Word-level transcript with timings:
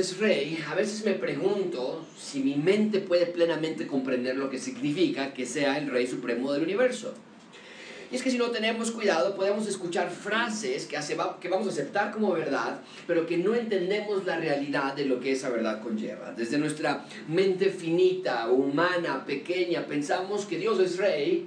es 0.00 0.18
rey, 0.18 0.62
a 0.68 0.74
veces 0.74 1.04
me 1.04 1.12
pregunto 1.12 2.06
si 2.18 2.40
mi 2.40 2.56
mente 2.56 3.00
puede 3.00 3.26
plenamente 3.26 3.86
comprender 3.86 4.36
lo 4.36 4.50
que 4.50 4.58
significa 4.58 5.32
que 5.32 5.46
sea 5.46 5.78
el 5.78 5.90
rey 5.90 6.06
supremo 6.06 6.52
del 6.52 6.62
universo. 6.62 7.14
Y 8.10 8.16
es 8.16 8.22
que 8.22 8.30
si 8.30 8.38
no 8.38 8.50
tenemos 8.50 8.90
cuidado 8.90 9.36
podemos 9.36 9.68
escuchar 9.68 10.10
frases 10.10 10.86
que, 10.86 10.96
hace, 10.96 11.16
que 11.40 11.48
vamos 11.48 11.68
a 11.68 11.70
aceptar 11.70 12.10
como 12.10 12.32
verdad, 12.32 12.80
pero 13.06 13.26
que 13.26 13.36
no 13.36 13.54
entendemos 13.54 14.24
la 14.24 14.36
realidad 14.36 14.94
de 14.94 15.04
lo 15.04 15.20
que 15.20 15.32
esa 15.32 15.50
verdad 15.50 15.80
conlleva. 15.80 16.32
Desde 16.32 16.58
nuestra 16.58 17.04
mente 17.28 17.66
finita, 17.66 18.48
humana, 18.48 19.24
pequeña, 19.24 19.86
pensamos 19.86 20.46
que 20.46 20.58
Dios 20.58 20.80
es 20.80 20.96
rey, 20.96 21.46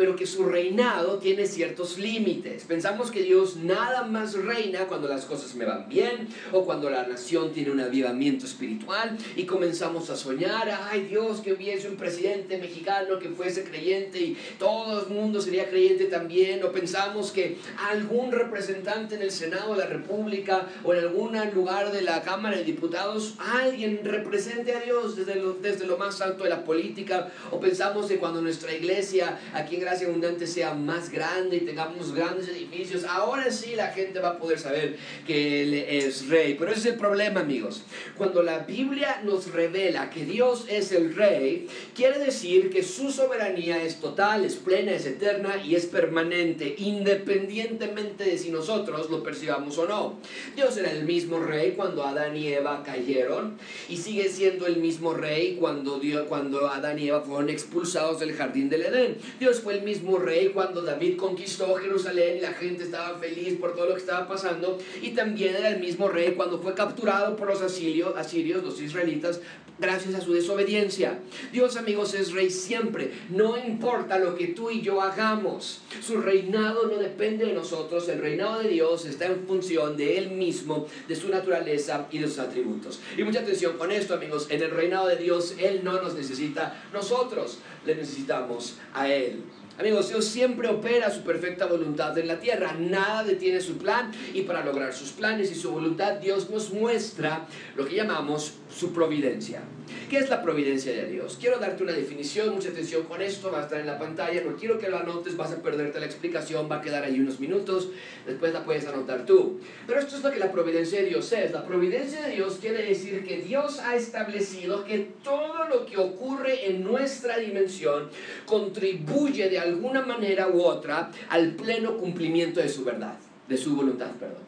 pero 0.00 0.16
que 0.16 0.26
su 0.26 0.46
reinado 0.46 1.18
tiene 1.18 1.46
ciertos 1.46 1.98
límites. 1.98 2.64
Pensamos 2.64 3.10
que 3.10 3.22
Dios 3.22 3.56
nada 3.56 4.04
más 4.04 4.32
reina 4.32 4.86
cuando 4.86 5.08
las 5.08 5.26
cosas 5.26 5.54
me 5.54 5.66
van 5.66 5.90
bien 5.90 6.26
o 6.52 6.64
cuando 6.64 6.88
la 6.88 7.06
nación 7.06 7.52
tiene 7.52 7.70
un 7.70 7.80
avivamiento 7.80 8.46
espiritual 8.46 9.18
y 9.36 9.44
comenzamos 9.44 10.08
a 10.08 10.16
soñar, 10.16 10.70
ay 10.90 11.02
Dios, 11.02 11.42
que 11.42 11.52
hubiese 11.52 11.90
un 11.90 11.96
presidente 11.96 12.56
mexicano 12.56 13.18
que 13.18 13.28
fuese 13.28 13.62
creyente 13.62 14.18
y 14.18 14.38
todo 14.58 15.02
el 15.02 15.08
mundo 15.08 15.38
sería 15.42 15.68
creyente 15.68 16.06
también, 16.06 16.64
o 16.64 16.72
pensamos 16.72 17.30
que 17.30 17.58
algún 17.90 18.32
representante 18.32 19.16
en 19.16 19.20
el 19.20 19.30
Senado 19.30 19.74
de 19.74 19.80
la 19.80 19.86
República 19.86 20.66
o 20.82 20.94
en 20.94 21.00
algún 21.00 21.36
lugar 21.52 21.92
de 21.92 22.00
la 22.00 22.22
Cámara 22.22 22.56
de 22.56 22.64
Diputados, 22.64 23.34
alguien 23.38 24.00
represente 24.02 24.72
a 24.74 24.80
Dios 24.80 25.14
desde 25.14 25.34
lo, 25.34 25.52
desde 25.52 25.86
lo 25.86 25.98
más 25.98 26.22
alto 26.22 26.44
de 26.44 26.48
la 26.48 26.64
política, 26.64 27.30
o 27.50 27.60
pensamos 27.60 28.06
que 28.06 28.16
cuando 28.16 28.40
nuestra 28.40 28.72
iglesia 28.72 29.38
aquí 29.52 29.76
en 29.76 29.89
gracia 29.90 30.06
abundante 30.06 30.46
sea 30.46 30.72
más 30.72 31.10
grande 31.10 31.56
y 31.56 31.60
tengamos 31.62 32.14
grandes 32.14 32.46
edificios, 32.46 33.02
ahora 33.02 33.50
sí 33.50 33.74
la 33.74 33.88
gente 33.88 34.20
va 34.20 34.30
a 34.30 34.38
poder 34.38 34.56
saber 34.60 34.96
que 35.26 35.62
Él 35.62 35.74
es 35.74 36.28
rey. 36.28 36.54
Pero 36.56 36.70
ese 36.70 36.80
es 36.80 36.86
el 36.86 36.94
problema, 36.94 37.40
amigos. 37.40 37.82
Cuando 38.16 38.40
la 38.40 38.60
Biblia 38.60 39.20
nos 39.24 39.50
revela 39.50 40.08
que 40.08 40.24
Dios 40.24 40.66
es 40.68 40.92
el 40.92 41.16
rey, 41.16 41.66
quiere 41.96 42.20
decir 42.20 42.70
que 42.70 42.84
su 42.84 43.10
soberanía 43.10 43.82
es 43.82 43.96
total, 43.96 44.44
es 44.44 44.54
plena, 44.54 44.92
es 44.92 45.06
eterna 45.06 45.56
y 45.56 45.74
es 45.74 45.86
permanente, 45.86 46.76
independientemente 46.78 48.22
de 48.22 48.38
si 48.38 48.50
nosotros 48.50 49.10
lo 49.10 49.24
percibamos 49.24 49.76
o 49.78 49.88
no. 49.88 50.20
Dios 50.54 50.76
era 50.76 50.92
el 50.92 51.02
mismo 51.02 51.40
rey 51.40 51.72
cuando 51.72 52.04
Adán 52.04 52.36
y 52.36 52.46
Eva 52.46 52.84
cayeron 52.84 53.58
y 53.88 53.96
sigue 53.96 54.28
siendo 54.28 54.68
el 54.68 54.76
mismo 54.76 55.14
rey 55.14 55.56
cuando, 55.58 55.98
Dios, 55.98 56.26
cuando 56.28 56.68
Adán 56.68 57.00
y 57.00 57.08
Eva 57.08 57.22
fueron 57.22 57.50
expulsados 57.50 58.20
del 58.20 58.34
jardín 58.34 58.68
del 58.68 58.82
Edén. 58.82 59.18
Dios 59.40 59.58
fue 59.60 59.69
el 59.70 59.82
mismo 59.82 60.18
rey 60.18 60.48
cuando 60.48 60.82
David 60.82 61.16
conquistó 61.16 61.74
Jerusalén 61.76 62.38
y 62.38 62.40
la 62.40 62.52
gente 62.52 62.84
estaba 62.84 63.18
feliz 63.18 63.58
por 63.58 63.74
todo 63.74 63.86
lo 63.86 63.94
que 63.94 64.00
estaba 64.00 64.28
pasando. 64.28 64.78
Y 65.02 65.10
también 65.10 65.56
era 65.56 65.68
el 65.68 65.80
mismo 65.80 66.08
rey 66.08 66.32
cuando 66.32 66.60
fue 66.60 66.74
capturado 66.74 67.36
por 67.36 67.48
los 67.48 67.62
asirios, 67.62 68.16
asirios 68.16 68.62
los 68.62 68.80
israelitas, 68.80 69.40
gracias 69.80 70.14
a 70.14 70.20
su 70.20 70.32
desobediencia. 70.32 71.18
Dios, 71.52 71.76
amigos, 71.76 72.14
es 72.14 72.32
rey 72.32 72.50
siempre. 72.50 73.12
No 73.30 73.56
importa 73.56 74.18
lo 74.18 74.36
que 74.36 74.48
tú 74.48 74.70
y 74.70 74.82
yo 74.82 75.00
hagamos. 75.00 75.80
Su 76.02 76.20
reinado 76.20 76.86
no 76.86 76.98
depende 76.98 77.46
de 77.46 77.54
nosotros. 77.54 78.08
El 78.08 78.20
reinado 78.20 78.62
de 78.62 78.68
Dios 78.68 79.06
está 79.06 79.26
en 79.26 79.46
función 79.46 79.96
de 79.96 80.18
Él 80.18 80.30
mismo, 80.30 80.86
de 81.08 81.16
su 81.16 81.28
naturaleza 81.28 82.06
y 82.10 82.18
de 82.18 82.28
sus 82.28 82.38
atributos. 82.38 83.00
Y 83.16 83.24
mucha 83.24 83.40
atención 83.40 83.78
con 83.78 83.90
esto, 83.90 84.14
amigos. 84.14 84.46
En 84.50 84.62
el 84.62 84.70
reinado 84.70 85.08
de 85.08 85.16
Dios, 85.16 85.54
Él 85.58 85.80
no 85.82 86.00
nos 86.00 86.14
necesita. 86.14 86.82
Nosotros 86.92 87.58
le 87.86 87.94
necesitamos 87.94 88.76
a 88.92 89.08
Él. 89.08 89.42
Amigos, 89.78 90.10
Dios 90.10 90.26
siempre 90.26 90.68
opera 90.68 91.10
su 91.10 91.22
perfecta 91.22 91.66
voluntad 91.66 92.16
en 92.18 92.28
la 92.28 92.38
tierra, 92.38 92.74
nada 92.78 93.24
detiene 93.24 93.60
su 93.60 93.78
plan 93.78 94.12
y 94.34 94.42
para 94.42 94.64
lograr 94.64 94.92
sus 94.92 95.10
planes 95.12 95.50
y 95.50 95.54
su 95.54 95.70
voluntad 95.70 96.14
Dios 96.14 96.50
nos 96.50 96.70
muestra 96.70 97.46
lo 97.76 97.86
que 97.86 97.96
llamamos 97.96 98.54
su 98.74 98.92
providencia. 98.92 99.62
¿Qué 100.08 100.18
es 100.18 100.28
la 100.28 100.42
providencia 100.42 100.92
de 100.92 101.06
Dios? 101.06 101.36
Quiero 101.40 101.58
darte 101.58 101.82
una 101.82 101.92
definición, 101.92 102.54
mucha 102.54 102.68
atención 102.68 103.04
con 103.04 103.22
esto, 103.22 103.50
va 103.50 103.60
a 103.60 103.62
estar 103.62 103.80
en 103.80 103.86
la 103.86 103.98
pantalla, 103.98 104.42
no 104.42 104.56
quiero 104.56 104.78
que 104.78 104.88
lo 104.88 104.98
anotes, 104.98 105.36
vas 105.36 105.52
a 105.52 105.62
perderte 105.62 106.00
la 106.00 106.06
explicación, 106.06 106.68
va 106.70 106.76
a 106.76 106.80
quedar 106.80 107.04
ahí 107.04 107.18
unos 107.18 107.40
minutos, 107.40 107.88
después 108.26 108.52
la 108.52 108.64
puedes 108.64 108.86
anotar 108.86 109.26
tú. 109.26 109.60
Pero 109.86 110.00
esto 110.00 110.16
es 110.16 110.22
lo 110.22 110.30
que 110.30 110.38
la 110.38 110.52
providencia 110.52 111.00
de 111.00 111.06
Dios 111.08 111.32
es. 111.32 111.52
La 111.52 111.64
providencia 111.64 112.22
de 112.22 112.34
Dios 112.34 112.58
quiere 112.60 112.84
decir 112.84 113.24
que 113.24 113.38
Dios 113.38 113.80
ha 113.80 113.96
establecido 113.96 114.84
que 114.84 115.10
todo 115.22 115.68
lo 115.68 115.86
que 115.86 115.96
ocurre 115.96 116.68
en 116.68 116.84
nuestra 116.84 117.38
dimensión 117.38 118.08
contribuye 118.46 119.48
de 119.48 119.58
alguna 119.58 120.02
manera 120.02 120.48
u 120.48 120.62
otra 120.62 121.10
al 121.28 121.52
pleno 121.52 121.96
cumplimiento 121.96 122.60
de 122.60 122.68
su 122.68 122.84
verdad, 122.84 123.16
de 123.48 123.56
su 123.56 123.74
voluntad, 123.74 124.10
perdón. 124.18 124.42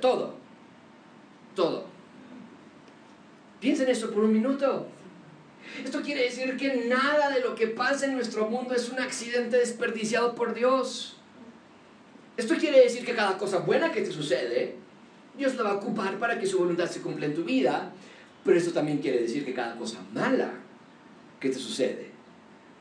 Todo, 0.00 0.34
todo. 1.54 1.89
Piensa 3.60 3.82
en 3.82 3.90
eso 3.90 4.10
por 4.10 4.24
un 4.24 4.32
minuto. 4.32 4.86
Esto 5.84 6.00
quiere 6.02 6.22
decir 6.22 6.56
que 6.56 6.86
nada 6.88 7.30
de 7.30 7.40
lo 7.40 7.54
que 7.54 7.66
pasa 7.66 8.06
en 8.06 8.14
nuestro 8.14 8.48
mundo 8.48 8.74
es 8.74 8.88
un 8.90 8.98
accidente 8.98 9.58
desperdiciado 9.58 10.34
por 10.34 10.54
Dios. 10.54 11.16
Esto 12.36 12.54
quiere 12.56 12.80
decir 12.80 13.04
que 13.04 13.14
cada 13.14 13.36
cosa 13.36 13.58
buena 13.58 13.92
que 13.92 14.00
te 14.00 14.10
sucede, 14.10 14.76
Dios 15.36 15.54
la 15.56 15.64
va 15.64 15.70
a 15.70 15.74
ocupar 15.74 16.18
para 16.18 16.38
que 16.38 16.46
su 16.46 16.58
voluntad 16.58 16.86
se 16.86 17.02
cumpla 17.02 17.26
en 17.26 17.34
tu 17.34 17.44
vida. 17.44 17.92
Pero 18.44 18.56
esto 18.56 18.72
también 18.72 18.98
quiere 18.98 19.20
decir 19.20 19.44
que 19.44 19.52
cada 19.52 19.76
cosa 19.76 19.98
mala 20.14 20.52
que 21.38 21.50
te 21.50 21.58
sucede, 21.58 22.10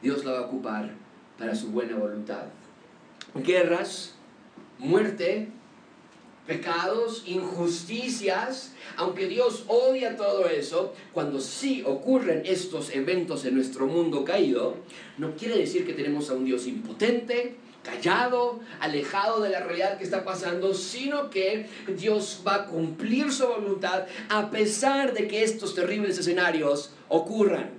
Dios 0.02 0.24
la 0.24 0.32
va 0.32 0.40
a 0.40 0.44
ocupar 0.44 0.92
para 1.38 1.54
su 1.56 1.72
buena 1.72 1.98
voluntad. 1.98 2.46
Guerras, 3.36 4.16
muerte, 4.78 5.50
pecados, 6.50 7.22
injusticias, 7.28 8.74
aunque 8.98 9.28
Dios 9.28 9.66
odia 9.68 10.18
todo 10.18 10.50
eso, 10.50 10.96
cuando 11.14 11.40
sí 11.40 11.84
ocurren 11.86 12.42
estos 12.44 12.90
eventos 12.90 13.46
en 13.46 13.54
nuestro 13.54 13.86
mundo 13.86 14.26
caído, 14.26 14.78
no 15.20 15.36
quiere 15.36 15.60
decir 15.60 15.86
que 15.86 15.94
tenemos 15.94 16.32
a 16.32 16.34
un 16.34 16.46
Dios 16.46 16.66
impotente, 16.66 17.56
callado, 17.84 18.62
alejado 18.80 19.42
de 19.42 19.52
la 19.52 19.60
realidad 19.60 20.00
que 20.00 20.04
está 20.04 20.26
pasando, 20.26 20.74
sino 20.74 21.30
que 21.30 21.68
Dios 21.96 22.42
va 22.46 22.56
a 22.56 22.66
cumplir 22.66 23.32
su 23.32 23.48
voluntad 23.48 24.08
a 24.30 24.50
pesar 24.50 25.14
de 25.14 25.28
que 25.28 25.44
estos 25.44 25.76
terribles 25.76 26.18
escenarios 26.18 26.94
ocurran. 27.10 27.79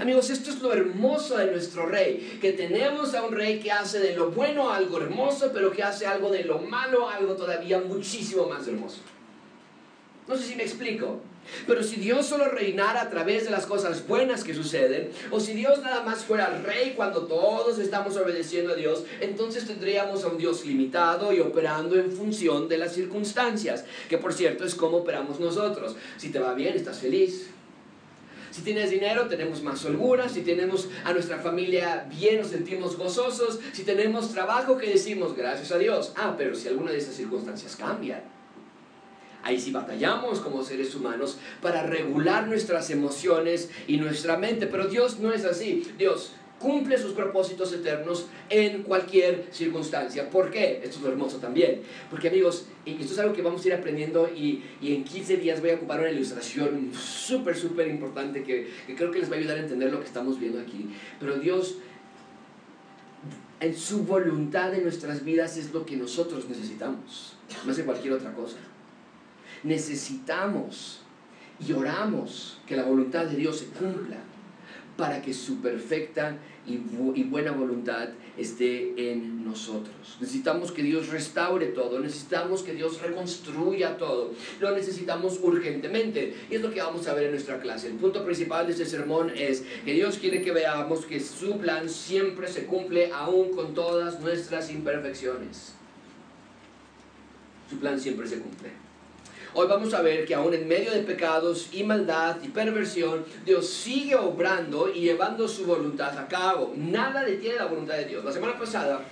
Amigos, 0.00 0.30
esto 0.30 0.50
es 0.50 0.60
lo 0.60 0.72
hermoso 0.72 1.36
de 1.36 1.50
nuestro 1.50 1.86
rey, 1.86 2.38
que 2.40 2.52
tenemos 2.52 3.14
a 3.14 3.24
un 3.24 3.34
rey 3.34 3.60
que 3.60 3.70
hace 3.70 4.00
de 4.00 4.16
lo 4.16 4.30
bueno 4.30 4.70
algo 4.70 5.00
hermoso, 5.00 5.50
pero 5.52 5.70
que 5.70 5.82
hace 5.82 6.06
algo 6.06 6.30
de 6.30 6.44
lo 6.44 6.58
malo 6.58 7.08
algo 7.08 7.34
todavía 7.34 7.80
muchísimo 7.80 8.48
más 8.48 8.66
hermoso. 8.66 9.00
No 10.26 10.36
sé 10.36 10.44
si 10.44 10.56
me 10.56 10.62
explico. 10.62 11.20
Pero 11.66 11.82
si 11.82 11.96
Dios 11.96 12.26
solo 12.26 12.48
reinara 12.48 13.02
a 13.02 13.10
través 13.10 13.44
de 13.44 13.50
las 13.50 13.66
cosas 13.66 14.06
buenas 14.06 14.44
que 14.44 14.54
suceden, 14.54 15.10
o 15.30 15.40
si 15.40 15.52
Dios 15.52 15.80
nada 15.82 16.02
más 16.02 16.24
fuera 16.24 16.48
rey 16.64 16.94
cuando 16.96 17.26
todos 17.26 17.78
estamos 17.78 18.16
obedeciendo 18.16 18.72
a 18.72 18.76
Dios, 18.76 19.04
entonces 19.20 19.66
tendríamos 19.66 20.24
a 20.24 20.28
un 20.28 20.38
Dios 20.38 20.64
limitado 20.64 21.32
y 21.32 21.40
operando 21.40 21.96
en 21.96 22.10
función 22.10 22.68
de 22.68 22.78
las 22.78 22.94
circunstancias, 22.94 23.84
que 24.08 24.18
por 24.18 24.32
cierto 24.32 24.64
es 24.64 24.74
como 24.74 24.98
operamos 24.98 25.40
nosotros. 25.40 25.96
Si 26.16 26.30
te 26.30 26.38
va 26.38 26.54
bien, 26.54 26.74
estás 26.74 26.98
feliz. 26.98 27.50
Si 28.54 28.62
tienes 28.62 28.88
dinero, 28.90 29.26
tenemos 29.26 29.64
más 29.64 29.84
holgura. 29.84 30.28
Si 30.28 30.42
tenemos 30.42 30.88
a 31.04 31.12
nuestra 31.12 31.38
familia 31.40 32.06
bien, 32.08 32.40
nos 32.40 32.50
sentimos 32.50 32.96
gozosos. 32.96 33.58
Si 33.72 33.82
tenemos 33.82 34.30
trabajo, 34.30 34.78
que 34.78 34.90
decimos 34.90 35.36
gracias 35.36 35.72
a 35.72 35.78
Dios. 35.78 36.12
Ah, 36.14 36.36
pero 36.38 36.54
si 36.54 36.68
alguna 36.68 36.92
de 36.92 36.98
esas 36.98 37.16
circunstancias 37.16 37.74
cambian, 37.74 38.22
ahí 39.42 39.58
sí 39.58 39.72
batallamos 39.72 40.38
como 40.38 40.62
seres 40.62 40.94
humanos 40.94 41.38
para 41.60 41.82
regular 41.82 42.46
nuestras 42.46 42.90
emociones 42.90 43.70
y 43.88 43.96
nuestra 43.96 44.36
mente. 44.36 44.68
Pero 44.68 44.86
Dios 44.86 45.18
no 45.18 45.32
es 45.32 45.44
así. 45.44 45.92
Dios 45.98 46.34
cumple 46.64 46.96
sus 46.96 47.12
propósitos 47.12 47.70
eternos 47.74 48.26
en 48.48 48.84
cualquier 48.84 49.48
circunstancia. 49.50 50.30
¿Por 50.30 50.50
qué? 50.50 50.80
Esto 50.82 50.96
es 50.96 51.02
lo 51.02 51.10
hermoso 51.10 51.36
también. 51.36 51.82
Porque 52.08 52.28
amigos, 52.28 52.64
esto 52.86 53.12
es 53.12 53.18
algo 53.18 53.34
que 53.34 53.42
vamos 53.42 53.62
a 53.62 53.68
ir 53.68 53.74
aprendiendo 53.74 54.30
y, 54.34 54.64
y 54.80 54.94
en 54.94 55.04
15 55.04 55.36
días 55.36 55.60
voy 55.60 55.70
a 55.70 55.74
ocupar 55.74 56.00
una 56.00 56.10
ilustración 56.10 56.90
súper, 56.94 57.54
súper 57.54 57.88
importante 57.88 58.42
que, 58.42 58.70
que 58.86 58.94
creo 58.96 59.10
que 59.10 59.18
les 59.18 59.30
va 59.30 59.34
a 59.34 59.38
ayudar 59.40 59.58
a 59.58 59.60
entender 59.60 59.92
lo 59.92 60.00
que 60.00 60.06
estamos 60.06 60.40
viendo 60.40 60.58
aquí. 60.58 60.88
Pero 61.20 61.36
Dios, 61.36 61.76
en 63.60 63.76
su 63.76 64.04
voluntad 64.04 64.72
en 64.72 64.84
nuestras 64.84 65.22
vidas 65.22 65.58
es 65.58 65.70
lo 65.70 65.84
que 65.84 65.98
nosotros 65.98 66.48
necesitamos, 66.48 67.36
más 67.66 67.76
de 67.76 67.84
cualquier 67.84 68.14
otra 68.14 68.32
cosa. 68.32 68.56
Necesitamos 69.64 71.02
y 71.60 71.72
oramos 71.74 72.58
que 72.66 72.74
la 72.74 72.84
voluntad 72.84 73.26
de 73.26 73.36
Dios 73.36 73.58
se 73.58 73.66
cumpla 73.66 74.16
para 74.96 75.20
que 75.20 75.34
su 75.34 75.60
perfecta 75.60 76.36
y, 76.66 76.76
buena 77.24 77.52
voluntad 77.52 78.08
esté 78.38 79.12
en 79.12 79.44
nosotros. 79.44 80.16
Necesitamos 80.20 80.72
que 80.72 80.82
Dios 80.82 81.08
restaure 81.08 81.66
todo, 81.66 81.98
necesitamos 82.00 82.62
que 82.62 82.72
Dios 82.72 83.02
reconstruya 83.02 83.98
todo, 83.98 84.32
lo 84.60 84.70
necesitamos 84.70 85.40
urgentemente. 85.42 86.34
Y 86.50 86.54
es 86.54 86.62
lo 86.62 86.70
que 86.72 86.80
vamos 86.80 87.06
a 87.06 87.14
ver 87.14 87.24
en 87.24 87.32
nuestra 87.32 87.60
clase. 87.60 87.88
El 87.88 87.94
punto 87.94 88.24
principal 88.24 88.66
de 88.66 88.72
este 88.72 88.86
sermón 88.86 89.30
es 89.36 89.64
que 89.84 89.92
Dios 89.92 90.18
quiere 90.18 90.42
que 90.42 90.52
veamos 90.52 91.04
que 91.04 91.20
su 91.20 91.58
plan 91.58 91.88
siempre 91.88 92.48
se 92.48 92.66
cumple 92.66 93.12
aún 93.12 93.54
con 93.54 93.74
todas 93.74 94.20
nuestras 94.20 94.70
imperfecciones. 94.70 95.74
Su 97.68 97.78
plan 97.78 98.00
siempre 98.00 98.26
se 98.26 98.38
cumple. 98.38 98.84
Hoy 99.56 99.68
vamos 99.68 99.94
a 99.94 100.02
ver 100.02 100.24
que 100.24 100.34
aún 100.34 100.52
en 100.52 100.66
medio 100.66 100.90
de 100.90 101.04
pecados 101.04 101.68
y 101.70 101.84
maldad 101.84 102.38
y 102.42 102.48
perversión, 102.48 103.24
Dios 103.46 103.70
sigue 103.70 104.16
obrando 104.16 104.88
y 104.92 105.02
llevando 105.02 105.46
su 105.46 105.64
voluntad 105.64 106.18
a 106.18 106.26
cabo. 106.26 106.72
Nada 106.76 107.22
detiene 107.22 107.58
la 107.58 107.66
voluntad 107.66 107.94
de 107.94 108.06
Dios. 108.06 108.24
La 108.24 108.32
semana 108.32 108.58
pasada 108.58 109.02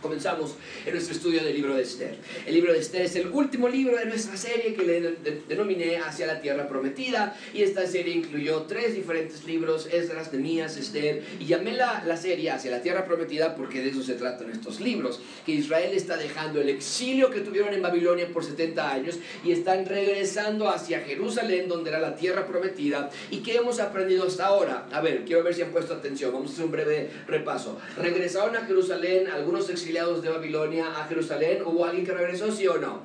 comenzamos 0.00 0.54
en 0.84 0.92
nuestro 0.92 1.14
estudio 1.14 1.42
del 1.42 1.54
libro 1.54 1.74
de 1.74 1.82
Esther. 1.82 2.16
El 2.46 2.54
libro 2.54 2.72
de 2.72 2.78
Esther 2.78 3.02
es 3.02 3.16
el 3.16 3.28
último 3.28 3.68
libro 3.68 3.96
de 3.96 4.06
nuestra 4.06 4.36
serie 4.36 4.74
que 4.74 4.84
le 4.84 5.16
denominé 5.48 5.96
Hacia 5.96 6.26
la 6.26 6.40
Tierra 6.40 6.68
Prometida 6.68 7.36
y 7.54 7.62
esta 7.62 7.86
serie 7.86 8.14
incluyó 8.14 8.62
tres 8.62 8.94
diferentes 8.94 9.44
libros, 9.44 9.88
Esdras, 9.90 10.32
Nemías, 10.32 10.76
Esther 10.76 11.24
y 11.40 11.46
llamé 11.46 11.72
la, 11.72 12.04
la 12.06 12.16
serie 12.16 12.50
Hacia 12.50 12.70
la 12.70 12.82
Tierra 12.82 13.04
Prometida 13.04 13.56
porque 13.56 13.80
de 13.80 13.90
eso 13.90 14.02
se 14.02 14.14
tratan 14.14 14.50
estos 14.50 14.80
libros, 14.80 15.20
que 15.44 15.52
Israel 15.52 15.92
está 15.94 16.16
dejando 16.16 16.60
el 16.60 16.68
exilio 16.68 17.30
que 17.30 17.40
tuvieron 17.40 17.74
en 17.74 17.82
Babilonia 17.82 18.28
por 18.28 18.44
70 18.44 18.92
años 18.92 19.18
y 19.44 19.52
están 19.52 19.86
regresando 19.86 20.68
hacia 20.68 21.00
Jerusalén 21.00 21.68
donde 21.68 21.90
era 21.90 21.98
la 21.98 22.16
tierra 22.16 22.46
prometida 22.46 23.10
y 23.30 23.38
qué 23.38 23.56
hemos 23.56 23.80
aprendido 23.80 24.26
hasta 24.26 24.46
ahora. 24.46 24.88
A 24.92 25.00
ver, 25.00 25.24
quiero 25.24 25.42
ver 25.42 25.54
si 25.54 25.62
han 25.62 25.70
puesto 25.70 25.94
atención, 25.94 26.32
vamos 26.32 26.50
a 26.50 26.52
hacer 26.54 26.64
un 26.64 26.70
breve 26.70 27.10
repaso. 27.26 27.78
Regresaron 27.96 28.56
a 28.56 28.60
Jerusalén 28.66 29.28
algunos 29.28 29.68
exiliados 29.68 29.85
de 29.92 30.28
Babilonia 30.30 31.00
a 31.00 31.04
Jerusalén? 31.06 31.62
¿Hubo 31.64 31.84
alguien 31.84 32.04
que 32.04 32.12
regresó, 32.12 32.50
sí 32.50 32.66
o 32.66 32.76
no? 32.78 33.02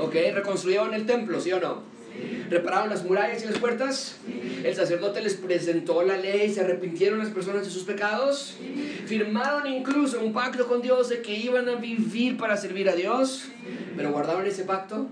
¿Ok? 0.00 0.14
¿Reconstruyeron 0.34 0.94
el 0.94 1.04
templo, 1.04 1.38
sí 1.38 1.52
o 1.52 1.60
no? 1.60 1.82
¿Repararon 2.48 2.88
las 2.88 3.04
murallas 3.04 3.42
y 3.42 3.46
las 3.46 3.58
puertas? 3.58 4.16
¿El 4.64 4.74
sacerdote 4.74 5.20
les 5.20 5.34
presentó 5.34 6.02
la 6.02 6.16
ley? 6.16 6.52
¿Se 6.52 6.62
arrepintieron 6.62 7.18
las 7.18 7.28
personas 7.28 7.64
de 7.64 7.70
sus 7.70 7.84
pecados? 7.84 8.56
¿Firmaron 9.06 9.66
incluso 9.66 10.20
un 10.20 10.32
pacto 10.32 10.66
con 10.66 10.80
Dios 10.80 11.10
de 11.10 11.20
que 11.20 11.36
iban 11.36 11.68
a 11.68 11.74
vivir 11.74 12.38
para 12.38 12.56
servir 12.56 12.88
a 12.88 12.94
Dios? 12.94 13.48
¿Pero 13.94 14.10
guardaron 14.10 14.46
ese 14.46 14.64
pacto? 14.64 15.06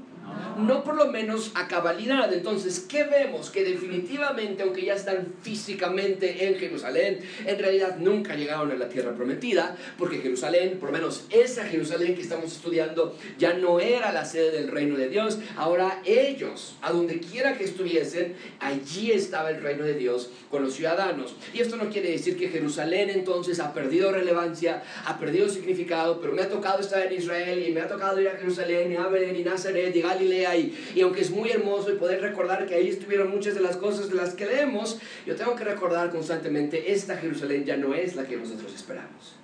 No 0.59 0.85
por 0.85 0.97
lo 0.97 1.09
menos 1.09 1.53
a 1.55 1.69
cabalidad. 1.69 2.33
Entonces, 2.33 2.87
¿qué 2.89 3.05
vemos? 3.05 3.51
Que 3.51 3.65
definitivamente, 3.65 4.63
aunque 4.63 4.85
ya 4.85 4.95
están 4.95 5.35
físicamente 5.43 6.47
en 6.47 6.57
Jerusalén, 6.57 7.21
en 7.45 7.59
realidad 7.59 7.97
nunca 7.99 8.35
llegaron 8.35 8.71
a 8.71 8.75
la 8.75 8.89
tierra 8.89 9.15
prometida, 9.15 9.77
porque 9.99 10.19
Jerusalén, 10.19 10.79
por 10.79 10.91
lo 10.91 10.99
menos 10.99 11.27
esa 11.31 11.65
Jerusalén 11.65 12.15
que 12.15 12.23
estamos 12.23 12.53
estudiando, 12.53 13.17
ya 13.39 13.55
no 13.55 13.81
era 13.81 14.13
la 14.13 14.25
sede 14.25 14.51
del 14.51 14.69
reino 14.69 14.97
de 14.97 15.09
Dios. 15.09 15.39
Ahora 15.57 16.03
ellos, 16.05 16.77
a 16.83 16.93
donde 16.93 17.21
quiera 17.21 17.57
que 17.57 17.65
estuviesen, 17.65 18.35
allí 18.61 19.13
estaba 19.13 19.51
el 19.51 19.63
reino 19.63 19.85
de 19.85 19.95
Dios 19.95 20.31
con 20.51 20.63
los 20.65 20.75
ciudadanos. 20.75 21.35
Y 21.53 21.61
esto 21.61 21.77
no 21.77 21.91
quiere 21.91 22.11
decir 22.11 22.37
que 22.37 22.49
Jerusalén 22.49 23.11
entonces 23.11 23.61
ha 23.61 23.73
perdido 23.73 24.11
relevancia, 24.13 24.83
ha 25.07 25.19
perdido 25.19 25.49
significado, 25.49 26.21
pero 26.21 26.33
me 26.33 26.43
ha 26.43 26.49
tocado 26.49 26.81
estar 26.81 27.07
en 27.07 27.13
Israel 27.13 27.65
y 27.67 27.73
me 27.73 27.81
ha 27.81 27.89
tocado 27.89 28.21
ir 28.21 28.29
a 28.29 28.37
Jerusalén 28.37 28.93
y 28.93 28.97
a 28.97 29.07
Belén 29.07 29.37
y 29.37 29.45
Nazaret 29.45 29.95
y 29.95 30.01
Galilea 30.01 30.30
y, 30.31 31.01
aunque 31.01 31.21
es 31.21 31.31
muy 31.31 31.51
hermoso 31.51 31.93
y 31.93 31.97
poder 31.97 32.21
recordar 32.21 32.67
que 32.67 32.75
ahí 32.75 32.89
estuvieron 32.89 33.31
muchas 33.31 33.55
de 33.55 33.61
las 33.61 33.77
cosas 33.77 34.09
de 34.09 34.15
las 34.15 34.35
que 34.35 34.47
leemos, 34.47 34.99
yo 35.27 35.37
tengo 35.37 35.55
que 35.57 35.65
recordar 35.65 36.11
constantemente, 36.11 36.93
esta 36.93 37.17
Jerusalén 37.17 37.65
ya 37.65 37.77
no 37.77 37.95
es 37.95 38.17
la 38.17 38.25
que 38.25 38.37
nosotros 38.37 38.75
esperamos. 38.75 39.37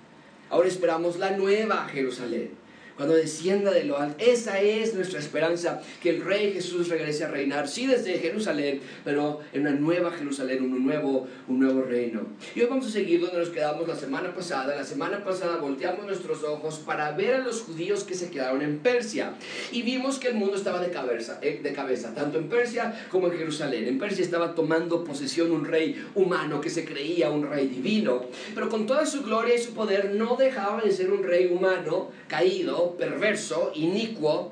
Ahora 0.49 0.67
esperamos 0.67 1.17
la 1.17 1.31
nueva 1.31 1.87
Jerusalén 1.91 2.66
cuando 2.97 3.15
descienda 3.15 3.71
de 3.71 3.85
lo 3.85 3.97
alto. 3.97 4.15
Esa 4.19 4.59
es 4.59 4.93
nuestra 4.95 5.19
esperanza, 5.19 5.81
que 6.01 6.09
el 6.09 6.23
Rey 6.23 6.51
Jesús 6.51 6.89
regrese 6.89 7.23
a 7.23 7.29
reinar, 7.29 7.67
sí 7.67 7.85
desde 7.85 8.17
Jerusalén, 8.19 8.81
pero 9.05 9.39
en 9.53 9.61
una 9.61 9.71
nueva 9.71 10.11
Jerusalén, 10.11 10.63
un 10.63 10.83
nuevo, 10.83 11.27
un 11.47 11.59
nuevo 11.59 11.83
reino. 11.83 12.21
Y 12.55 12.61
hoy 12.61 12.67
vamos 12.67 12.87
a 12.87 12.89
seguir 12.89 13.21
donde 13.21 13.37
nos 13.37 13.49
quedamos 13.49 13.87
la 13.87 13.95
semana 13.95 14.33
pasada. 14.33 14.75
La 14.75 14.83
semana 14.83 15.23
pasada 15.23 15.57
volteamos 15.57 16.05
nuestros 16.05 16.43
ojos 16.43 16.79
para 16.79 17.11
ver 17.11 17.35
a 17.35 17.39
los 17.39 17.61
judíos 17.61 18.03
que 18.03 18.15
se 18.15 18.31
quedaron 18.31 18.61
en 18.61 18.79
Persia 18.79 19.33
y 19.71 19.83
vimos 19.83 20.17
que 20.17 20.29
el 20.29 20.35
mundo 20.35 20.55
estaba 20.55 20.81
de 20.81 20.89
cabeza, 20.89 21.39
eh, 21.41 21.59
de 21.61 21.73
cabeza 21.73 22.13
tanto 22.15 22.39
en 22.39 22.49
Persia 22.49 23.07
como 23.09 23.27
en 23.27 23.37
Jerusalén. 23.37 23.87
En 23.87 23.99
Persia 23.99 24.25
estaba 24.25 24.55
tomando 24.55 25.03
posesión 25.03 25.51
un 25.51 25.65
rey 25.65 26.03
humano 26.15 26.59
que 26.61 26.69
se 26.69 26.83
creía 26.83 27.29
un 27.29 27.47
rey 27.47 27.67
divino, 27.67 28.25
pero 28.55 28.69
con 28.69 28.87
toda 28.87 29.05
su 29.05 29.23
gloria 29.23 29.55
y 29.55 29.59
su 29.59 29.73
poder 29.73 30.15
no 30.15 30.35
dejaba 30.35 30.81
de 30.81 30.91
ser 30.91 31.11
un 31.11 31.23
rey 31.23 31.45
humano 31.47 32.09
caído 32.27 32.86
perverso, 32.91 33.71
inicuo, 33.75 34.51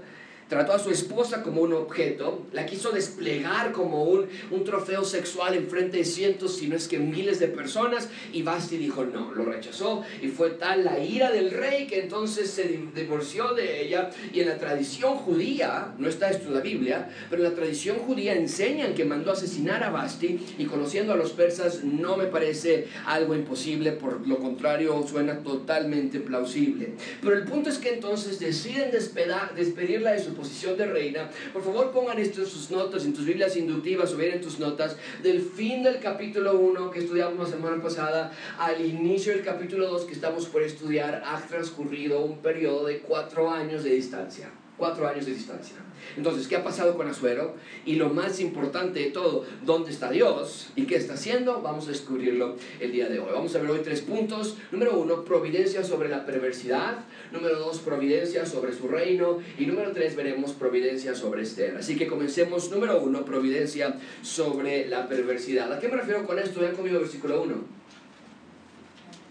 Trató 0.50 0.74
a 0.74 0.80
su 0.80 0.92
esposa 0.92 1.42
como 1.42 1.62
un 1.62 1.74
objeto, 1.74 2.46
la 2.54 2.68
quiso 2.68 2.92
desplegar 2.92 3.72
como 3.72 4.04
un, 4.04 4.28
un 4.52 4.64
trofeo 4.64 5.04
sexual 5.04 5.56
en 5.56 5.68
frente 5.68 5.98
de 5.98 6.06
cientos, 6.06 6.58
si 6.58 6.68
no 6.68 6.76
es 6.76 6.88
que 6.88 7.00
miles 7.00 7.40
de 7.40 7.48
personas, 7.48 8.10
y 8.32 8.44
Basti 8.44 8.78
dijo 8.78 9.06
no, 9.06 9.34
lo 9.34 9.46
rechazó, 9.46 10.04
y 10.22 10.28
fue 10.28 10.52
tal 10.52 10.86
la 10.86 11.00
ira 11.00 11.32
del 11.32 11.50
rey 11.50 11.88
que 11.88 12.00
entonces 12.00 12.52
se 12.52 12.80
divorció 12.94 13.54
de 13.54 13.82
ella, 13.82 14.12
y 14.34 14.42
en 14.42 14.50
la 14.50 14.60
tradición 14.60 15.16
judía, 15.16 15.96
no 15.98 16.08
está 16.08 16.30
esto 16.30 16.50
en 16.50 16.54
la 16.54 16.62
Biblia, 16.62 17.10
pero 17.32 17.44
en 17.44 17.50
la 17.50 17.56
tradición 17.56 17.98
judía 17.98 18.36
enseñan 18.36 18.94
que 18.94 19.04
mandó 19.04 19.32
asesinar 19.32 19.84
a 19.84 19.90
Basti, 19.90 20.40
y 20.60 20.66
conociendo 20.66 21.14
a 21.14 21.18
los 21.18 21.32
persas 21.32 21.84
no 21.84 22.18
me 22.18 22.26
parece 22.26 22.88
algo 23.08 23.34
imposible, 23.34 23.94
por 23.94 24.28
lo 24.28 24.38
contrario 24.38 25.04
suena 25.10 25.40
totalmente 25.40 26.20
plausible. 26.20 26.94
Pero 27.22 27.36
el 27.36 27.46
punto 27.46 27.70
es 27.70 27.80
que 27.80 27.96
entonces 27.96 28.40
deciden 28.40 28.92
despedirla 28.92 30.12
de 30.12 30.24
su 30.24 30.35
posición 30.36 30.78
de 30.78 30.86
reina, 30.86 31.30
por 31.54 31.64
favor 31.64 31.92
pongan 31.92 32.20
esto 32.20 32.42
en 32.42 32.48
sus 32.48 32.70
notas, 32.72 33.06
en 33.06 33.14
tus 33.14 33.26
Biblias 33.26 33.56
inductivas 33.58 34.14
o 34.14 34.18
bien 34.18 34.34
en 34.34 34.42
tus 34.42 34.60
notas, 34.60 34.98
del 35.24 35.42
fin 35.42 35.84
del 35.84 36.00
capítulo 36.00 36.60
1 36.60 36.92
que 36.92 37.00
estudiamos 37.00 37.50
la 37.50 37.56
semana 37.56 37.82
pasada 37.82 38.32
al 38.60 38.86
inicio 38.86 39.34
del 39.34 39.44
capítulo 39.44 39.88
2 39.88 40.06
que 40.06 40.14
estamos 40.14 40.46
por 40.48 40.62
estudiar, 40.62 41.24
ha 41.26 41.40
transcurrido 41.48 42.22
un 42.22 42.40
periodo 42.40 42.86
de 42.86 43.00
cuatro 43.00 43.50
años 43.50 43.84
de 43.84 43.92
distancia. 43.92 44.52
Cuatro 44.78 45.08
años 45.08 45.26
de 45.26 45.34
distancia. 45.34 45.78
Entonces, 46.18 46.48
¿qué 46.48 46.58
ha 46.58 46.64
pasado 46.64 46.98
con 46.98 47.08
Azuero? 47.08 47.56
Y 47.86 47.96
lo 47.96 48.10
más 48.10 48.42
importante 48.42 49.00
de 49.00 49.12
todo, 49.12 49.46
¿dónde 49.66 49.92
está 49.92 50.12
Dios? 50.12 50.68
¿Y 50.76 50.86
qué 50.86 50.98
está 50.98 51.14
haciendo? 51.14 51.62
Vamos 51.62 51.88
a 51.88 51.92
descubrirlo 51.92 52.58
el 52.82 52.92
día 52.92 53.08
de 53.08 53.20
hoy. 53.20 53.30
Vamos 53.32 53.56
a 53.56 53.60
ver 53.60 53.72
hoy 53.72 53.80
tres 53.84 54.02
puntos. 54.02 54.58
Número 54.72 55.00
uno, 55.00 55.24
providencia 55.24 55.84
sobre 55.84 56.10
la 56.10 56.26
perversidad. 56.26 57.06
Número 57.32 57.58
dos, 57.58 57.80
providencia 57.80 58.46
sobre 58.46 58.74
su 58.74 58.90
reino. 58.90 59.40
Y 59.58 59.66
número 59.66 59.94
tres, 59.94 60.16
veremos 60.16 60.52
providencia 60.52 61.16
sobre 61.16 61.44
Esther. 61.44 61.78
Así 61.78 61.96
que 61.96 62.08
comencemos. 62.08 62.70
Número 62.70 63.02
uno, 63.02 63.24
providencia 63.24 63.98
sobre 64.22 64.90
la 64.90 65.08
perversidad. 65.08 65.72
¿A 65.72 65.80
qué 65.80 65.88
me 65.88 65.96
refiero 65.96 66.26
con 66.26 66.38
esto? 66.38 66.60
Vean 66.60 66.76
conmigo 66.76 67.00
versículo 67.00 67.42
1. 67.44 67.76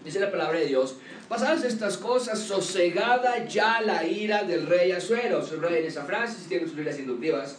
Dice 0.05 0.19
la 0.19 0.29
palabra 0.29 0.59
de 0.59 0.67
Dios, 0.67 0.97
pasadas 1.27 1.63
estas 1.63 1.97
cosas, 1.97 2.39
sosegada 2.39 3.45
ya 3.45 3.81
la 3.81 4.05
ira 4.05 4.43
del 4.43 4.67
rey 4.67 4.91
Azuero. 4.91 5.41
rey 5.61 5.79
en 5.79 5.85
esa 5.85 6.05
frase, 6.05 6.41
si 6.41 6.47
tienen 6.47 6.67
sus 6.67 6.75
Biblias 6.75 6.99
inductivas, 6.99 7.57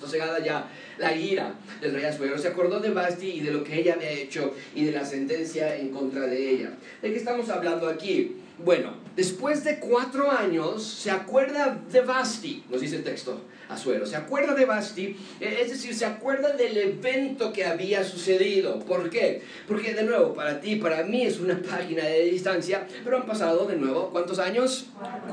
sosegada 0.00 0.38
ya 0.40 0.68
la 0.98 1.14
ira 1.14 1.54
del 1.80 1.92
rey 1.92 2.04
Azuero. 2.04 2.38
Se 2.38 2.48
acordó 2.48 2.80
de 2.80 2.90
Basti 2.90 3.28
y 3.28 3.40
de 3.40 3.52
lo 3.52 3.64
que 3.64 3.80
ella 3.80 3.94
había 3.94 4.10
hecho 4.10 4.54
y 4.74 4.84
de 4.84 4.92
la 4.92 5.04
sentencia 5.04 5.76
en 5.76 5.90
contra 5.90 6.26
de 6.26 6.50
ella. 6.50 6.72
¿De 7.02 7.10
qué 7.10 7.16
estamos 7.16 7.48
hablando 7.50 7.88
aquí? 7.88 8.36
Bueno, 8.58 8.94
después 9.20 9.64
de 9.64 9.78
cuatro 9.78 10.30
años 10.30 10.82
se 10.82 11.10
acuerda 11.10 11.78
de 11.92 12.00
Basti, 12.00 12.64
nos 12.70 12.80
dice 12.80 12.96
el 12.96 13.04
texto. 13.04 13.38
Azuero. 13.68 14.04
Se 14.04 14.16
acuerda 14.16 14.54
de 14.54 14.64
Basti, 14.64 15.16
eh, 15.40 15.58
es 15.62 15.70
decir, 15.70 15.94
se 15.94 16.04
acuerda 16.04 16.56
del 16.56 16.76
evento 16.76 17.52
que 17.52 17.64
había 17.64 18.02
sucedido. 18.02 18.80
¿Por 18.80 19.10
qué? 19.10 19.42
Porque 19.68 19.94
de 19.94 20.02
nuevo, 20.02 20.34
para 20.34 20.60
ti, 20.60 20.76
para 20.76 21.04
mí 21.04 21.22
es 21.22 21.38
una 21.38 21.60
página 21.70 22.04
de 22.04 22.24
distancia, 22.24 22.88
pero 23.04 23.18
han 23.18 23.26
pasado 23.26 23.66
de 23.66 23.76
nuevo, 23.76 24.10
¿cuántos 24.10 24.38
años? 24.38 24.86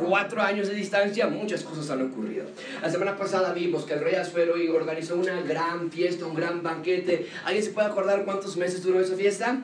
Cuatro 0.06 0.41
años 0.41 0.67
de 0.67 0.75
distancia, 0.75 1.27
muchas 1.27 1.63
cosas 1.63 1.89
han 1.89 2.12
ocurrido. 2.12 2.46
La 2.82 2.91
semana 2.91 3.17
pasada 3.17 3.53
vimos 3.53 3.86
que 3.86 3.94
el 3.94 4.01
rey 4.01 4.15
Azuero 4.15 4.53
organizó 4.75 5.15
una 5.15 5.41
gran 5.41 5.89
fiesta, 5.89 6.25
un 6.25 6.36
gran 6.36 6.62
banquete. 6.62 7.27
¿Alguien 7.46 7.63
se 7.63 7.72
puede 7.72 7.88
acordar 7.88 8.25
cuántos 8.25 8.58
meses 8.58 8.84
duró 8.84 9.00
esa 9.00 9.15
fiesta? 9.15 9.63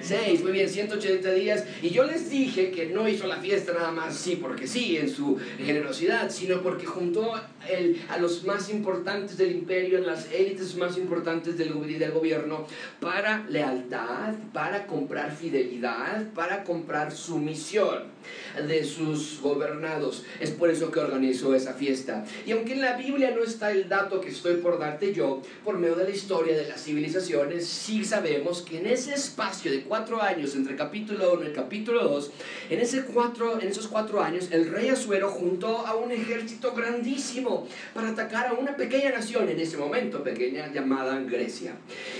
Seis, 0.00 0.42
muy 0.42 0.52
bien, 0.52 0.68
180 0.68 1.32
días. 1.32 1.64
Y 1.82 1.90
yo 1.90 2.04
les 2.04 2.30
dije 2.30 2.70
que 2.70 2.86
no 2.86 3.08
hizo 3.08 3.26
la 3.26 3.36
fiesta 3.36 3.72
nada 3.72 3.90
más, 3.90 4.14
sí, 4.16 4.36
porque 4.36 4.66
sí, 4.66 4.96
en 4.96 5.10
su 5.10 5.38
generosidad, 5.58 6.30
sino 6.30 6.62
porque 6.62 6.86
juntó 6.86 7.34
el, 7.68 8.00
a 8.08 8.18
los 8.18 8.44
más 8.44 8.70
importantes 8.70 9.36
del 9.36 9.52
imperio, 9.52 9.98
las 10.00 10.32
élites 10.32 10.76
más 10.76 10.96
importantes 10.96 11.58
del 11.58 11.72
gobierno, 11.72 12.66
para 13.00 13.44
lealtad, 13.48 14.34
para 14.52 14.86
comprar 14.86 15.34
fidelidad, 15.34 16.32
para 16.32 16.64
comprar 16.64 17.12
sumisión 17.12 18.18
de 18.62 18.84
sus 18.84 19.40
gobernados. 19.40 20.24
Es 20.40 20.50
por 20.50 20.70
eso 20.70 20.90
que 20.90 21.00
organizó 21.00 21.54
esa 21.54 21.74
fiesta. 21.74 22.24
Y 22.46 22.52
aunque 22.52 22.74
en 22.74 22.80
la 22.80 22.96
Biblia 22.96 23.32
no 23.34 23.42
está 23.42 23.70
el 23.70 23.88
dato 23.88 24.20
que 24.20 24.28
estoy 24.28 24.54
por 24.56 24.78
darte 24.78 25.12
yo, 25.12 25.42
por 25.64 25.78
medio 25.78 25.96
de 25.96 26.04
la 26.04 26.10
historia 26.10 26.56
de 26.56 26.68
las 26.68 26.82
civilizaciones, 26.82 27.66
sí 27.66 28.04
sabemos 28.04 28.62
que 28.62 28.78
en 28.78 28.86
ese 28.86 29.14
espacio 29.14 29.70
de 29.70 29.82
cuatro 29.82 30.22
años 30.22 30.54
entre 30.54 30.76
capítulo 30.76 31.34
1 31.34 31.50
y 31.50 31.52
capítulo 31.52 32.04
2, 32.04 32.30
en, 32.70 32.80
ese 32.80 32.98
en 32.98 33.68
esos 33.68 33.88
cuatro 33.88 34.22
años 34.22 34.48
el 34.50 34.70
rey 34.70 34.88
Asuero 34.88 35.30
juntó 35.30 35.86
a 35.86 35.94
un 35.94 36.10
ejército 36.10 36.72
grandísimo 36.72 37.66
para 37.94 38.10
atacar 38.10 38.48
a 38.48 38.52
una 38.54 38.76
pequeña 38.76 39.10
nación 39.10 39.48
en 39.48 39.60
ese 39.60 39.76
momento, 39.76 40.22
pequeña 40.22 40.72
llamada 40.72 41.18
Grecia. 41.20 41.74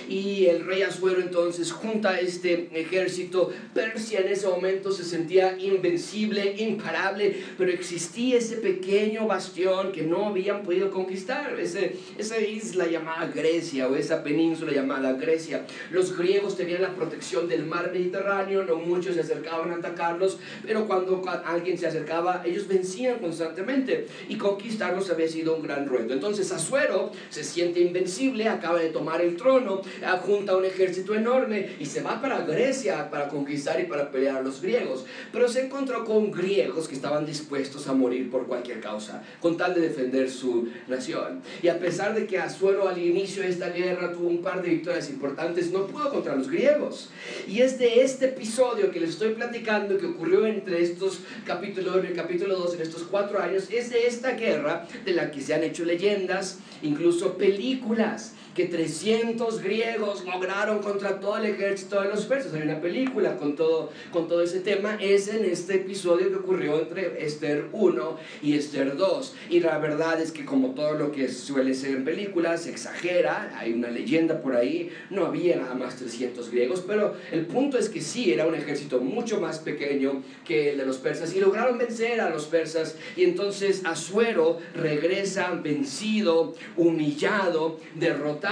Y 0.09 0.47
el 0.47 0.64
rey 0.64 0.83
Asuero 0.83 1.21
entonces 1.21 1.73
junta 1.73 2.21
este 2.21 2.68
ejército. 2.73 3.52
Persia 3.75 4.21
en 4.21 4.28
ese 4.28 4.47
momento 4.47 4.92
se 4.92 5.04
sentía 5.04 5.59
invencible, 5.59 6.27
imparable, 6.56 7.44
pero 7.56 7.70
existía 7.70 8.38
ese 8.38 8.56
pequeño 8.56 9.26
bastión 9.26 9.92
que 9.92 10.02
no 10.02 10.26
habían 10.26 10.62
podido 10.62 10.90
conquistar, 10.90 11.58
ese, 11.58 11.97
esa 12.16 12.38
isla 12.40 12.87
llamada 12.87 13.26
Grecia 13.26 13.88
o 13.88 13.97
esa 13.97 14.23
península 14.23 14.73
llamada 14.73 15.12
Grecia. 15.12 15.64
Los 15.90 16.16
griegos 16.16 16.56
tenían 16.56 16.82
la 16.82 16.94
protección 16.94 17.49
del 17.49 17.66
mar 17.66 17.90
Mediterráneo, 17.92 18.64
no 18.64 18.76
muchos 18.76 19.14
se 19.14 19.20
acercaban 19.20 19.73
a 19.73 19.76
atacarlos, 19.76 20.38
pero 20.66 20.87
cuando 20.87 21.23
alguien 21.44 21.78
se 21.78 21.87
acercaba, 21.87 22.42
ellos 22.44 22.68
vencían 22.68 23.18
constantemente 23.18 24.06
y 24.28 24.37
conquistarlos 24.37 25.11
había 25.11 25.28
sido 25.28 25.56
un 25.56 25.62
gran 25.62 25.88
reto. 25.88 26.12
Entonces 26.12 26.50
Asuero 26.52 27.12
se 27.30 27.44
siente 27.44 27.80
invencible, 27.80 28.49
acaba 28.49 28.78
de 28.78 28.90
tomar 28.90 29.20
el 29.20 29.37
trono, 29.37 29.82
junta 30.25 30.56
un 30.56 30.64
ejército 30.64 31.14
enorme 31.14 31.70
y 31.78 31.87
se 31.87 32.02
va 32.02 32.20
para 32.20 32.40
Grecia 32.40 33.11
para 33.11 33.28
conquistar 33.28 33.80
y 33.80 33.85
para 33.85 34.11
pelear 34.11 34.38
a 34.38 34.42
los 34.42 34.61
griegos. 34.61 35.04
Pero 35.32 35.49
se 35.49 35.66
encontró 35.66 36.04
con 36.09 36.31
griegos 36.31 36.88
que 36.88 36.95
estaban 36.95 37.27
dispuestos 37.27 37.87
a 37.87 37.93
morir 37.93 38.31
por 38.31 38.47
cualquier 38.47 38.81
causa, 38.81 39.23
con 39.43 39.59
tal 39.59 39.75
de 39.75 39.83
defender 39.83 40.31
su 40.31 40.69
nación. 40.87 41.43
Y 41.62 41.69
a 41.69 41.79
pesar 41.79 42.15
de 42.15 42.27
que 42.27 42.38
Asuero 42.38 42.88
al 42.88 42.97
inicio 42.97 43.43
de 43.43 43.50
esta 43.50 43.69
guerra 43.69 44.11
tuvo 44.11 44.27
un 44.27 44.41
par 44.41 44.62
de 44.62 44.71
victorias 44.71 45.11
importantes, 45.11 45.71
no 45.71 45.87
pudo 45.87 46.11
contra 46.11 46.35
los 46.35 46.49
griegos. 46.49 47.11
Y 47.47 47.61
es 47.61 47.79
de 47.79 48.00
este 48.00 48.25
episodio 48.25 48.91
que 48.91 49.00
les 49.00 49.11
estoy 49.11 49.35
platicando 49.35 49.99
que 49.99 50.07
ocurrió 50.07 50.47
entre 50.47 50.83
estos 50.83 51.21
capítulos 51.45 51.97
1 51.97 52.11
y 52.11 52.15
capítulo 52.15 52.57
2, 52.57 52.77
en 52.77 52.81
estos 52.81 53.03
cuatro 53.03 53.38
años, 53.38 53.69
es 53.71 53.91
de 53.91 54.07
esta 54.07 54.31
guerra 54.31 54.88
de 55.05 55.12
la 55.12 55.31
que 55.31 55.43
se 55.43 55.53
han 55.53 55.62
hecho 55.62 55.85
leyendas, 55.85 56.61
incluso 56.83 57.37
películas 57.37 58.33
que 58.59 58.65
300 58.65 59.62
griegos 59.62 60.25
lograron 60.25 60.81
contra 60.81 61.21
todo 61.21 61.37
el 61.37 61.45
ejército 61.45 62.03
de 62.03 62.09
los 62.09 62.25
persas. 62.25 62.53
Hay 62.55 62.62
una 62.62 62.81
película 62.81 63.37
con 63.37 63.55
todo, 63.55 63.93
con 64.11 64.27
todo 64.27 64.43
ese 64.43 64.59
tema. 64.59 64.99
Es 65.00 65.29
en 65.29 65.45
este 65.45 65.77
episodio 65.77 66.29
que 66.29 66.35
ocurrió 66.35 66.81
entre 66.81 67.25
Esther 67.25 67.67
1 67.71 68.17
y 68.43 68.57
Esther 68.57 68.97
2. 68.97 69.35
Y 69.50 69.61
la 69.61 69.79
verdad 69.79 70.21
es 70.21 70.33
que 70.33 70.45
como 70.45 70.75
todo 70.75 70.95
lo 70.95 71.12
que 71.12 71.29
suele 71.29 71.73
ser 71.73 71.95
en 71.95 72.05
películas, 72.05 72.65
se 72.65 72.71
exagera. 72.71 73.57
Hay 73.57 73.75
una 73.75 73.91
leyenda 73.91 74.43
por 74.43 74.57
ahí. 74.57 74.91
No 75.09 75.27
había 75.27 75.55
nada 75.55 75.77
más 75.77 75.95
300 75.95 76.50
griegos. 76.50 76.83
Pero 76.85 77.15
el 77.31 77.47
punto 77.47 77.79
es 77.79 77.88
que 77.88 78.00
sí, 78.00 78.33
era 78.33 78.45
un 78.45 78.57
ejército 78.57 78.99
mucho 78.99 79.41
más 79.41 79.61
pequeño 79.61 80.25
que 80.45 80.71
el 80.71 80.79
de 80.79 80.85
los 80.85 80.97
persas. 80.97 81.33
Y 81.33 81.38
lograron 81.38 81.79
vencer 81.79 82.21
a 82.21 82.29
los 82.29 82.47
persas. 82.47 82.97
Y 83.15 83.23
entonces 83.23 83.83
Asuero 83.85 84.59
regresa 84.75 85.53
vencido, 85.62 86.57
humillado, 86.77 87.79
derrotado 87.95 88.48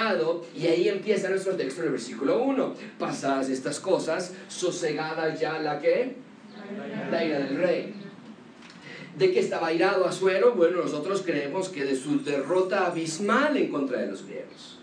y 0.57 0.67
ahí 0.67 0.89
empieza 0.89 1.29
nuestro 1.29 1.55
texto 1.57 1.81
en 1.81 1.87
el 1.87 1.93
versículo 1.93 2.43
1. 2.43 2.75
Pasadas 2.99 3.49
estas 3.49 3.81
cosas, 3.81 4.33
sosegada 4.49 5.35
ya 5.35 5.59
la 5.59 5.79
que? 5.79 6.17
La 7.11 7.25
ira 7.25 7.39
del 7.39 7.57
rey. 7.57 7.95
¿De 9.17 9.33
qué 9.33 9.41
estaba 9.41 9.73
irado 9.73 10.07
Asuero? 10.07 10.55
Bueno, 10.55 10.83
nosotros 10.83 11.23
creemos 11.25 11.69
que 11.71 11.85
de 11.85 11.97
su 11.97 12.23
derrota 12.23 12.87
abismal 12.87 13.57
en 13.57 13.71
contra 13.71 14.01
de 14.01 14.09
los 14.09 14.27
griegos. 14.27 14.79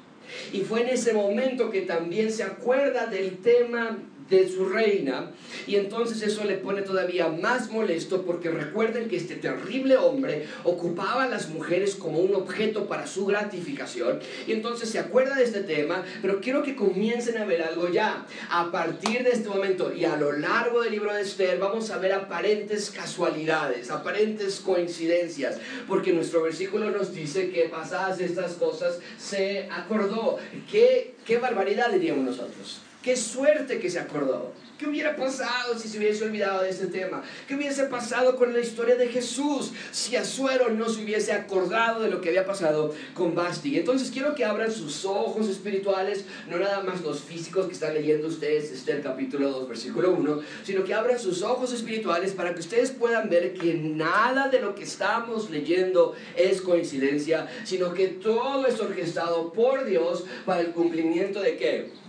Y 0.51 0.61
fue 0.61 0.81
en 0.81 0.89
ese 0.89 1.13
momento 1.13 1.69
que 1.69 1.81
también 1.81 2.31
se 2.31 2.43
acuerda 2.43 3.07
del 3.07 3.37
tema 3.37 3.97
de 4.29 4.49
su 4.49 4.65
reina. 4.65 5.31
Y 5.67 5.75
entonces 5.75 6.21
eso 6.21 6.43
le 6.43 6.55
pone 6.55 6.81
todavía 6.81 7.27
más 7.27 7.69
molesto 7.71 8.23
porque 8.23 8.49
recuerden 8.49 9.07
que 9.07 9.17
este 9.17 9.35
terrible 9.35 9.97
hombre 9.97 10.47
ocupaba 10.63 11.23
a 11.23 11.29
las 11.29 11.49
mujeres 11.49 11.95
como 11.95 12.19
un 12.19 12.35
objeto 12.35 12.87
para 12.87 13.07
su 13.07 13.25
gratificación. 13.25 14.19
Y 14.47 14.53
entonces 14.53 14.89
se 14.89 14.99
acuerda 14.99 15.35
de 15.35 15.43
este 15.43 15.61
tema 15.61 16.03
pero 16.21 16.39
quiero 16.39 16.63
que 16.63 16.75
comiencen 16.75 17.37
a 17.37 17.45
ver 17.45 17.61
algo 17.61 17.89
ya. 17.89 18.25
A 18.49 18.71
partir 18.71 19.23
de 19.23 19.31
este 19.31 19.49
momento 19.49 19.93
y 19.93 20.05
a 20.05 20.15
lo 20.15 20.31
largo 20.31 20.81
del 20.81 20.91
libro 20.91 21.13
de 21.13 21.21
Esther 21.21 21.59
vamos 21.59 21.91
a 21.91 21.97
ver 21.97 22.13
aparentes 22.13 22.91
casualidades 22.91 23.91
aparentes 23.91 24.59
coincidencias 24.59 25.57
porque 25.87 26.13
nuestro 26.13 26.41
versículo 26.41 26.89
nos 26.91 27.13
dice 27.13 27.51
que 27.51 27.63
pasadas 27.63 28.19
estas 28.19 28.53
cosas 28.53 28.99
se 29.17 29.67
acordó 29.71 30.22
qué, 30.71 31.15
qué 31.25 31.37
barbaridad 31.37 31.91
diríamos 31.91 32.25
nosotros 32.25 32.81
Qué 33.03 33.17
suerte 33.17 33.79
que 33.79 33.89
se 33.89 33.99
acordó. 33.99 34.53
¿Qué 34.77 34.87
hubiera 34.87 35.15
pasado 35.15 35.77
si 35.77 35.87
se 35.87 35.99
hubiese 35.99 36.23
olvidado 36.23 36.63
de 36.63 36.69
este 36.71 36.87
tema? 36.87 37.21
¿Qué 37.47 37.55
hubiese 37.55 37.83
pasado 37.83 38.35
con 38.35 38.53
la 38.53 38.59
historia 38.59 38.95
de 38.95 39.07
Jesús 39.07 39.71
si 39.91 40.15
Azuero 40.15 40.69
no 40.69 40.89
se 40.89 41.03
hubiese 41.03 41.31
acordado 41.31 42.01
de 42.01 42.09
lo 42.09 42.21
que 42.21 42.29
había 42.29 42.45
pasado 42.45 42.93
con 43.13 43.35
Basti? 43.35 43.77
Entonces 43.77 44.09
quiero 44.09 44.33
que 44.33 44.43
abran 44.43 44.71
sus 44.71 45.05
ojos 45.05 45.47
espirituales, 45.47 46.25
no 46.49 46.57
nada 46.57 46.81
más 46.81 47.01
los 47.01 47.21
físicos 47.21 47.67
que 47.67 47.73
están 47.73 47.93
leyendo 47.93 48.27
ustedes, 48.27 48.71
este 48.71 48.99
capítulo 49.01 49.51
2, 49.51 49.69
versículo 49.69 50.11
1, 50.11 50.41
sino 50.63 50.83
que 50.83 50.95
abran 50.95 51.19
sus 51.19 51.43
ojos 51.43 51.71
espirituales 51.71 52.31
para 52.31 52.55
que 52.55 52.61
ustedes 52.61 52.89
puedan 52.89 53.29
ver 53.29 53.53
que 53.53 53.75
nada 53.75 54.49
de 54.49 54.59
lo 54.59 54.73
que 54.73 54.83
estamos 54.83 55.51
leyendo 55.51 56.15
es 56.35 56.61
coincidencia, 56.61 57.47
sino 57.63 57.93
que 57.93 58.07
todo 58.07 58.65
es 58.65 58.79
orquestado 58.79 59.53
por 59.53 59.85
Dios 59.85 60.25
para 60.45 60.61
el 60.61 60.71
cumplimiento 60.71 61.41
de 61.41 61.57
qué? 61.57 62.03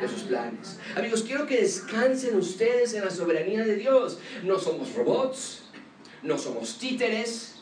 De 0.00 0.08
sus 0.08 0.22
planes. 0.22 0.78
Amigos, 0.96 1.22
quiero 1.22 1.46
que 1.46 1.60
descansen 1.60 2.36
ustedes 2.36 2.94
en 2.94 3.04
la 3.04 3.10
soberanía 3.10 3.64
de 3.64 3.76
Dios. 3.76 4.18
No 4.42 4.58
somos 4.58 4.94
robots, 4.94 5.62
no 6.22 6.38
somos 6.38 6.78
títeres, 6.78 7.54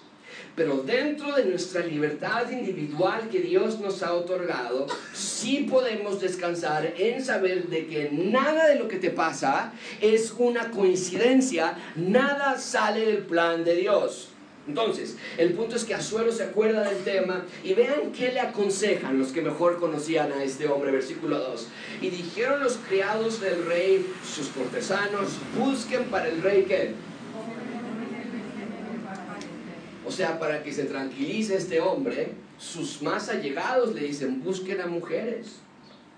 pero 0.54 0.82
dentro 0.82 1.34
de 1.34 1.46
nuestra 1.46 1.84
libertad 1.84 2.50
individual 2.50 3.28
que 3.30 3.40
Dios 3.40 3.80
nos 3.80 4.02
ha 4.02 4.12
otorgado, 4.12 4.86
sí 5.14 5.66
podemos 5.70 6.20
descansar 6.20 6.94
en 6.98 7.24
saber 7.24 7.68
de 7.68 7.86
que 7.86 8.10
nada 8.12 8.66
de 8.66 8.76
lo 8.76 8.88
que 8.88 8.98
te 8.98 9.10
pasa 9.10 9.72
es 10.00 10.34
una 10.36 10.70
coincidencia, 10.70 11.76
nada 11.96 12.58
sale 12.58 13.06
del 13.06 13.18
plan 13.18 13.64
de 13.64 13.76
Dios. 13.76 14.31
Entonces, 14.68 15.16
el 15.38 15.54
punto 15.54 15.74
es 15.74 15.84
que 15.84 15.94
Azuero 15.94 16.30
se 16.30 16.44
acuerda 16.44 16.88
del 16.88 17.02
tema 17.02 17.44
y 17.64 17.74
vean 17.74 18.12
qué 18.16 18.30
le 18.30 18.38
aconsejan 18.38 19.18
los 19.18 19.32
que 19.32 19.42
mejor 19.42 19.80
conocían 19.80 20.30
a 20.32 20.44
este 20.44 20.68
hombre, 20.68 20.92
versículo 20.92 21.38
2. 21.38 21.66
Y 22.00 22.10
dijeron 22.10 22.62
los 22.62 22.76
criados 22.76 23.40
del 23.40 23.66
rey, 23.66 24.06
sus 24.24 24.48
cortesanos, 24.48 25.32
busquen 25.58 26.04
para 26.04 26.28
el 26.28 26.40
rey 26.42 26.62
que... 26.62 26.94
O 30.06 30.10
sea, 30.12 30.38
para 30.38 30.62
que 30.62 30.72
se 30.72 30.84
tranquilice 30.84 31.56
este 31.56 31.80
hombre, 31.80 32.32
sus 32.58 33.02
más 33.02 33.28
allegados 33.28 33.94
le 33.94 34.02
dicen, 34.02 34.42
busquen 34.44 34.80
a 34.80 34.86
mujeres 34.86 35.61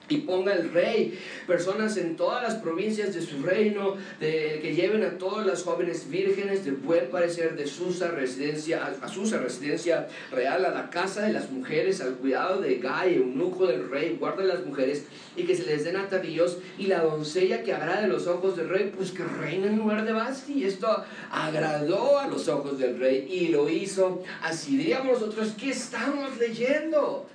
y 0.08 0.18
ponga 0.18 0.52
el 0.52 0.70
rey. 0.70 1.18
Personas 1.46 1.96
en 1.96 2.16
todas 2.16 2.42
las 2.42 2.54
provincias 2.56 3.14
de 3.14 3.22
su 3.22 3.42
reino 3.42 3.96
de, 4.20 4.58
que 4.60 4.74
lleven 4.74 5.02
a 5.02 5.18
todas 5.18 5.46
las 5.46 5.62
jóvenes 5.62 6.10
vírgenes 6.10 6.64
de 6.64 6.72
buen 6.72 7.10
parecer 7.10 7.56
de 7.56 7.66
Susa 7.66 8.08
residencia 8.08 8.86
a, 9.00 9.08
Susa 9.08 9.38
residencia 9.38 10.08
real 10.30 10.64
a 10.64 10.70
la 10.70 10.90
casa 10.90 11.22
de 11.22 11.32
las 11.32 11.50
mujeres 11.50 12.00
al 12.00 12.14
cuidado 12.14 12.60
de 12.60 12.76
Gai 12.78 13.14
eunuco 13.16 13.66
del 13.66 13.88
rey 13.88 14.16
guarda 14.18 14.44
las 14.44 14.64
mujeres 14.64 15.04
y 15.36 15.44
que 15.44 15.56
se 15.56 15.64
les 15.64 15.84
den 15.84 15.96
atavíos 15.96 16.58
y 16.78 16.86
la 16.86 17.02
doncella 17.02 17.62
que 17.62 17.72
agrade 17.72 18.08
los 18.08 18.26
ojos 18.26 18.56
del 18.56 18.68
rey 18.68 18.92
pues 18.94 19.10
que 19.10 19.24
reina 19.24 19.66
en 19.66 19.78
lugar 19.78 20.04
de 20.04 20.12
Basti 20.12 20.64
esto 20.64 21.04
agradó 21.30 22.18
a 22.18 22.28
los 22.28 22.48
ojos 22.48 22.78
del 22.78 22.98
rey 22.98 23.26
y 23.30 23.48
lo 23.48 23.68
hizo. 23.68 24.22
Así 24.42 24.76
diríamos 24.76 25.20
nosotros 25.20 25.54
¿qué 25.58 25.70
estamos 25.70 26.36
leyendo? 26.38 27.26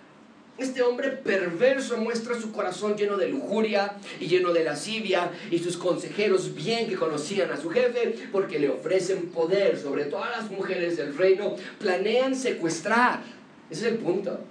Este 0.59 0.81
hombre 0.81 1.11
perverso 1.11 1.95
muestra 1.95 2.39
su 2.39 2.51
corazón 2.51 2.97
lleno 2.97 3.15
de 3.15 3.29
lujuria 3.29 3.93
y 4.19 4.27
lleno 4.27 4.51
de 4.51 4.65
lascivia 4.65 5.31
y 5.49 5.59
sus 5.59 5.77
consejeros 5.77 6.53
bien 6.53 6.89
que 6.89 6.97
conocían 6.97 7.49
a 7.51 7.55
su 7.55 7.69
jefe 7.69 8.27
porque 8.33 8.59
le 8.59 8.67
ofrecen 8.67 9.29
poder 9.29 9.79
sobre 9.79 10.05
todas 10.05 10.31
las 10.31 10.51
mujeres 10.51 10.97
del 10.97 11.15
reino, 11.15 11.55
planean 11.79 12.35
secuestrar. 12.35 13.21
Ese 13.69 13.87
es 13.87 13.93
el 13.93 13.99
punto. 13.99 14.41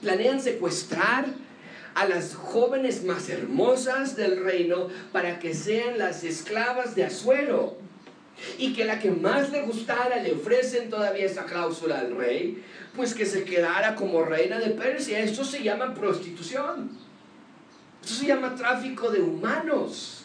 Planean 0.00 0.40
secuestrar 0.40 1.26
a 1.94 2.08
las 2.08 2.34
jóvenes 2.34 3.04
más 3.04 3.28
hermosas 3.28 4.16
del 4.16 4.42
reino 4.42 4.88
para 5.12 5.38
que 5.40 5.52
sean 5.52 5.98
las 5.98 6.24
esclavas 6.24 6.94
de 6.94 7.04
Azuero. 7.04 7.83
Y 8.58 8.72
que 8.72 8.84
la 8.84 8.98
que 8.98 9.10
más 9.10 9.50
le 9.50 9.62
gustara 9.62 10.22
le 10.22 10.32
ofrecen 10.32 10.90
todavía 10.90 11.24
esa 11.24 11.44
cláusula 11.44 12.00
al 12.00 12.16
rey 12.16 12.62
pues 12.96 13.14
que 13.14 13.26
se 13.26 13.44
quedara 13.44 13.94
como 13.94 14.24
reina 14.24 14.58
de 14.58 14.70
Persia. 14.70 15.20
Esto 15.20 15.44
se 15.44 15.62
llama 15.62 15.94
prostitución. 15.94 16.90
Esto 18.02 18.14
se 18.14 18.26
llama 18.26 18.54
tráfico 18.54 19.10
de 19.10 19.20
humanos. 19.20 20.24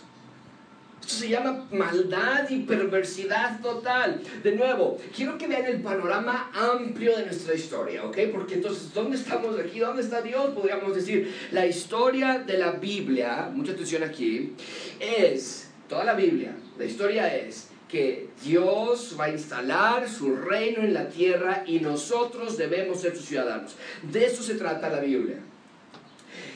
Esto 1.01 1.15
se 1.15 1.29
llama 1.29 1.65
maldad 1.71 2.47
y 2.49 2.59
perversidad 2.59 3.59
total. 3.61 4.21
De 4.43 4.51
nuevo, 4.51 4.99
quiero 5.15 5.37
que 5.37 5.47
vean 5.47 5.65
el 5.65 5.81
panorama 5.81 6.51
amplio 6.53 7.17
de 7.17 7.25
nuestra 7.25 7.55
historia, 7.55 8.05
¿ok? 8.05 8.17
Porque 8.31 8.55
entonces, 8.55 8.93
¿dónde 8.93 9.17
estamos 9.17 9.57
aquí? 9.57 9.79
¿Dónde 9.79 10.03
está 10.03 10.21
Dios? 10.21 10.51
Podríamos 10.51 10.93
decir, 10.93 11.33
la 11.51 11.65
historia 11.65 12.39
de 12.39 12.59
la 12.59 12.73
Biblia, 12.73 13.49
mucha 13.51 13.71
atención 13.71 14.03
aquí, 14.03 14.53
es, 14.99 15.71
toda 15.87 16.03
la 16.03 16.13
Biblia, 16.13 16.55
la 16.77 16.85
historia 16.85 17.35
es 17.35 17.68
que 17.89 18.29
Dios 18.43 19.15
va 19.19 19.25
a 19.25 19.31
instalar 19.31 20.07
su 20.07 20.35
reino 20.35 20.83
en 20.83 20.93
la 20.93 21.09
tierra 21.09 21.63
y 21.65 21.79
nosotros 21.79 22.57
debemos 22.57 23.01
ser 23.01 23.15
sus 23.15 23.25
ciudadanos. 23.25 23.75
De 24.03 24.25
eso 24.25 24.43
se 24.43 24.55
trata 24.55 24.89
la 24.89 24.99
Biblia. 24.99 25.37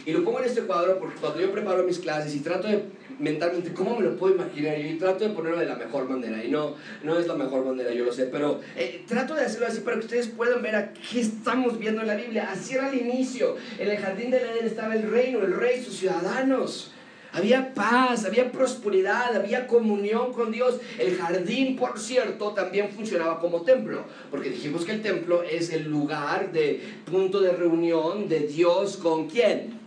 Y 0.06 0.12
lo 0.12 0.24
pongo 0.24 0.40
en 0.40 0.46
este 0.46 0.62
cuadro 0.62 1.00
porque 1.00 1.20
cuando 1.20 1.40
yo 1.40 1.52
preparo 1.52 1.84
mis 1.84 2.00
clases 2.00 2.36
y 2.36 2.42
trato 2.42 2.68
de 2.68 2.84
mentalmente 3.20 3.74
cómo 3.74 3.98
me 3.98 4.06
lo 4.06 4.18
puedo 4.18 4.36
imaginar 4.36 4.80
y 4.80 4.98
trato 4.98 5.24
de 5.24 5.32
ponerlo 5.32 5.60
de 5.60 5.66
la 5.66 5.76
mejor 5.76 6.10
manera 6.10 6.44
y 6.44 6.50
no, 6.50 6.76
no 7.04 7.18
es 7.18 7.28
la 7.28 7.36
mejor 7.36 7.66
manera, 7.66 7.92
yo 7.94 8.06
lo 8.06 8.12
sé, 8.12 8.26
pero 8.26 8.60
eh, 8.76 9.04
trato 9.08 9.36
de 9.36 9.46
hacerlo 9.46 9.68
así 9.68 9.82
para 9.82 9.98
que 9.98 10.06
ustedes 10.06 10.28
puedan 10.28 10.62
ver 10.62 10.76
a 10.76 10.94
qué 10.94 11.22
estamos 11.22 11.80
viendo 11.80 12.02
en 12.02 12.08
la 12.08 12.16
Biblia. 12.16 12.50
Así 12.52 12.76
era 12.76 12.88
al 12.88 12.96
inicio, 12.96 13.56
en 13.80 13.90
el 13.90 13.98
jardín 13.98 14.30
del 14.30 14.44
Edén 14.44 14.66
estaba 14.66 14.96
el 14.96 15.10
reino, 15.10 15.40
el 15.40 15.54
rey, 15.56 15.84
sus 15.84 15.96
ciudadanos. 15.96 16.93
Había 17.34 17.74
paz, 17.74 18.26
había 18.26 18.52
prosperidad, 18.52 19.36
había 19.36 19.66
comunión 19.66 20.34
con 20.34 20.52
Dios. 20.52 20.80
El 21.00 21.18
jardín, 21.18 21.76
por 21.76 22.00
cierto, 22.00 22.52
también 22.52 22.90
funcionaba 22.90 23.40
como 23.40 23.64
templo, 23.64 24.06
porque 24.30 24.52
dijimos 24.52 24.86
que 24.86 24.92
el 24.92 25.02
templo 25.02 25.42
es 25.42 25.72
el 25.72 25.90
lugar 25.90 26.52
de 26.52 26.82
punto 27.10 27.42
de 27.42 27.52
reunión 27.52 28.30
de 28.30 28.42
Dios 28.42 28.98
con 28.98 29.28
quién? 29.28 29.83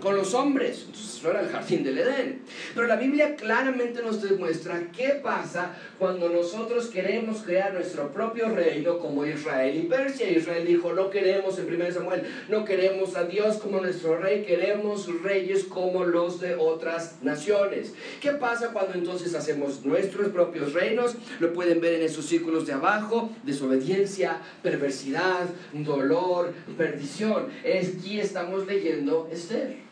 Con 0.00 0.16
los 0.16 0.34
hombres. 0.34 0.84
Entonces 0.86 1.22
no 1.22 1.30
era 1.30 1.40
el 1.40 1.48
jardín 1.48 1.84
del 1.84 1.98
Edén. 1.98 2.40
Pero 2.74 2.86
la 2.86 2.96
Biblia 2.96 3.36
claramente 3.36 4.02
nos 4.02 4.22
demuestra 4.22 4.90
qué 4.96 5.20
pasa 5.22 5.76
cuando 5.98 6.28
nosotros 6.30 6.86
queremos 6.86 7.42
crear 7.42 7.74
nuestro 7.74 8.10
propio 8.10 8.48
reino 8.48 8.98
como 8.98 9.26
Israel 9.26 9.76
y 9.76 9.82
Persia. 9.82 10.30
Israel 10.30 10.66
dijo, 10.66 10.92
no 10.92 11.10
queremos, 11.10 11.58
en 11.58 11.72
1 11.74 11.92
Samuel, 11.92 12.22
no 12.48 12.64
queremos 12.64 13.16
a 13.16 13.24
Dios 13.24 13.58
como 13.58 13.80
nuestro 13.80 14.18
rey, 14.18 14.44
queremos 14.44 15.08
reyes 15.22 15.64
como 15.64 16.04
los 16.04 16.40
de 16.40 16.54
otras 16.54 17.16
naciones. 17.22 17.92
¿Qué 18.20 18.32
pasa 18.32 18.72
cuando 18.72 18.94
entonces 18.94 19.34
hacemos 19.34 19.84
nuestros 19.84 20.28
propios 20.28 20.72
reinos? 20.72 21.16
Lo 21.38 21.52
pueden 21.52 21.80
ver 21.80 21.94
en 21.94 22.02
esos 22.02 22.26
círculos 22.26 22.66
de 22.66 22.72
abajo, 22.72 23.30
desobediencia, 23.42 24.40
perversidad, 24.62 25.46
dolor, 25.72 26.52
perdición. 26.78 27.48
Aquí 27.60 28.20
estamos 28.20 28.66
leyendo 28.66 29.28
Esther. 29.30 29.89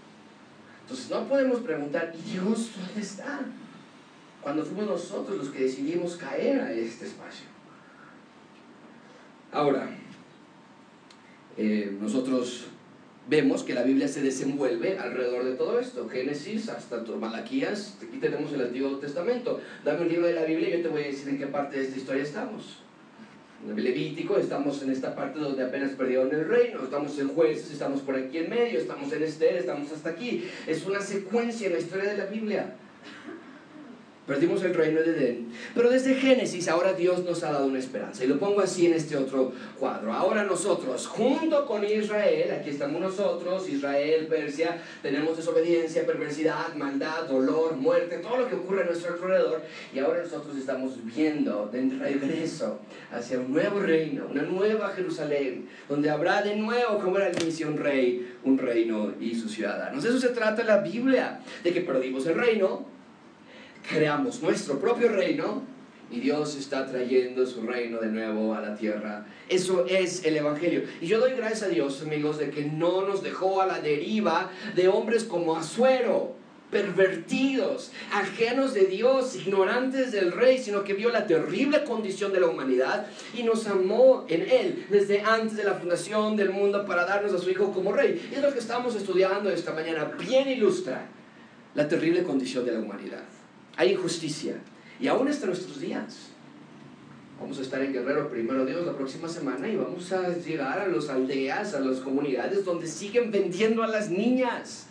Entonces 0.88 1.10
no 1.10 1.28
podemos 1.28 1.60
preguntar, 1.60 2.14
¿y 2.18 2.30
Dios 2.30 2.70
dónde 2.74 3.00
está? 3.00 3.40
cuando 4.42 4.64
fuimos 4.64 4.86
nosotros 4.86 5.36
los 5.36 5.48
que 5.48 5.64
decidimos 5.64 6.16
caer 6.16 6.60
a 6.60 6.72
este 6.72 7.06
espacio. 7.06 7.46
Ahora, 9.52 9.90
eh, 11.56 11.96
nosotros 12.00 12.66
vemos 13.28 13.62
que 13.62 13.74
la 13.74 13.82
Biblia 13.82 14.08
se 14.08 14.22
desenvuelve 14.22 14.98
alrededor 14.98 15.44
de 15.44 15.54
todo 15.54 15.78
esto. 15.78 16.08
Génesis 16.08 16.68
hasta 16.68 17.02
Malaquías, 17.02 17.98
aquí 18.02 18.18
tenemos 18.18 18.52
el 18.52 18.62
Antiguo 18.62 18.96
Testamento. 18.98 19.60
Dame 19.84 20.02
un 20.02 20.08
libro 20.08 20.26
de 20.26 20.34
la 20.34 20.44
Biblia 20.44 20.68
y 20.68 20.72
yo 20.78 20.82
te 20.82 20.88
voy 20.88 21.02
a 21.02 21.06
decir 21.06 21.28
en 21.28 21.38
qué 21.38 21.46
parte 21.46 21.78
de 21.78 21.84
esta 21.84 21.98
historia 21.98 22.22
estamos. 22.22 22.78
Levítico 23.66 24.38
estamos 24.38 24.82
en 24.82 24.90
esta 24.90 25.14
parte 25.14 25.40
donde 25.40 25.64
apenas 25.64 25.90
perdieron 25.92 26.32
el 26.32 26.48
reino, 26.48 26.84
estamos 26.84 27.18
en 27.18 27.28
jueces, 27.28 27.72
estamos 27.72 28.00
por 28.00 28.14
aquí 28.14 28.38
en 28.38 28.50
medio, 28.50 28.78
estamos 28.78 29.12
en 29.12 29.22
Esther, 29.22 29.56
estamos 29.56 29.90
hasta 29.90 30.10
aquí. 30.10 30.44
Es 30.66 30.86
una 30.86 31.00
secuencia 31.00 31.66
en 31.66 31.72
la 31.72 31.78
historia 31.80 32.10
de 32.10 32.18
la 32.18 32.26
Biblia. 32.26 32.76
Perdimos 34.28 34.62
el 34.62 34.74
reino 34.74 35.00
de 35.00 35.10
Edén. 35.12 35.48
Pero 35.74 35.88
desde 35.88 36.14
Génesis 36.14 36.68
ahora 36.68 36.92
Dios 36.92 37.24
nos 37.24 37.42
ha 37.42 37.50
dado 37.50 37.66
una 37.66 37.78
esperanza. 37.78 38.22
Y 38.22 38.26
lo 38.26 38.38
pongo 38.38 38.60
así 38.60 38.84
en 38.84 38.92
este 38.92 39.16
otro 39.16 39.52
cuadro. 39.80 40.12
Ahora 40.12 40.44
nosotros, 40.44 41.06
junto 41.06 41.64
con 41.64 41.82
Israel, 41.82 42.52
aquí 42.52 42.68
estamos 42.68 43.00
nosotros, 43.00 43.66
Israel, 43.70 44.26
Persia, 44.26 44.82
tenemos 45.00 45.38
desobediencia, 45.38 46.04
perversidad, 46.04 46.74
maldad, 46.74 47.26
dolor, 47.26 47.76
muerte, 47.76 48.18
todo 48.18 48.36
lo 48.36 48.48
que 48.50 48.56
ocurre 48.56 48.82
a 48.82 48.84
nuestro 48.84 49.14
alrededor. 49.14 49.62
Y 49.94 49.98
ahora 49.98 50.22
nosotros 50.22 50.54
estamos 50.58 51.02
viendo 51.02 51.70
de 51.72 51.88
regreso 51.98 52.80
hacia 53.10 53.38
un 53.38 53.50
nuevo 53.50 53.80
reino, 53.80 54.26
una 54.30 54.42
nueva 54.42 54.90
Jerusalén, 54.90 55.70
donde 55.88 56.10
habrá 56.10 56.42
de 56.42 56.54
nuevo, 56.54 56.98
como 56.98 57.16
era 57.16 57.28
el 57.28 57.42
inicio, 57.42 57.68
un 57.68 57.78
rey, 57.78 58.30
un 58.44 58.58
reino 58.58 59.14
y 59.18 59.34
sus 59.34 59.52
ciudadanos. 59.52 60.04
Eso 60.04 60.18
se 60.18 60.28
trata 60.28 60.62
la 60.64 60.82
Biblia, 60.82 61.40
de 61.64 61.72
que 61.72 61.80
perdimos 61.80 62.26
el 62.26 62.34
reino 62.34 62.97
creamos 63.88 64.42
nuestro 64.42 64.78
propio 64.78 65.08
reino 65.08 65.62
y 66.10 66.20
Dios 66.20 66.56
está 66.56 66.86
trayendo 66.86 67.44
su 67.44 67.62
reino 67.62 67.98
de 67.98 68.08
nuevo 68.08 68.54
a 68.54 68.60
la 68.60 68.76
tierra. 68.76 69.26
Eso 69.48 69.84
es 69.86 70.24
el 70.24 70.36
Evangelio. 70.36 70.84
Y 71.00 71.06
yo 71.06 71.20
doy 71.20 71.32
gracias 71.32 71.64
a 71.64 71.68
Dios, 71.68 72.02
amigos, 72.02 72.38
de 72.38 72.50
que 72.50 72.64
no 72.64 73.06
nos 73.06 73.22
dejó 73.22 73.60
a 73.60 73.66
la 73.66 73.80
deriva 73.80 74.50
de 74.74 74.88
hombres 74.88 75.24
como 75.24 75.56
Azuero, 75.56 76.34
pervertidos, 76.70 77.92
ajenos 78.12 78.72
de 78.72 78.86
Dios, 78.86 79.36
ignorantes 79.36 80.12
del 80.12 80.32
rey, 80.32 80.58
sino 80.58 80.82
que 80.84 80.94
vio 80.94 81.10
la 81.10 81.26
terrible 81.26 81.84
condición 81.84 82.32
de 82.32 82.40
la 82.40 82.46
humanidad 82.46 83.06
y 83.34 83.42
nos 83.42 83.66
amó 83.66 84.24
en 84.28 84.42
él 84.42 84.86
desde 84.90 85.20
antes 85.20 85.56
de 85.56 85.64
la 85.64 85.74
fundación 85.74 86.36
del 86.36 86.50
mundo 86.50 86.86
para 86.86 87.04
darnos 87.04 87.32
a 87.34 87.38
su 87.38 87.50
Hijo 87.50 87.72
como 87.72 87.92
rey. 87.92 88.30
Es 88.34 88.40
lo 88.40 88.52
que 88.52 88.58
estamos 88.58 88.94
estudiando 88.94 89.50
esta 89.50 89.72
mañana. 89.72 90.10
Bien 90.18 90.48
ilustra 90.48 91.06
la 91.74 91.86
terrible 91.86 92.22
condición 92.22 92.64
de 92.64 92.72
la 92.72 92.80
humanidad 92.80 93.37
hay 93.78 93.92
injusticia. 93.92 94.56
Y 95.00 95.06
aún 95.06 95.28
hasta 95.28 95.46
nuestros 95.46 95.80
días. 95.80 96.30
Vamos 97.40 97.58
a 97.60 97.62
estar 97.62 97.80
en 97.80 97.92
Guerrero 97.92 98.28
Primero 98.28 98.66
Dios 98.66 98.84
la 98.84 98.96
próxima 98.96 99.28
semana 99.28 99.68
y 99.68 99.76
vamos 99.76 100.12
a 100.12 100.36
llegar 100.36 100.80
a 100.80 100.88
las 100.88 101.08
aldeas, 101.08 101.72
a 101.72 101.80
las 101.80 102.00
comunidades 102.00 102.64
donde 102.64 102.88
siguen 102.88 103.30
vendiendo 103.30 103.84
a 103.84 103.86
las 103.86 104.10
niñas 104.10 104.86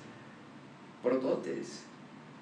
por 1.03 1.21
dotes. 1.21 1.83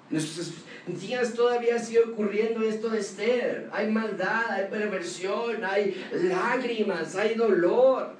Nuestros 0.08 0.52
días 0.86 1.34
todavía 1.34 1.80
sigue 1.80 2.04
ocurriendo 2.04 2.62
esto 2.62 2.88
de 2.88 3.00
Esther. 3.00 3.68
Hay 3.72 3.90
maldad, 3.90 4.48
hay 4.48 4.70
perversión, 4.70 5.64
hay 5.64 6.00
lágrimas, 6.12 7.16
hay 7.16 7.34
dolor. 7.34 8.15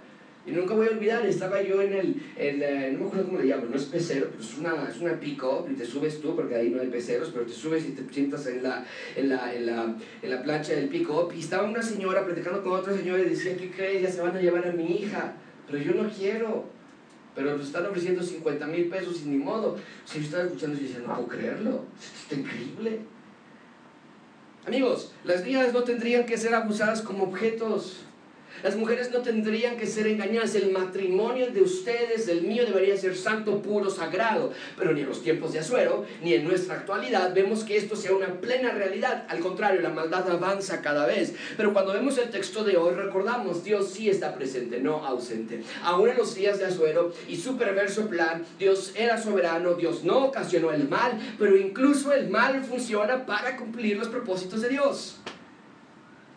Y 0.47 0.53
nunca 0.53 0.75
voy 0.75 0.87
a 0.87 0.91
olvidar, 0.91 1.27
estaba 1.27 1.61
yo 1.61 1.83
en 1.83 1.93
el, 1.93 2.23
eh, 2.37 2.91
no 2.93 3.01
me 3.01 3.07
acuerdo 3.07 3.27
cómo 3.27 3.39
le 3.41 3.49
llaman, 3.49 3.69
no 3.69 3.77
es 3.77 3.87
pecero, 3.87 4.29
pero 4.31 4.43
es 4.43 4.59
una, 4.59 4.89
es 4.89 4.99
una 4.99 5.19
pick-up 5.19 5.67
y 5.69 5.75
te 5.75 5.85
subes 5.85 6.21
tú, 6.21 6.37
porque 6.37 6.55
ahí 6.55 6.71
no 6.71 6.81
hay 6.81 6.87
peceros, 6.87 7.31
pero 7.33 7.45
te 7.45 7.53
subes 7.53 7.85
y 7.85 7.91
te 7.91 8.15
sientas 8.15 8.47
en 8.47 8.63
la, 8.63 8.87
en 9.17 9.29
la, 9.29 9.53
en 9.53 9.67
la, 9.67 9.97
en 10.23 10.31
la 10.31 10.43
plancha 10.45 10.75
del 10.75 10.89
pick-up. 10.89 11.33
Y 11.35 11.41
estaba 11.41 11.65
una 11.65 11.83
señora 11.83 12.25
platicando 12.25 12.63
con 12.63 12.75
otra 12.75 12.97
señora 12.97 13.23
y 13.23 13.31
decía, 13.31 13.57
¿qué 13.57 13.73
crees? 13.73 14.03
Ya 14.03 14.11
se 14.11 14.21
van 14.21 14.37
a 14.37 14.41
llevar 14.41 14.69
a 14.69 14.73
mi 14.73 14.85
hija, 14.85 15.35
pero 15.69 15.83
yo 15.83 16.01
no 16.01 16.09
quiero. 16.09 16.65
Pero 17.35 17.57
nos 17.57 17.67
están 17.67 17.85
ofreciendo 17.85 18.23
50 18.23 18.67
mil 18.69 18.89
pesos 18.89 19.23
y 19.25 19.29
ni 19.29 19.37
modo. 19.37 19.77
Si 20.05 20.21
yo 20.21 20.25
estaba 20.25 20.45
escuchando 20.45 20.79
y 20.79 20.85
decía, 20.85 21.01
no 21.01 21.15
puedo 21.15 21.29
creerlo, 21.29 21.85
esto 22.01 22.19
está 22.23 22.35
increíble. 22.37 23.01
Amigos, 24.65 25.13
las 25.23 25.45
niñas 25.45 25.73
no 25.73 25.83
tendrían 25.83 26.25
que 26.25 26.39
ser 26.39 26.55
abusadas 26.55 27.03
como 27.03 27.25
objetos. 27.25 28.06
Las 28.67 28.75
mujeres 28.75 29.13
no 29.13 29.21
tendrían 29.21 29.77
que 29.77 29.87
ser 29.87 30.09
engañadas. 30.09 30.57
El 30.57 30.73
matrimonio 30.73 31.53
de 31.53 31.63
ustedes, 31.63 32.27
el 32.27 32.43
mío, 32.43 32.67
debería 32.67 32.97
ser 32.97 33.17
santo, 33.17 33.63
puro, 33.63 33.89
sagrado. 33.91 34.53
Pero 34.77 34.93
ni 34.93 35.03
en 35.03 35.09
los 35.09 35.23
tiempos 35.23 35.53
de 35.53 35.61
Azuero, 35.61 36.05
ni 36.21 36.35
en 36.35 36.43
nuestra 36.43 36.75
actualidad 36.75 37.33
vemos 37.33 37.63
que 37.63 37.77
esto 37.77 37.95
sea 37.95 38.13
una 38.13 38.41
plena 38.41 38.73
realidad. 38.73 39.25
Al 39.29 39.39
contrario, 39.39 39.83
la 39.83 39.91
maldad 39.91 40.29
avanza 40.29 40.83
cada 40.83 41.07
vez. 41.07 41.37
Pero 41.57 41.73
cuando 41.73 41.93
vemos 41.93 42.19
el 42.19 42.29
texto 42.29 42.65
de 42.65 42.77
hoy, 42.77 42.97
recordamos, 42.97 43.63
Dios 43.63 43.89
sí 43.89 44.11
está 44.11 44.35
presente, 44.35 44.81
no 44.81 45.07
ausente. 45.07 45.63
Aún 45.85 46.09
en 46.09 46.17
los 46.17 46.35
días 46.35 46.59
de 46.59 46.65
Azuero 46.65 47.13
y 47.29 47.37
su 47.37 47.57
perverso 47.57 48.09
plan, 48.09 48.45
Dios 48.59 48.95
era 48.97 49.17
soberano, 49.17 49.75
Dios 49.75 50.03
no 50.03 50.25
ocasionó 50.25 50.73
el 50.73 50.89
mal, 50.89 51.13
pero 51.39 51.57
incluso 51.57 52.13
el 52.13 52.31
mal 52.31 52.65
funciona 52.65 53.27
para 53.27 53.57
cumplir 53.57 53.97
los 53.97 54.09
propósitos 54.09 54.61
de 54.61 54.71
Dios. 54.71 55.19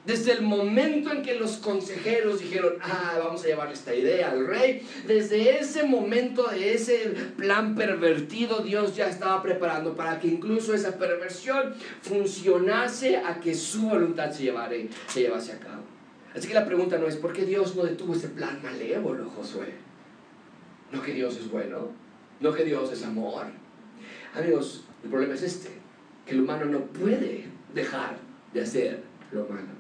Desde 0.10 0.32
el 0.32 0.42
momento 0.42 1.12
en 1.12 1.22
que 1.22 1.36
los 1.36 1.58
consejeros 1.58 2.40
dijeron, 2.40 2.78
ah, 2.82 3.20
vamos 3.24 3.44
a 3.44 3.48
llevarle 3.48 3.76
esta 3.76 3.94
idea 3.94 4.32
al 4.32 4.48
rey, 4.48 4.82
desde 5.06 5.60
ese 5.60 5.84
momento 5.84 6.48
de 6.48 6.74
ese 6.74 7.14
plan 7.38 7.76
pervertido, 7.76 8.62
Dios 8.62 8.96
ya 8.96 9.08
estaba 9.08 9.44
preparando 9.44 9.96
para 9.96 10.20
que 10.20 10.28
incluso 10.28 10.74
esa 10.74 10.98
perversión 10.98 11.76
funcionase 12.02 13.18
a 13.18 13.40
que 13.40 13.54
su 13.54 13.84
voluntad 13.88 14.32
se, 14.32 14.52
se 15.10 15.20
llevase 15.22 15.52
a 15.52 15.60
cabo. 15.60 15.84
Así 16.36 16.48
que 16.48 16.56
la 16.56 16.66
pregunta 16.66 16.98
no 16.98 17.06
es, 17.06 17.16
¿por 17.16 17.32
qué 17.32 17.46
Dios 17.46 17.76
no 17.76 17.84
detuvo 17.84 18.16
ese 18.16 18.30
plan 18.30 18.60
malévolo, 18.64 19.30
Josué? 19.30 19.76
No 20.92 21.04
que 21.04 21.14
Dios 21.14 21.38
es 21.38 21.52
bueno, 21.52 21.90
no 22.40 22.52
que 22.52 22.66
Dios 22.66 22.92
es 22.92 23.04
amor. 23.04 23.46
Amigos, 24.34 24.86
el 25.04 25.12
problema 25.12 25.36
es 25.36 25.44
este, 25.44 25.70
que 26.26 26.34
el 26.34 26.42
humano 26.42 26.66
no 26.66 26.80
puede 26.80 27.46
dejar 27.76 28.18
de 28.56 28.62
hacer 28.64 29.04
lo 29.32 29.46
malo. 29.46 29.79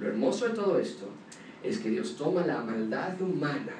Lo 0.00 0.08
hermoso 0.08 0.48
de 0.48 0.54
todo 0.54 0.78
esto 0.78 1.08
es 1.62 1.78
que 1.78 1.90
Dios 1.90 2.16
toma 2.16 2.46
la 2.46 2.60
maldad 2.62 3.20
humana 3.20 3.72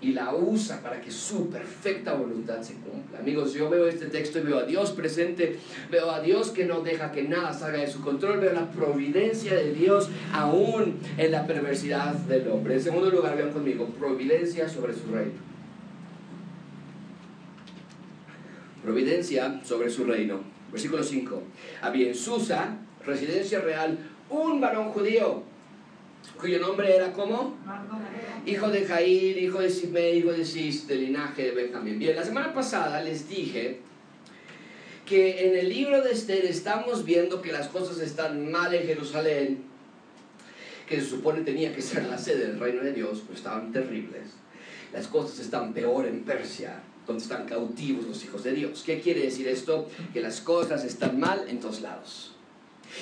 y 0.00 0.12
la 0.12 0.34
usa 0.34 0.82
para 0.82 1.00
que 1.00 1.10
su 1.10 1.48
perfecta 1.48 2.12
voluntad 2.12 2.60
se 2.60 2.74
cumpla. 2.74 3.20
Amigos, 3.20 3.54
yo 3.54 3.70
veo 3.70 3.86
este 3.86 4.06
texto 4.06 4.38
y 4.38 4.42
veo 4.42 4.58
a 4.58 4.64
Dios 4.64 4.92
presente, 4.92 5.58
veo 5.90 6.10
a 6.10 6.20
Dios 6.20 6.50
que 6.50 6.66
no 6.66 6.80
deja 6.80 7.10
que 7.10 7.22
nada 7.22 7.52
salga 7.54 7.78
de 7.78 7.86
su 7.86 8.02
control, 8.02 8.40
veo 8.40 8.52
la 8.52 8.70
providencia 8.70 9.54
de 9.54 9.72
Dios 9.72 10.10
aún 10.32 10.98
en 11.16 11.32
la 11.32 11.46
perversidad 11.46 12.12
del 12.12 12.48
hombre. 12.48 12.74
En 12.74 12.82
segundo 12.82 13.10
lugar, 13.10 13.36
vean 13.36 13.52
conmigo, 13.52 13.86
providencia 13.98 14.68
sobre 14.68 14.92
su 14.92 15.06
reino. 15.10 15.32
Providencia 18.82 19.62
sobre 19.64 19.88
su 19.88 20.04
reino. 20.04 20.40
Versículo 20.70 21.02
5. 21.02 21.42
Había 21.80 22.08
en 22.08 22.14
Susa, 22.14 22.76
residencia 23.06 23.60
real, 23.60 23.96
un 24.30 24.60
varón 24.60 24.90
judío 24.90 25.42
cuyo 26.40 26.58
nombre 26.58 26.94
era 26.94 27.12
como 27.12 27.56
hijo 28.46 28.68
de 28.68 28.84
Jair, 28.84 29.38
hijo 29.38 29.60
de 29.60 29.70
Simei, 29.70 30.18
hijo 30.18 30.32
de 30.32 30.44
Cis, 30.44 30.86
del 30.86 31.00
linaje 31.00 31.44
de 31.44 31.50
Benjamín. 31.52 31.98
Bien, 31.98 32.16
la 32.16 32.24
semana 32.24 32.52
pasada 32.52 33.00
les 33.02 33.28
dije 33.28 33.80
que 35.06 35.48
en 35.48 35.56
el 35.56 35.68
libro 35.68 36.02
de 36.02 36.12
Esther 36.12 36.44
estamos 36.44 37.04
viendo 37.04 37.42
que 37.42 37.52
las 37.52 37.68
cosas 37.68 38.00
están 38.00 38.50
mal 38.50 38.74
en 38.74 38.86
Jerusalén, 38.86 39.64
que 40.88 41.00
se 41.00 41.06
supone 41.06 41.42
tenía 41.42 41.74
que 41.74 41.82
ser 41.82 42.04
la 42.04 42.18
sede 42.18 42.48
del 42.48 42.60
reino 42.60 42.82
de 42.82 42.92
Dios, 42.92 43.22
pero 43.22 43.34
estaban 43.34 43.72
terribles. 43.72 44.30
Las 44.92 45.08
cosas 45.08 45.40
están 45.40 45.72
peor 45.72 46.06
en 46.06 46.24
Persia, 46.24 46.80
donde 47.06 47.22
están 47.22 47.46
cautivos 47.46 48.06
los 48.06 48.24
hijos 48.24 48.44
de 48.44 48.52
Dios. 48.52 48.82
¿Qué 48.84 49.00
quiere 49.00 49.20
decir 49.20 49.48
esto? 49.48 49.88
Que 50.12 50.20
las 50.20 50.40
cosas 50.40 50.84
están 50.84 51.18
mal 51.18 51.46
en 51.48 51.60
todos 51.60 51.80
lados. 51.80 52.33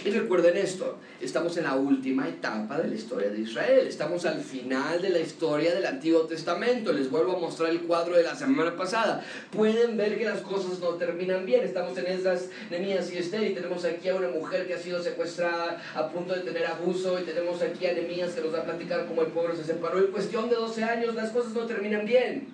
Y 0.05 0.11
recuerden 0.11 0.57
esto, 0.57 0.99
estamos 1.21 1.57
en 1.59 1.65
la 1.65 1.77
última 1.77 2.29
etapa 2.29 2.79
de 2.79 2.89
la 2.89 2.95
historia 2.95 3.31
de 3.31 3.41
Israel, 3.41 3.87
estamos 3.87 4.25
al 4.25 4.41
final 4.41 5.01
de 5.01 5.11
la 5.11 5.21
historia 5.21 5.75
del 5.75 5.87
Antiguo 5.87 6.23
Testamento, 6.23 6.93
les 6.93 7.09
vuelvo 7.09 7.37
a 7.37 7.39
mostrar 7.39 7.71
el 7.71 7.83
cuadro 7.83 8.17
de 8.17 8.25
la 8.25 8.35
semana 8.35 8.77
pasada, 8.77 9.25
pueden 9.53 9.97
ver 9.97 10.19
que 10.19 10.25
las 10.25 10.41
cosas 10.41 10.81
no 10.81 10.95
terminan 10.95 11.47
bien, 11.47 11.65
estamos 11.65 11.97
en 11.99 12.07
esas 12.07 12.49
Nemías 12.71 13.13
y 13.13 13.19
Esther 13.19 13.49
y 13.51 13.55
tenemos 13.55 13.85
aquí 13.85 14.09
a 14.09 14.17
una 14.17 14.29
mujer 14.29 14.67
que 14.67 14.75
ha 14.75 14.79
sido 14.79 15.01
secuestrada 15.01 15.81
a 15.95 16.09
punto 16.09 16.35
de 16.35 16.41
tener 16.41 16.67
abuso 16.67 17.21
y 17.21 17.23
tenemos 17.23 17.63
aquí 17.63 17.87
a 17.87 17.93
Nemías 17.93 18.33
que 18.33 18.41
nos 18.41 18.53
va 18.53 18.61
a 18.61 18.65
platicar 18.65 19.07
cómo 19.07 19.23
el 19.23 19.29
pueblo 19.29 19.55
se 19.55 19.65
separó, 19.65 19.99
en 19.99 20.11
cuestión 20.11 20.49
de 20.51 20.57
12 20.57 20.83
años 20.83 21.15
las 21.15 21.31
cosas 21.31 21.53
no 21.53 21.67
terminan 21.67 22.05
bien, 22.05 22.49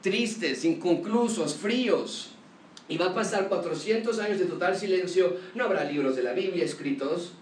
tristes, 0.00 0.64
inconclusos, 0.64 1.54
fríos, 1.54 2.33
y 2.88 2.98
va 2.98 3.06
a 3.06 3.14
pasar 3.14 3.48
400 3.48 4.18
años 4.18 4.38
de 4.38 4.46
total 4.46 4.76
silencio, 4.76 5.36
no 5.54 5.64
habrá 5.64 5.84
libros 5.84 6.16
de 6.16 6.22
la 6.22 6.32
Biblia 6.32 6.64
escritos, 6.64 7.32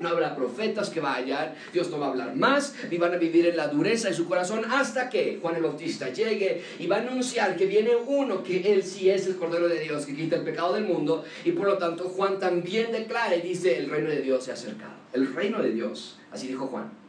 no 0.00 0.08
habrá 0.08 0.34
profetas 0.34 0.88
que 0.88 1.00
vayan, 1.00 1.54
Dios 1.72 1.90
no 1.90 2.00
va 2.00 2.06
a 2.06 2.10
hablar 2.10 2.34
más, 2.34 2.74
y 2.90 2.96
van 2.96 3.12
a 3.14 3.18
vivir 3.18 3.46
en 3.46 3.56
la 3.56 3.68
dureza 3.68 4.08
de 4.08 4.14
su 4.14 4.26
corazón 4.26 4.64
hasta 4.70 5.10
que 5.10 5.38
Juan 5.40 5.56
el 5.56 5.62
Bautista 5.62 6.08
llegue 6.08 6.62
y 6.78 6.86
va 6.86 6.96
a 6.96 7.00
anunciar 7.00 7.56
que 7.56 7.66
viene 7.66 7.90
uno, 8.06 8.42
que 8.42 8.72
él 8.72 8.82
sí 8.82 9.10
es 9.10 9.26
el 9.26 9.36
Cordero 9.36 9.68
de 9.68 9.78
Dios, 9.78 10.06
que 10.06 10.16
quita 10.16 10.36
el 10.36 10.42
pecado 10.42 10.74
del 10.74 10.84
mundo, 10.84 11.24
y 11.44 11.52
por 11.52 11.66
lo 11.66 11.78
tanto 11.78 12.04
Juan 12.04 12.38
también 12.38 12.90
declara 12.90 13.36
y 13.36 13.42
dice, 13.42 13.76
el 13.78 13.90
reino 13.90 14.08
de 14.08 14.22
Dios 14.22 14.44
se 14.44 14.50
ha 14.50 14.54
acercado, 14.54 14.94
el 15.12 15.32
reino 15.34 15.62
de 15.62 15.70
Dios, 15.70 16.18
así 16.32 16.48
dijo 16.48 16.66
Juan. 16.66 16.99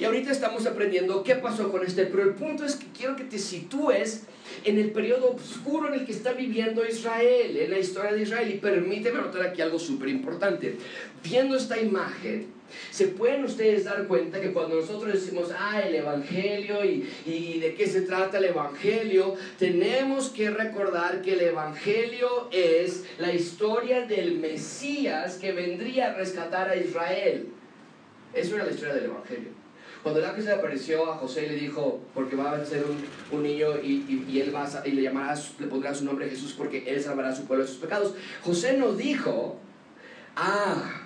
Y 0.00 0.04
ahorita 0.04 0.32
estamos 0.32 0.66
aprendiendo 0.66 1.22
qué 1.22 1.36
pasó 1.36 1.70
con 1.70 1.84
este, 1.84 2.06
pero 2.06 2.22
el 2.22 2.34
punto 2.34 2.64
es 2.64 2.76
que 2.76 2.86
quiero 2.96 3.16
que 3.16 3.24
te 3.24 3.38
sitúes 3.38 4.24
en 4.64 4.78
el 4.78 4.90
periodo 4.90 5.32
oscuro 5.32 5.88
en 5.88 5.94
el 5.94 6.06
que 6.06 6.12
está 6.12 6.32
viviendo 6.32 6.86
Israel, 6.86 7.56
en 7.56 7.70
la 7.70 7.78
historia 7.78 8.12
de 8.12 8.22
Israel. 8.22 8.50
Y 8.50 8.58
permíteme 8.58 9.20
notar 9.20 9.42
aquí 9.42 9.60
algo 9.60 9.78
súper 9.78 10.08
importante. 10.08 10.76
Viendo 11.22 11.56
esta 11.56 11.80
imagen, 11.80 12.48
se 12.90 13.08
pueden 13.08 13.44
ustedes 13.44 13.84
dar 13.84 14.06
cuenta 14.06 14.40
que 14.40 14.52
cuando 14.52 14.76
nosotros 14.76 15.12
decimos, 15.12 15.50
ah, 15.56 15.80
el 15.80 15.94
Evangelio 15.94 16.84
y, 16.84 17.08
y, 17.26 17.58
de 17.60 17.74
qué 17.74 17.86
se 17.86 18.02
trata 18.02 18.38
el 18.38 18.46
Evangelio, 18.46 19.34
tenemos 19.58 20.30
que 20.30 20.50
recordar 20.50 21.20
que 21.22 21.34
el 21.34 21.42
Evangelio 21.42 22.48
es 22.50 23.04
la 23.18 23.32
historia 23.32 24.06
del 24.06 24.38
Mesías 24.38 25.36
que 25.36 25.52
vendría 25.52 26.12
a 26.12 26.14
rescatar 26.14 26.70
a 26.70 26.76
Israel. 26.76 27.48
Eso 28.32 28.54
era 28.54 28.64
la 28.64 28.70
historia 28.70 28.94
del 28.94 29.04
Evangelio. 29.04 29.61
Cuando 30.02 30.18
el 30.20 30.26
ángel 30.26 30.44
se 30.44 30.52
apareció 30.52 31.12
a 31.12 31.16
José 31.16 31.46
y 31.46 31.50
le 31.50 31.54
dijo, 31.54 32.00
porque 32.12 32.34
va 32.34 32.52
a 32.52 32.64
ser 32.64 32.84
un, 32.84 33.36
un 33.36 33.42
niño 33.44 33.78
y, 33.80 34.24
y, 34.28 34.40
él 34.40 34.54
va 34.54 34.64
a, 34.64 34.86
y 34.86 34.92
le, 34.92 35.02
llamará, 35.02 35.38
pondrá 35.70 35.94
su 35.94 36.04
nombre 36.04 36.28
Jesús 36.28 36.54
porque 36.58 36.84
él 36.88 37.00
salvará 37.00 37.28
a 37.28 37.36
su 37.36 37.44
pueblo 37.44 37.64
de 37.64 37.70
sus 37.70 37.78
pecados, 37.78 38.14
José 38.42 38.76
no 38.76 38.94
dijo, 38.94 39.58
ah, 40.34 41.02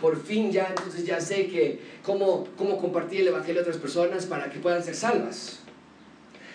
por 0.00 0.22
fin 0.22 0.50
ya, 0.50 0.68
entonces 0.68 1.04
ya 1.04 1.20
sé 1.20 1.48
que 1.48 1.80
cómo, 2.02 2.48
cómo 2.56 2.78
compartir 2.78 3.20
el 3.20 3.28
Evangelio 3.28 3.60
a 3.60 3.62
otras 3.62 3.76
personas 3.76 4.24
para 4.24 4.50
que 4.50 4.58
puedan 4.58 4.82
ser 4.82 4.94
salvas. 4.94 5.60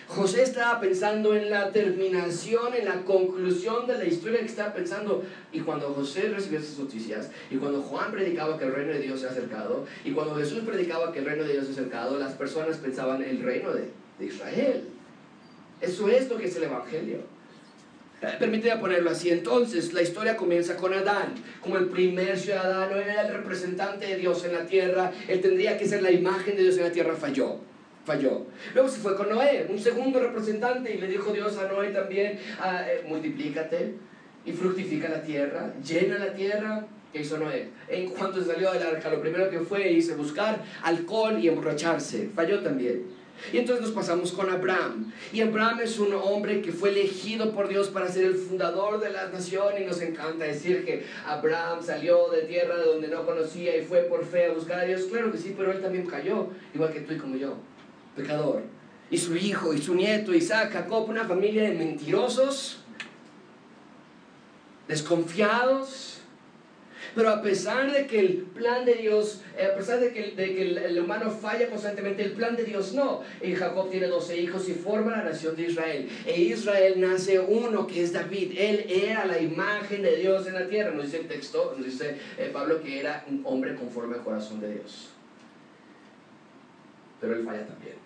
José 0.08 0.44
estaba 0.44 0.80
pensando 0.80 1.34
en 1.34 1.50
la 1.50 1.72
terminación, 1.72 2.74
en 2.74 2.84
la 2.84 3.02
conclusión 3.02 3.88
de 3.88 3.98
la 3.98 4.04
historia 4.04 4.38
que 4.38 4.46
estaba 4.46 4.72
pensando. 4.72 5.24
Y 5.52 5.60
cuando 5.60 5.92
José 5.94 6.28
recibió 6.28 6.60
esas 6.60 6.78
noticias, 6.78 7.30
y 7.50 7.56
cuando 7.56 7.82
Juan 7.82 8.12
predicaba 8.12 8.56
que 8.56 8.66
el 8.66 8.72
reino 8.72 8.92
de 8.92 9.00
Dios 9.00 9.20
se 9.20 9.26
ha 9.26 9.30
acercado, 9.30 9.84
y 10.04 10.12
cuando 10.12 10.36
Jesús 10.36 10.60
predicaba 10.64 11.12
que 11.12 11.18
el 11.18 11.24
reino 11.24 11.42
de 11.42 11.54
Dios 11.54 11.64
se 11.64 11.70
ha 11.70 11.74
acercado, 11.74 12.18
las 12.18 12.34
personas 12.34 12.76
pensaban 12.76 13.22
en 13.22 13.30
el 13.30 13.42
reino 13.42 13.72
de, 13.72 13.90
de 14.18 14.26
Israel. 14.26 14.84
Eso 15.80 16.08
es 16.08 16.28
lo 16.28 16.38
que 16.38 16.46
es 16.46 16.56
el 16.56 16.64
Evangelio. 16.64 17.18
Permíteme 18.38 18.80
ponerlo 18.80 19.10
así. 19.10 19.30
Entonces, 19.30 19.92
la 19.92 20.02
historia 20.02 20.36
comienza 20.36 20.76
con 20.76 20.94
Adán, 20.94 21.34
como 21.60 21.76
el 21.78 21.88
primer 21.88 22.38
ciudadano, 22.38 22.96
era 22.96 23.26
el 23.26 23.34
representante 23.34 24.06
de 24.06 24.16
Dios 24.16 24.44
en 24.44 24.52
la 24.52 24.64
tierra, 24.66 25.12
él 25.26 25.40
tendría 25.40 25.76
que 25.76 25.86
ser 25.86 26.00
la 26.00 26.12
imagen 26.12 26.56
de 26.56 26.62
Dios 26.62 26.78
en 26.78 26.84
la 26.84 26.92
tierra, 26.92 27.14
falló 27.16 27.58
falló. 28.06 28.46
Luego 28.72 28.88
se 28.88 29.00
fue 29.00 29.16
con 29.16 29.28
Noé, 29.28 29.66
un 29.68 29.78
segundo 29.78 30.20
representante, 30.20 30.94
y 30.94 30.98
le 30.98 31.08
dijo 31.08 31.32
Dios 31.32 31.58
a 31.58 31.68
Noé 31.68 31.88
también, 31.88 32.38
ah, 32.60 32.84
eh, 32.88 33.04
multiplícate 33.06 33.94
y 34.46 34.52
fructifica 34.52 35.08
la 35.08 35.22
tierra, 35.22 35.74
llena 35.84 36.18
la 36.18 36.32
tierra. 36.32 36.86
¿Qué 37.12 37.22
hizo 37.22 37.38
Noé? 37.38 37.70
En 37.88 38.10
cuanto 38.10 38.42
salió 38.42 38.72
del 38.72 38.82
arca, 38.82 39.10
lo 39.10 39.20
primero 39.20 39.50
que 39.50 39.60
fue 39.60 39.90
hizo 39.90 40.16
buscar 40.16 40.62
alcohol 40.82 41.38
y 41.40 41.48
emborracharse. 41.48 42.30
Falló 42.34 42.60
también. 42.60 43.04
Y 43.52 43.58
entonces 43.58 43.86
nos 43.86 43.94
pasamos 43.94 44.32
con 44.32 44.50
Abraham. 44.50 45.12
Y 45.32 45.40
Abraham 45.40 45.80
es 45.82 45.98
un 45.98 46.14
hombre 46.14 46.62
que 46.62 46.72
fue 46.72 46.90
elegido 46.90 47.52
por 47.52 47.68
Dios 47.68 47.88
para 47.88 48.08
ser 48.08 48.24
el 48.24 48.34
fundador 48.34 49.00
de 49.00 49.10
la 49.10 49.28
nación. 49.28 49.74
Y 49.80 49.84
nos 49.84 50.00
encanta 50.00 50.44
decir 50.44 50.84
que 50.84 51.04
Abraham 51.26 51.80
salió 51.82 52.28
de 52.30 52.42
tierra 52.42 52.76
donde 52.76 53.08
no 53.08 53.24
conocía 53.24 53.76
y 53.76 53.84
fue 53.84 54.00
por 54.00 54.24
fe 54.24 54.46
a 54.46 54.52
buscar 54.52 54.80
a 54.80 54.84
Dios. 54.84 55.02
Claro 55.10 55.32
que 55.32 55.38
sí, 55.38 55.54
pero 55.56 55.72
él 55.72 55.80
también 55.80 56.06
cayó, 56.06 56.48
igual 56.74 56.92
que 56.92 57.00
tú 57.00 57.14
y 57.14 57.18
como 57.18 57.36
yo 57.36 57.56
pecador. 58.16 58.62
Y 59.10 59.18
su 59.18 59.36
hijo 59.36 59.72
y 59.72 59.78
su 59.78 59.94
nieto 59.94 60.34
Isaac, 60.34 60.72
Jacob, 60.72 61.08
una 61.08 61.24
familia 61.24 61.62
de 61.62 61.74
mentirosos, 61.74 62.78
desconfiados. 64.88 66.14
Pero 67.14 67.30
a 67.30 67.40
pesar 67.40 67.90
de 67.92 68.06
que 68.06 68.18
el 68.18 68.36
plan 68.42 68.84
de 68.84 68.94
Dios, 68.94 69.40
eh, 69.56 69.66
a 69.72 69.76
pesar 69.76 70.00
de 70.00 70.12
que, 70.12 70.32
de 70.32 70.54
que 70.54 70.62
el, 70.62 70.98
humano 71.00 71.30
falla 71.30 71.68
constantemente, 71.68 72.22
el 72.22 72.32
plan 72.32 72.56
de 72.56 72.64
Dios 72.64 72.92
no. 72.92 73.22
Y 73.40 73.54
Jacob 73.54 73.90
tiene 73.90 74.08
12 74.08 74.38
hijos 74.38 74.68
y 74.68 74.74
forma 74.74 75.12
la 75.12 75.22
nación 75.22 75.56
de 75.56 75.62
Israel. 75.62 76.08
E 76.26 76.40
Israel 76.40 77.00
nace 77.00 77.38
uno 77.38 77.86
que 77.86 78.02
es 78.02 78.12
David. 78.12 78.52
Él 78.58 78.86
era 78.90 79.24
la 79.24 79.40
imagen 79.40 80.02
de 80.02 80.16
Dios 80.16 80.46
en 80.46 80.54
la 80.54 80.68
tierra. 80.68 80.90
Nos 80.90 81.04
dice 81.06 81.20
el 81.20 81.28
texto, 81.28 81.74
nos 81.76 81.86
dice 81.86 82.16
eh, 82.36 82.50
Pablo 82.52 82.82
que 82.82 83.00
era 83.00 83.24
un 83.28 83.40
hombre 83.44 83.76
conforme 83.76 84.16
al 84.16 84.22
corazón 84.22 84.60
de 84.60 84.74
Dios. 84.74 85.15
Pero 87.20 87.34
él 87.34 87.44
falla 87.44 87.66
también 87.66 87.96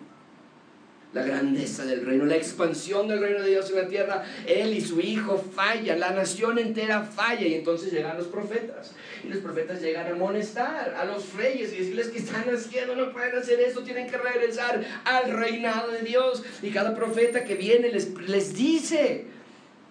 la 1.13 1.23
grandeza 1.23 1.85
del 1.85 2.05
reino, 2.05 2.25
la 2.25 2.37
expansión 2.37 3.07
del 3.07 3.19
reino 3.19 3.41
de 3.41 3.49
Dios 3.49 3.69
en 3.69 3.75
la 3.77 3.87
tierra. 3.87 4.23
Él 4.47 4.73
y 4.73 4.81
su 4.81 5.01
hijo 5.01 5.37
fallan, 5.37 5.99
la 5.99 6.11
nación 6.11 6.57
entera 6.57 7.03
falla 7.03 7.45
y 7.45 7.55
entonces 7.55 7.91
llegan 7.91 8.17
los 8.17 8.27
profetas. 8.27 8.93
Y 9.23 9.27
los 9.27 9.39
profetas 9.39 9.81
llegan 9.81 10.07
a 10.07 10.11
amonestar 10.11 10.95
a 10.97 11.05
los 11.05 11.33
reyes 11.33 11.73
y 11.73 11.77
decirles 11.79 12.07
que 12.07 12.19
están 12.19 12.45
haciendo, 12.53 12.95
no 12.95 13.11
pueden 13.11 13.35
hacer 13.35 13.59
eso, 13.59 13.83
tienen 13.83 14.09
que 14.09 14.17
regresar 14.17 14.83
al 15.03 15.31
reinado 15.31 15.91
de 15.91 16.01
Dios. 16.01 16.43
Y 16.61 16.69
cada 16.71 16.95
profeta 16.95 17.43
que 17.43 17.55
viene 17.55 17.89
les, 17.89 18.13
les 18.29 18.53
dice 18.53 19.25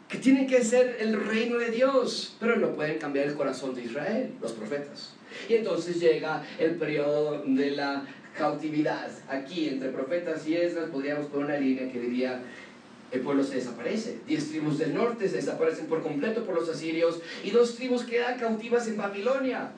que 0.08 0.18
tienen 0.18 0.46
que 0.46 0.64
ser 0.64 0.96
el 1.00 1.24
reino 1.24 1.58
de 1.58 1.70
Dios, 1.70 2.36
pero 2.40 2.56
no 2.56 2.74
pueden 2.74 2.98
cambiar 2.98 3.26
el 3.26 3.34
corazón 3.34 3.74
de 3.74 3.82
Israel, 3.84 4.32
los 4.40 4.52
profetas. 4.52 5.14
Y 5.48 5.54
entonces 5.54 6.00
llega 6.00 6.42
el 6.58 6.74
periodo 6.74 7.44
de 7.46 7.70
la 7.70 8.04
cautividad. 8.40 9.10
Aquí, 9.28 9.68
entre 9.68 9.90
profetas 9.90 10.46
y 10.48 10.56
Esdras, 10.56 10.90
podríamos 10.90 11.26
poner 11.26 11.46
una 11.46 11.58
línea 11.58 11.92
que 11.92 12.00
diría, 12.00 12.42
el 13.12 13.20
pueblo 13.20 13.44
se 13.44 13.56
desaparece. 13.56 14.18
Diez 14.26 14.48
tribus 14.48 14.78
del 14.78 14.94
norte 14.94 15.28
se 15.28 15.36
desaparecen 15.36 15.86
por 15.86 16.02
completo 16.02 16.44
por 16.44 16.54
los 16.54 16.68
asirios 16.68 17.20
y 17.44 17.50
dos 17.50 17.76
tribus 17.76 18.04
quedan 18.04 18.38
cautivas 18.38 18.88
en 18.88 18.96
Babilonia. 18.96 19.72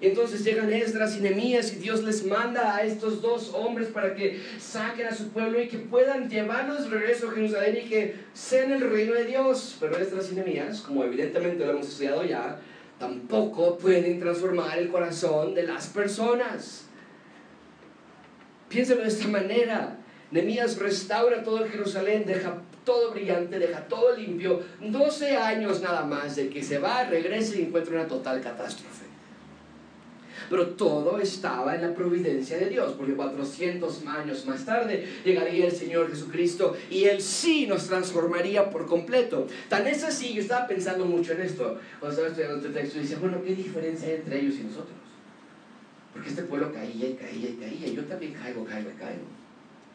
Entonces 0.00 0.44
llegan 0.44 0.72
Esdras 0.72 1.16
y 1.16 1.20
Nehemías 1.20 1.72
y 1.72 1.76
Dios 1.76 2.02
les 2.02 2.26
manda 2.26 2.74
a 2.74 2.82
estos 2.82 3.22
dos 3.22 3.54
hombres 3.54 3.88
para 3.88 4.16
que 4.16 4.42
saquen 4.58 5.06
a 5.06 5.14
su 5.14 5.28
pueblo 5.28 5.62
y 5.62 5.68
que 5.68 5.78
puedan 5.78 6.28
llevarlos 6.28 6.84
de 6.84 6.90
regreso 6.90 7.28
a 7.28 7.32
Jerusalén 7.32 7.78
y 7.84 7.88
que 7.88 8.16
sean 8.34 8.72
el 8.72 8.90
reino 8.90 9.14
de 9.14 9.26
Dios. 9.26 9.76
Pero 9.78 9.96
Esdras 9.96 10.30
y 10.32 10.34
Nehemías, 10.34 10.80
como 10.80 11.04
evidentemente 11.04 11.64
lo 11.64 11.70
hemos 11.70 11.88
estudiado 11.88 12.24
ya, 12.24 12.58
tampoco 12.98 13.78
pueden 13.78 14.18
transformar 14.18 14.76
el 14.76 14.88
corazón 14.88 15.54
de 15.54 15.62
las 15.62 15.86
personas. 15.86 16.88
Piénselo 18.72 19.02
de 19.02 19.08
esta 19.08 19.28
manera. 19.28 19.98
Nemías 20.30 20.78
restaura 20.78 21.42
todo 21.42 21.68
Jerusalén, 21.68 22.24
deja 22.26 22.56
todo 22.86 23.12
brillante, 23.12 23.58
deja 23.58 23.86
todo 23.86 24.16
limpio. 24.16 24.62
12 24.80 25.36
años 25.36 25.82
nada 25.82 26.06
más 26.06 26.36
de 26.36 26.48
que 26.48 26.62
se 26.62 26.78
va, 26.78 27.04
regresa 27.04 27.56
y 27.56 27.62
encuentra 27.64 27.94
una 27.94 28.08
total 28.08 28.40
catástrofe. 28.40 29.02
Pero 30.48 30.68
todo 30.68 31.18
estaba 31.18 31.74
en 31.74 31.82
la 31.82 31.94
providencia 31.94 32.56
de 32.56 32.70
Dios, 32.70 32.94
porque 32.96 33.12
400 33.12 34.06
años 34.06 34.46
más 34.46 34.64
tarde 34.64 35.06
llegaría 35.22 35.66
el 35.66 35.72
Señor 35.72 36.10
Jesucristo 36.10 36.74
y 36.90 37.04
Él 37.04 37.20
sí 37.20 37.66
nos 37.66 37.86
transformaría 37.86 38.70
por 38.70 38.86
completo. 38.86 39.46
Tan 39.68 39.86
es 39.86 40.02
así, 40.02 40.32
yo 40.32 40.40
estaba 40.40 40.66
pensando 40.66 41.04
mucho 41.04 41.32
en 41.32 41.42
esto, 41.42 41.78
cuando 42.00 42.10
estaba 42.10 42.28
estudiando 42.28 42.56
este 42.56 42.80
texto, 42.80 42.98
y 42.98 43.02
decía, 43.02 43.18
bueno, 43.20 43.42
¿qué 43.42 43.54
diferencia 43.54 44.08
hay 44.08 44.14
entre 44.14 44.40
ellos 44.40 44.54
y 44.58 44.64
nosotros? 44.64 45.01
Porque 46.12 46.28
este 46.28 46.42
pueblo 46.42 46.72
caía 46.72 47.08
y 47.08 47.14
caía 47.14 47.50
y 47.50 47.54
caía, 47.54 47.88
yo 47.88 48.04
también 48.04 48.32
caigo, 48.34 48.64
caigo 48.64 48.90
y 48.90 48.94
caigo. 48.94 49.24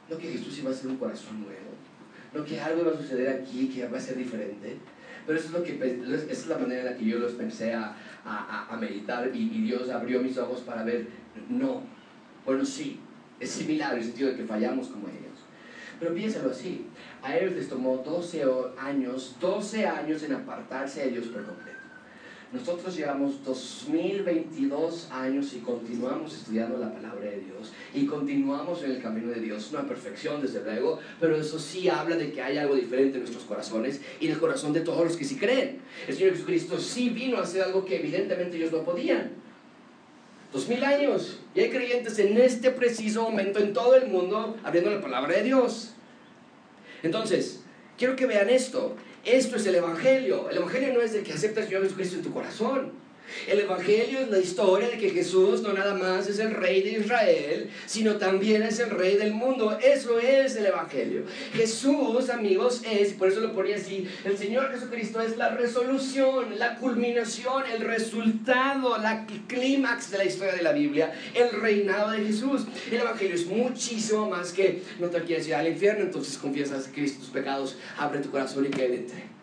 No 0.10 0.18
que 0.18 0.32
Jesús 0.32 0.58
iba 0.60 0.72
a 0.72 0.74
ser 0.74 0.88
un 0.88 0.98
corazón 0.98 1.42
nuevo, 1.42 1.72
no 2.34 2.44
que 2.44 2.60
algo 2.60 2.82
iba 2.82 2.92
a 2.92 2.98
suceder 2.98 3.30
aquí 3.30 3.68
que 3.68 3.88
va 3.88 3.98
a 3.98 4.02
ser 4.02 4.18
diferente. 4.18 4.78
Pero 5.26 5.38
eso 5.38 5.48
es, 5.50 5.54
lo 5.54 5.64
que, 5.64 5.74
esa 5.74 6.32
es 6.32 6.48
la 6.48 6.58
manera 6.58 6.82
en 6.82 6.86
la 6.86 6.98
que 6.98 7.06
yo 7.06 7.20
los 7.20 7.34
pensé 7.34 7.74
a, 7.74 7.94
a, 8.24 8.68
a 8.70 8.78
meditar 8.78 9.30
y, 9.34 9.40
y, 9.40 9.62
Dios 9.64 9.90
abrió 9.90 10.22
mis 10.22 10.38
ojos 10.38 10.62
para 10.62 10.84
ver, 10.84 11.08
no, 11.50 11.82
bueno, 12.46 12.64
sí, 12.64 13.02
es 13.38 13.50
similar 13.50 13.94
en 13.94 14.00
el 14.00 14.06
sentido 14.06 14.30
de 14.30 14.38
que 14.38 14.46
fallamos 14.46 14.88
como 14.88 15.10
ellos. 15.10 15.44
Pero 16.00 16.14
piénsalo 16.14 16.52
así, 16.52 16.86
a 17.22 17.36
ellos 17.36 17.54
les 17.54 17.68
tomó 17.68 17.98
12 17.98 18.46
años, 18.80 19.36
12 19.42 19.86
años 19.86 20.24
en 20.24 20.34
apartarse 20.34 21.02
de 21.02 21.12
Dios 21.12 21.28
por 21.28 21.46
completo. 21.46 21.77
Nosotros 22.54 22.96
llevamos 22.96 23.44
2022 23.44 25.10
años 25.12 25.54
y 25.54 25.60
continuamos 25.60 26.34
estudiando 26.34 26.78
la 26.78 26.94
palabra 26.94 27.30
de 27.30 27.42
Dios 27.42 27.74
y 27.94 28.06
continuamos 28.06 28.84
en 28.84 28.92
el 28.92 29.02
camino 29.02 29.34
de 29.34 29.42
Dios. 29.42 29.70
No 29.74 29.80
a 29.80 29.84
perfección, 29.84 30.42
desde 30.42 30.64
luego, 30.64 31.00
pero 31.20 31.36
eso 31.36 31.60
sí 31.60 31.90
habla 31.90 32.16
de 32.16 32.32
que 32.32 32.42
hay 32.42 32.58
algo 32.58 32.76
diferente 32.76 33.18
en 33.18 33.24
nuestros 33.24 33.44
corazones 33.44 34.00
y 34.22 34.28
en 34.28 34.32
el 34.32 34.40
corazón 34.40 34.72
de 34.72 34.80
todos 34.80 35.04
los 35.04 35.18
que 35.18 35.26
sí 35.26 35.36
creen. 35.36 35.82
El 36.08 36.16
Señor 36.16 36.32
Jesucristo 36.32 36.80
sí 36.80 37.10
vino 37.10 37.38
a 37.38 37.42
hacer 37.42 37.64
algo 37.64 37.84
que 37.84 37.98
evidentemente 37.98 38.56
ellos 38.56 38.72
no 38.72 38.84
podían. 38.84 39.32
Dos 40.54 40.70
mil 40.70 40.82
años 40.86 41.40
y 41.54 41.60
hay 41.60 41.70
creyentes 41.70 42.18
en 42.20 42.38
este 42.38 42.72
preciso 42.72 43.24
momento 43.24 43.60
en 43.60 43.74
todo 43.74 43.96
el 43.96 44.08
mundo 44.08 44.56
abriendo 44.64 44.90
la 44.90 45.02
palabra 45.02 45.36
de 45.36 45.44
Dios. 45.44 45.92
Entonces, 47.04 47.62
quiero 47.98 48.16
que 48.16 48.26
vean 48.26 48.50
esto. 48.50 48.96
Esto 49.28 49.58
es 49.58 49.66
el 49.66 49.76
Evangelio. 49.76 50.50
El 50.50 50.58
Evangelio 50.58 50.94
no 50.94 51.02
es 51.02 51.12
de 51.12 51.22
que 51.22 51.34
aceptas 51.34 51.66
Señor 51.66 51.84
Jesucristo 51.84 52.16
en 52.16 52.24
tu 52.24 52.32
corazón. 52.32 52.94
El 53.48 53.60
Evangelio 53.60 54.20
es 54.20 54.30
la 54.30 54.40
historia 54.40 54.90
de 54.90 54.98
que 54.98 55.10
Jesús 55.10 55.62
no 55.62 55.74
nada 55.74 55.94
más 55.94 56.28
es 56.28 56.40
el 56.40 56.52
rey 56.52 56.82
de 56.82 57.00
Israel, 57.00 57.70
sino 57.86 58.16
también 58.16 58.64
es 58.64 58.80
el 58.80 58.90
rey 58.90 59.18
del 59.18 59.34
mundo. 59.34 59.78
Eso 59.82 60.20
es 60.20 60.56
el 60.56 60.66
Evangelio. 60.66 61.24
Jesús, 61.54 62.30
amigos, 62.30 62.82
es, 62.90 63.12
y 63.12 63.14
por 63.16 63.28
eso 63.28 63.40
lo 63.40 63.54
ponía 63.54 63.76
así, 63.76 64.08
el 64.26 64.38
Señor 64.38 64.72
Jesucristo 64.72 65.22
es 65.22 65.38
la 65.38 65.50
resolución, 65.50 66.58
la 66.58 66.76
culminación, 66.78 67.64
el 67.72 67.82
resultado, 67.82 68.98
la 68.98 69.26
clímax 69.48 70.12
de 70.12 70.18
la 70.18 70.26
historia 70.26 70.56
de 70.56 70.64
la 70.64 70.72
Biblia, 70.72 71.14
el 71.34 71.62
reinado 71.62 72.12
de 72.12 72.26
Jesús. 72.26 72.64
El 72.92 73.02
Evangelio 73.02 73.36
es 73.36 73.46
muchísimo 73.46 74.30
más 74.30 74.52
que 74.52 74.84
no 75.00 75.08
te 75.08 75.22
quieres 75.24 75.48
ir 75.48 75.56
al 75.56 75.68
infierno, 75.68 76.04
entonces 76.04 76.38
confiesas 76.38 76.88
a 76.88 76.92
Cristo 76.92 77.20
tus 77.20 77.30
pecados, 77.30 77.78
abre 77.98 78.20
tu 78.20 78.32
corazón 78.32 78.66
y 78.66 78.68
entre. 78.68 79.37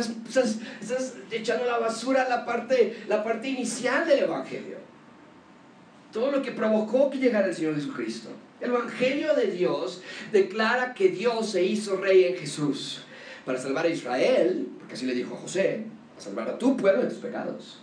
Estás, 0.00 0.58
estás, 0.80 1.14
echando 1.30 1.66
la 1.66 1.78
basura 1.78 2.28
la 2.28 2.44
parte, 2.44 3.04
la 3.06 3.22
parte 3.22 3.48
inicial 3.48 4.04
del 4.04 4.24
Evangelio. 4.24 4.78
Todo 6.12 6.32
lo 6.32 6.42
que 6.42 6.50
provocó 6.50 7.10
que 7.10 7.18
llegara 7.18 7.46
el 7.46 7.54
Señor 7.54 7.76
Jesucristo. 7.76 8.30
El 8.60 8.70
Evangelio 8.70 9.34
de 9.36 9.52
Dios 9.52 10.02
declara 10.32 10.94
que 10.94 11.10
Dios 11.10 11.50
se 11.50 11.62
hizo 11.62 11.96
rey 11.96 12.24
en 12.24 12.36
Jesús 12.36 13.02
para 13.44 13.56
salvar 13.58 13.86
a 13.86 13.88
Israel, 13.88 14.68
porque 14.80 14.94
así 14.94 15.06
le 15.06 15.14
dijo 15.14 15.36
a 15.36 15.38
José, 15.38 15.84
a 16.18 16.20
salvar 16.20 16.48
a 16.48 16.58
tu 16.58 16.76
pueblo 16.76 17.02
de 17.02 17.10
tus 17.10 17.18
pecados. 17.18 17.80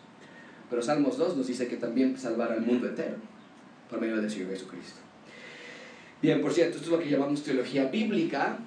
Pero 0.69 0.81
Salmos 0.81 1.17
2 1.17 1.37
nos 1.37 1.47
dice 1.47 1.67
que 1.67 1.77
también 1.77 2.17
salvar 2.17 2.51
al 2.51 2.61
mundo 2.61 2.87
entero 2.87 3.15
por 3.89 4.01
medio 4.01 4.17
del 4.17 4.29
Señor 4.29 4.49
Jesucristo. 4.49 4.99
Bien, 6.21 6.41
por 6.41 6.51
cierto, 6.51 6.75
esto 6.75 6.87
es 6.89 6.91
lo 6.91 6.99
que 6.99 7.09
llamamos 7.09 7.41
teología 7.41 7.85
bíblica, 7.85 8.57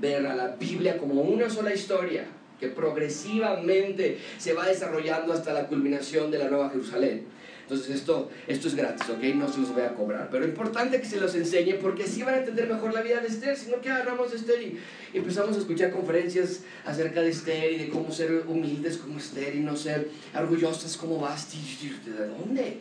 ver 0.00 0.24
a 0.26 0.36
la 0.36 0.48
Biblia 0.56 0.98
como 0.98 1.20
una 1.22 1.50
sola 1.50 1.74
historia, 1.74 2.26
que 2.58 2.68
progresivamente 2.68 4.18
se 4.38 4.52
va 4.52 4.66
desarrollando 4.66 5.32
hasta 5.32 5.52
la 5.52 5.66
culminación 5.66 6.30
de 6.30 6.38
la 6.38 6.48
Nueva 6.48 6.70
Jerusalén. 6.70 7.26
Entonces 7.64 7.96
esto, 7.96 8.30
esto 8.46 8.68
es 8.68 8.74
gratis, 8.74 9.08
¿ok? 9.08 9.22
No 9.36 9.50
se 9.50 9.60
los 9.60 9.72
voy 9.72 9.82
a 9.82 9.94
cobrar. 9.94 10.28
Pero 10.30 10.44
es 10.44 10.50
importante 10.50 11.00
que 11.00 11.06
se 11.06 11.18
los 11.18 11.34
enseñe 11.34 11.76
porque 11.80 12.02
así 12.02 12.22
van 12.22 12.34
a 12.34 12.38
entender 12.38 12.68
mejor 12.68 12.92
la 12.92 13.00
vida 13.00 13.20
de 13.20 13.28
Esther. 13.28 13.56
Si 13.56 13.70
no, 13.70 13.80
que 13.80 13.88
agarramos 13.88 14.32
de 14.32 14.36
Esther 14.36 14.60
y 14.62 14.78
empezamos 15.14 15.56
a 15.56 15.60
escuchar 15.60 15.90
conferencias 15.90 16.60
acerca 16.84 17.22
de 17.22 17.30
Esther 17.30 17.72
y 17.72 17.78
de 17.78 17.88
cómo 17.88 18.12
ser 18.12 18.44
humildes 18.46 18.98
como 18.98 19.18
Esther 19.18 19.56
y 19.56 19.60
no 19.60 19.76
ser 19.76 20.10
orgullosas 20.38 20.94
como 20.98 21.18
Basti. 21.18 21.56
¿De 22.04 22.26
dónde? 22.26 22.80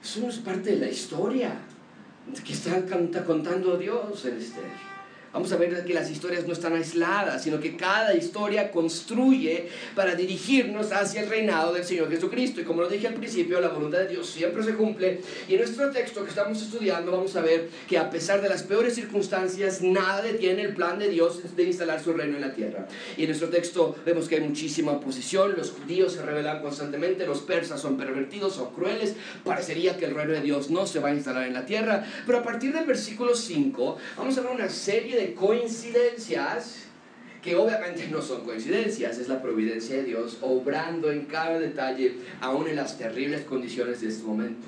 Eso 0.00 0.20
no 0.20 0.28
es 0.28 0.38
parte 0.38 0.70
de 0.70 0.76
la 0.76 0.88
historia 0.88 1.58
que 2.44 2.52
está 2.52 2.84
contando 3.24 3.76
Dios 3.78 4.24
en 4.26 4.36
Esther. 4.36 4.97
Vamos 5.32 5.52
a 5.52 5.56
ver 5.56 5.84
que 5.84 5.92
las 5.92 6.10
historias 6.10 6.46
no 6.46 6.54
están 6.54 6.74
aisladas, 6.74 7.42
sino 7.42 7.60
que 7.60 7.76
cada 7.76 8.14
historia 8.14 8.70
construye 8.70 9.68
para 9.94 10.14
dirigirnos 10.14 10.90
hacia 10.90 11.20
el 11.20 11.28
reinado 11.28 11.74
del 11.74 11.84
Señor 11.84 12.08
Jesucristo. 12.08 12.62
Y 12.62 12.64
como 12.64 12.80
lo 12.80 12.88
dije 12.88 13.08
al 13.08 13.14
principio, 13.14 13.60
la 13.60 13.68
voluntad 13.68 13.98
de 13.98 14.08
Dios 14.08 14.26
siempre 14.26 14.62
se 14.62 14.74
cumple. 14.74 15.20
Y 15.46 15.52
en 15.52 15.58
nuestro 15.58 15.90
texto 15.90 16.24
que 16.24 16.30
estamos 16.30 16.62
estudiando 16.62 17.12
vamos 17.12 17.36
a 17.36 17.42
ver 17.42 17.68
que 17.86 17.98
a 17.98 18.08
pesar 18.08 18.40
de 18.40 18.48
las 18.48 18.62
peores 18.62 18.94
circunstancias, 18.94 19.82
nada 19.82 20.22
detiene 20.22 20.62
el 20.62 20.74
plan 20.74 20.98
de 20.98 21.08
Dios 21.10 21.54
de 21.54 21.62
instalar 21.62 22.02
su 22.02 22.14
reino 22.14 22.36
en 22.36 22.40
la 22.40 22.54
tierra. 22.54 22.88
Y 23.18 23.22
en 23.22 23.28
nuestro 23.28 23.50
texto 23.50 23.96
vemos 24.06 24.28
que 24.28 24.36
hay 24.36 24.40
muchísima 24.40 24.92
oposición, 24.92 25.56
los 25.56 25.72
judíos 25.72 26.14
se 26.14 26.22
rebelan 26.22 26.62
constantemente, 26.62 27.26
los 27.26 27.40
persas 27.40 27.80
son 27.80 27.98
pervertidos, 27.98 28.54
son 28.54 28.72
crueles, 28.72 29.14
parecería 29.44 29.98
que 29.98 30.06
el 30.06 30.14
reino 30.14 30.32
de 30.32 30.40
Dios 30.40 30.70
no 30.70 30.86
se 30.86 31.00
va 31.00 31.10
a 31.10 31.14
instalar 31.14 31.46
en 31.46 31.52
la 31.52 31.66
tierra. 31.66 32.06
Pero 32.24 32.38
a 32.38 32.42
partir 32.42 32.72
del 32.72 32.86
versículo 32.86 33.34
5 33.34 33.98
vamos 34.16 34.38
a 34.38 34.40
ver 34.40 34.52
una 34.52 34.70
serie 34.70 35.17
de 35.18 35.34
coincidencias 35.34 36.84
que 37.42 37.56
obviamente 37.56 38.08
no 38.08 38.20
son 38.20 38.42
coincidencias, 38.44 39.18
es 39.18 39.28
la 39.28 39.40
providencia 39.40 39.96
de 39.96 40.04
Dios 40.04 40.38
obrando 40.42 41.10
en 41.10 41.26
cada 41.26 41.58
detalle, 41.58 42.16
aún 42.40 42.68
en 42.68 42.76
las 42.76 42.98
terribles 42.98 43.42
condiciones 43.42 44.00
de 44.00 44.08
este 44.08 44.24
momento. 44.24 44.66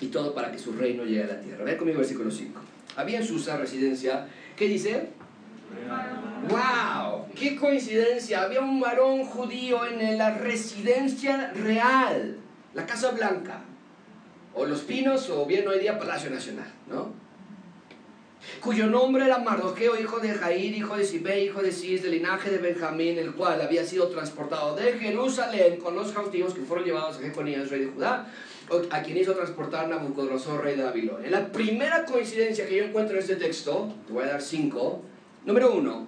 Y 0.00 0.08
todo 0.08 0.34
para 0.34 0.50
que 0.50 0.58
su 0.58 0.72
reino 0.72 1.04
llegue 1.04 1.24
a 1.24 1.26
la 1.28 1.40
tierra. 1.40 1.64
Vean 1.64 1.78
conmigo 1.78 1.98
versículo 1.98 2.30
5. 2.30 2.60
Había 2.96 3.18
en 3.18 3.26
Susa 3.26 3.56
residencia, 3.56 4.26
¿qué 4.56 4.68
dice? 4.68 5.08
¡Wow! 6.48 7.26
¡Qué 7.34 7.56
coincidencia! 7.56 8.42
Había 8.42 8.60
un 8.60 8.80
varón 8.80 9.24
judío 9.24 9.86
en 9.86 10.18
la 10.18 10.36
residencia 10.36 11.52
real, 11.54 12.36
la 12.74 12.86
Casa 12.86 13.10
Blanca, 13.12 13.62
o 14.52 14.66
Los 14.66 14.82
Pinos, 14.82 15.30
o 15.30 15.46
bien 15.46 15.66
hoy 15.66 15.80
día 15.80 15.98
Palacio 15.98 16.30
Nacional, 16.30 16.70
¿no? 16.88 17.23
Cuyo 18.60 18.86
nombre 18.86 19.24
era 19.24 19.38
Mardoqueo, 19.38 20.00
hijo 20.00 20.20
de 20.20 20.34
Jair, 20.34 20.74
hijo 20.74 20.96
de 20.96 21.04
Sibé, 21.04 21.44
hijo 21.44 21.62
de 21.62 21.72
Cis, 21.72 22.02
del 22.02 22.12
linaje 22.12 22.50
de 22.50 22.58
Benjamín, 22.58 23.18
el 23.18 23.34
cual 23.34 23.60
había 23.60 23.84
sido 23.84 24.08
transportado 24.08 24.74
de 24.74 24.92
Jerusalén 24.94 25.76
con 25.76 25.94
los 25.94 26.12
cautivos 26.12 26.54
que 26.54 26.62
fueron 26.62 26.84
llevados 26.84 27.18
a 27.18 27.20
Jeconías, 27.20 27.70
rey 27.70 27.86
de 27.86 27.92
Judá, 27.92 28.30
a 28.90 29.02
quien 29.02 29.18
hizo 29.18 29.34
transportar 29.34 29.88
Nabucodonosor, 29.88 30.62
rey 30.64 30.76
de 30.76 30.84
Babilonia. 30.84 31.30
La 31.30 31.52
primera 31.52 32.04
coincidencia 32.04 32.66
que 32.66 32.76
yo 32.76 32.84
encuentro 32.84 33.16
en 33.16 33.22
este 33.22 33.36
texto, 33.36 33.94
te 34.06 34.12
voy 34.12 34.24
a 34.24 34.28
dar 34.28 34.42
cinco. 34.42 35.02
Número 35.44 35.72
uno, 35.72 36.06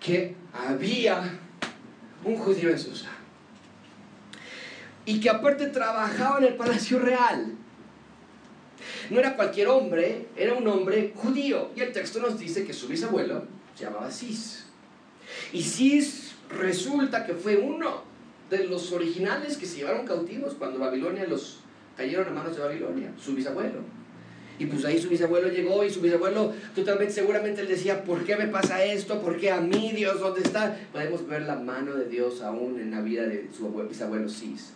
que 0.00 0.34
había 0.54 1.38
un 2.24 2.36
judío 2.36 2.70
en 2.70 2.78
Susa. 2.78 3.10
Y 5.04 5.20
que 5.20 5.30
aparte 5.30 5.66
trabajaba 5.66 6.38
en 6.38 6.44
el 6.44 6.54
palacio 6.54 6.98
real. 6.98 7.54
No 9.10 9.18
era 9.18 9.36
cualquier 9.36 9.68
hombre, 9.68 10.26
era 10.36 10.54
un 10.54 10.66
hombre 10.66 11.12
judío. 11.14 11.70
Y 11.76 11.80
el 11.80 11.92
texto 11.92 12.20
nos 12.20 12.38
dice 12.38 12.64
que 12.64 12.72
su 12.72 12.88
bisabuelo 12.88 13.44
se 13.74 13.84
llamaba 13.84 14.10
Cis. 14.10 14.66
Y 15.52 15.62
Cis 15.62 16.34
resulta 16.50 17.26
que 17.26 17.34
fue 17.34 17.56
uno 17.56 18.02
de 18.50 18.64
los 18.64 18.92
originales 18.92 19.56
que 19.56 19.66
se 19.66 19.78
llevaron 19.78 20.06
cautivos 20.06 20.54
cuando 20.54 20.78
Babilonia 20.78 21.26
los 21.26 21.60
cayeron 21.96 22.28
a 22.28 22.30
manos 22.30 22.56
de 22.56 22.62
Babilonia, 22.62 23.12
su 23.18 23.34
bisabuelo. 23.34 23.80
Y 24.58 24.66
pues 24.66 24.84
ahí 24.84 24.98
su 24.98 25.08
bisabuelo 25.08 25.48
llegó 25.48 25.84
y 25.84 25.90
su 25.90 26.00
bisabuelo 26.00 26.54
totalmente 26.74 27.12
seguramente 27.12 27.60
él 27.60 27.68
decía, 27.68 28.04
¿por 28.04 28.24
qué 28.24 28.36
me 28.36 28.46
pasa 28.46 28.82
esto? 28.84 29.20
¿Por 29.20 29.38
qué 29.38 29.50
a 29.50 29.60
mí 29.60 29.92
Dios? 29.94 30.18
¿Dónde 30.20 30.40
está? 30.40 30.78
Podemos 30.92 31.26
ver 31.26 31.42
la 31.42 31.56
mano 31.56 31.94
de 31.94 32.06
Dios 32.06 32.40
aún 32.40 32.80
en 32.80 32.90
la 32.90 33.02
vida 33.02 33.24
de 33.24 33.48
su 33.54 33.70
bisabuelo 33.70 34.28
Cis. 34.28 34.72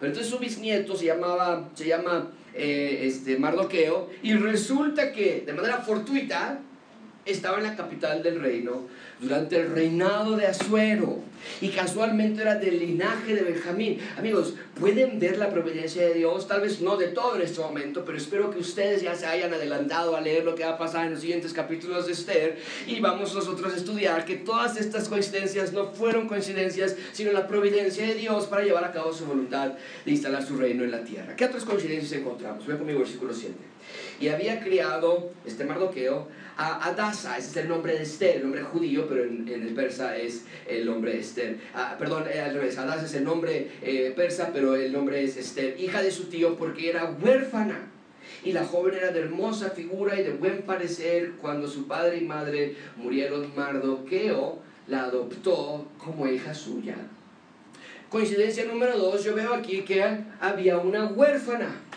Pero 0.00 0.12
entonces 0.12 0.32
su 0.32 0.38
bisnieto 0.38 0.96
se 0.96 1.06
llamaba, 1.06 1.70
se 1.74 1.86
llama 1.86 2.30
eh, 2.54 3.00
este, 3.02 3.38
Mardoqueo, 3.38 4.10
y 4.22 4.34
resulta 4.34 5.12
que 5.12 5.42
de 5.46 5.52
manera 5.52 5.78
fortuita 5.78 6.60
estaba 7.24 7.58
en 7.58 7.64
la 7.64 7.76
capital 7.76 8.22
del 8.22 8.40
reino 8.40 8.86
durante 9.20 9.56
el 9.56 9.70
reinado 9.70 10.36
de 10.36 10.46
Asuero. 10.46 11.28
y 11.60 11.68
casualmente 11.68 12.42
era 12.42 12.56
del 12.56 12.78
linaje 12.78 13.34
de 13.34 13.42
Benjamín. 13.42 13.98
Amigos, 14.16 14.54
pueden 14.78 15.18
ver 15.18 15.38
la 15.38 15.50
providencia 15.50 16.02
de 16.02 16.14
Dios, 16.14 16.46
tal 16.46 16.60
vez 16.60 16.80
no 16.80 16.96
de 16.96 17.08
todo 17.08 17.36
en 17.36 17.42
este 17.42 17.60
momento, 17.60 18.04
pero 18.04 18.18
espero 18.18 18.50
que 18.50 18.58
ustedes 18.58 19.02
ya 19.02 19.14
se 19.14 19.26
hayan 19.26 19.52
adelantado 19.54 20.16
a 20.16 20.20
leer 20.20 20.44
lo 20.44 20.54
que 20.54 20.64
va 20.64 20.72
a 20.72 20.78
pasar 20.78 21.06
en 21.06 21.12
los 21.12 21.20
siguientes 21.20 21.52
capítulos 21.52 22.06
de 22.06 22.12
Esther 22.12 22.58
y 22.86 23.00
vamos 23.00 23.34
nosotros 23.34 23.72
a 23.72 23.76
estudiar 23.76 24.24
que 24.24 24.36
todas 24.36 24.76
estas 24.76 25.08
coincidencias 25.08 25.72
no 25.72 25.92
fueron 25.92 26.28
coincidencias, 26.28 26.96
sino 27.12 27.32
la 27.32 27.46
providencia 27.46 28.06
de 28.06 28.14
Dios 28.14 28.46
para 28.46 28.62
llevar 28.62 28.84
a 28.84 28.92
cabo 28.92 29.12
su 29.12 29.24
voluntad 29.24 29.72
de 30.04 30.10
instalar 30.10 30.44
su 30.44 30.56
reino 30.56 30.84
en 30.84 30.90
la 30.90 31.04
tierra. 31.04 31.34
¿Qué 31.36 31.44
otras 31.44 31.64
coincidencias 31.64 32.12
encontramos? 32.12 32.66
Ven 32.66 32.78
conmigo 32.78 32.98
versículo 32.98 33.32
7. 33.32 33.54
Y 34.20 34.28
había 34.28 34.60
criado 34.60 35.30
este 35.46 35.64
Mardoqueo 35.64 36.28
a 36.58 36.88
Adasa, 36.88 37.38
ese 37.38 37.50
es 37.50 37.56
el 37.58 37.68
nombre 37.68 37.94
de 37.94 38.02
Esther, 38.02 38.36
el 38.36 38.42
nombre 38.42 38.62
judío, 38.62 39.06
pero 39.08 39.22
en, 39.22 39.48
el 39.48 39.74
persa 39.74 40.16
es 40.16 40.44
el 40.66 40.86
nombre 40.86 41.16
Esther. 41.16 41.56
Ah, 41.72 41.94
perdón, 41.96 42.24
eh, 42.28 42.40
al 42.40 42.52
revés, 42.52 42.76
Adasa 42.76 43.06
es 43.06 43.14
el 43.14 43.22
nombre 43.22 43.70
eh, 43.80 44.12
persa, 44.14 44.50
pero 44.52 44.74
el 44.74 44.92
nombre 44.92 45.22
es 45.22 45.36
Esther, 45.36 45.80
hija 45.80 46.02
de 46.02 46.10
su 46.10 46.24
tío, 46.24 46.56
porque 46.56 46.90
era 46.90 47.14
huérfana. 47.22 47.88
Y 48.44 48.52
la 48.52 48.64
joven 48.64 48.94
era 48.94 49.12
de 49.12 49.20
hermosa 49.20 49.70
figura 49.70 50.18
y 50.18 50.24
de 50.24 50.32
buen 50.32 50.62
parecer. 50.62 51.34
Cuando 51.40 51.68
su 51.68 51.86
padre 51.86 52.18
y 52.18 52.24
madre 52.24 52.74
murieron, 52.96 53.52
Mardoqueo 53.56 54.58
la 54.88 55.04
adoptó 55.04 55.86
como 55.96 56.26
hija 56.26 56.52
suya. 56.54 56.96
Coincidencia 58.10 58.64
número 58.64 58.98
dos, 58.98 59.22
yo 59.22 59.34
veo 59.34 59.54
aquí 59.54 59.82
que 59.82 60.02
había 60.40 60.78
una 60.78 61.06
huérfana. 61.06 61.87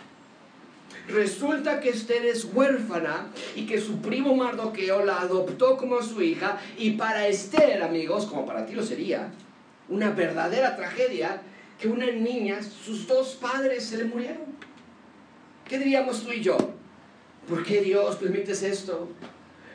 Resulta 1.07 1.79
que 1.79 1.89
Esther 1.89 2.25
es 2.25 2.45
huérfana 2.45 3.27
y 3.55 3.65
que 3.65 3.81
su 3.81 4.01
primo 4.01 4.35
Mardoqueo 4.35 5.03
la 5.03 5.21
adoptó 5.21 5.77
como 5.77 6.01
su 6.01 6.21
hija 6.21 6.59
y 6.77 6.91
para 6.91 7.27
Esther, 7.27 7.83
amigos, 7.83 8.25
como 8.25 8.45
para 8.45 8.65
ti 8.65 8.73
lo 8.73 8.83
sería, 8.83 9.31
una 9.89 10.11
verdadera 10.11 10.75
tragedia 10.75 11.41
que 11.79 11.87
una 11.87 12.05
niña, 12.05 12.61
sus 12.61 13.07
dos 13.07 13.37
padres 13.41 13.85
se 13.85 13.97
le 13.97 14.05
murieron. 14.05 14.45
¿Qué 15.67 15.79
diríamos 15.79 16.23
tú 16.23 16.31
y 16.31 16.41
yo? 16.41 16.57
¿Por 17.49 17.63
qué 17.63 17.81
Dios 17.81 18.17
permites 18.17 18.61
esto? 18.61 19.09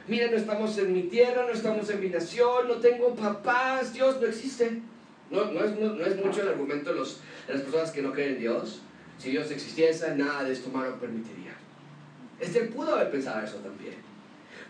Mira, 0.06 0.30
no 0.30 0.36
estamos 0.36 0.78
en 0.78 0.92
mi 0.92 1.02
tierra, 1.04 1.44
no 1.46 1.52
estamos 1.52 1.90
en 1.90 2.00
mi 2.00 2.08
nación, 2.08 2.68
no 2.68 2.76
tengo 2.76 3.14
papás, 3.16 3.92
Dios 3.92 4.20
no 4.20 4.26
existe. 4.28 4.80
No, 5.30 5.46
no, 5.46 5.64
es, 5.64 5.76
no, 5.76 6.04
es, 6.04 6.24
mucho 6.24 6.42
el 6.42 6.48
argumento 6.50 6.92
de, 6.92 7.00
las 7.00 7.62
personas 7.62 7.90
que 7.90 8.02
no 8.02 8.12
creen 8.12 8.34
en 8.34 8.38
Dios. 8.38 8.82
Si 9.18 9.30
Dios 9.30 9.50
existiese, 9.50 10.14
nada 10.14 10.44
de 10.44 10.52
esto 10.52 10.70
malo 10.70 10.98
permitiría. 10.98 11.54
Este 12.38 12.62
pudo 12.62 12.94
haber 12.94 13.10
pensado 13.10 13.44
eso 13.44 13.56
también. 13.56 13.94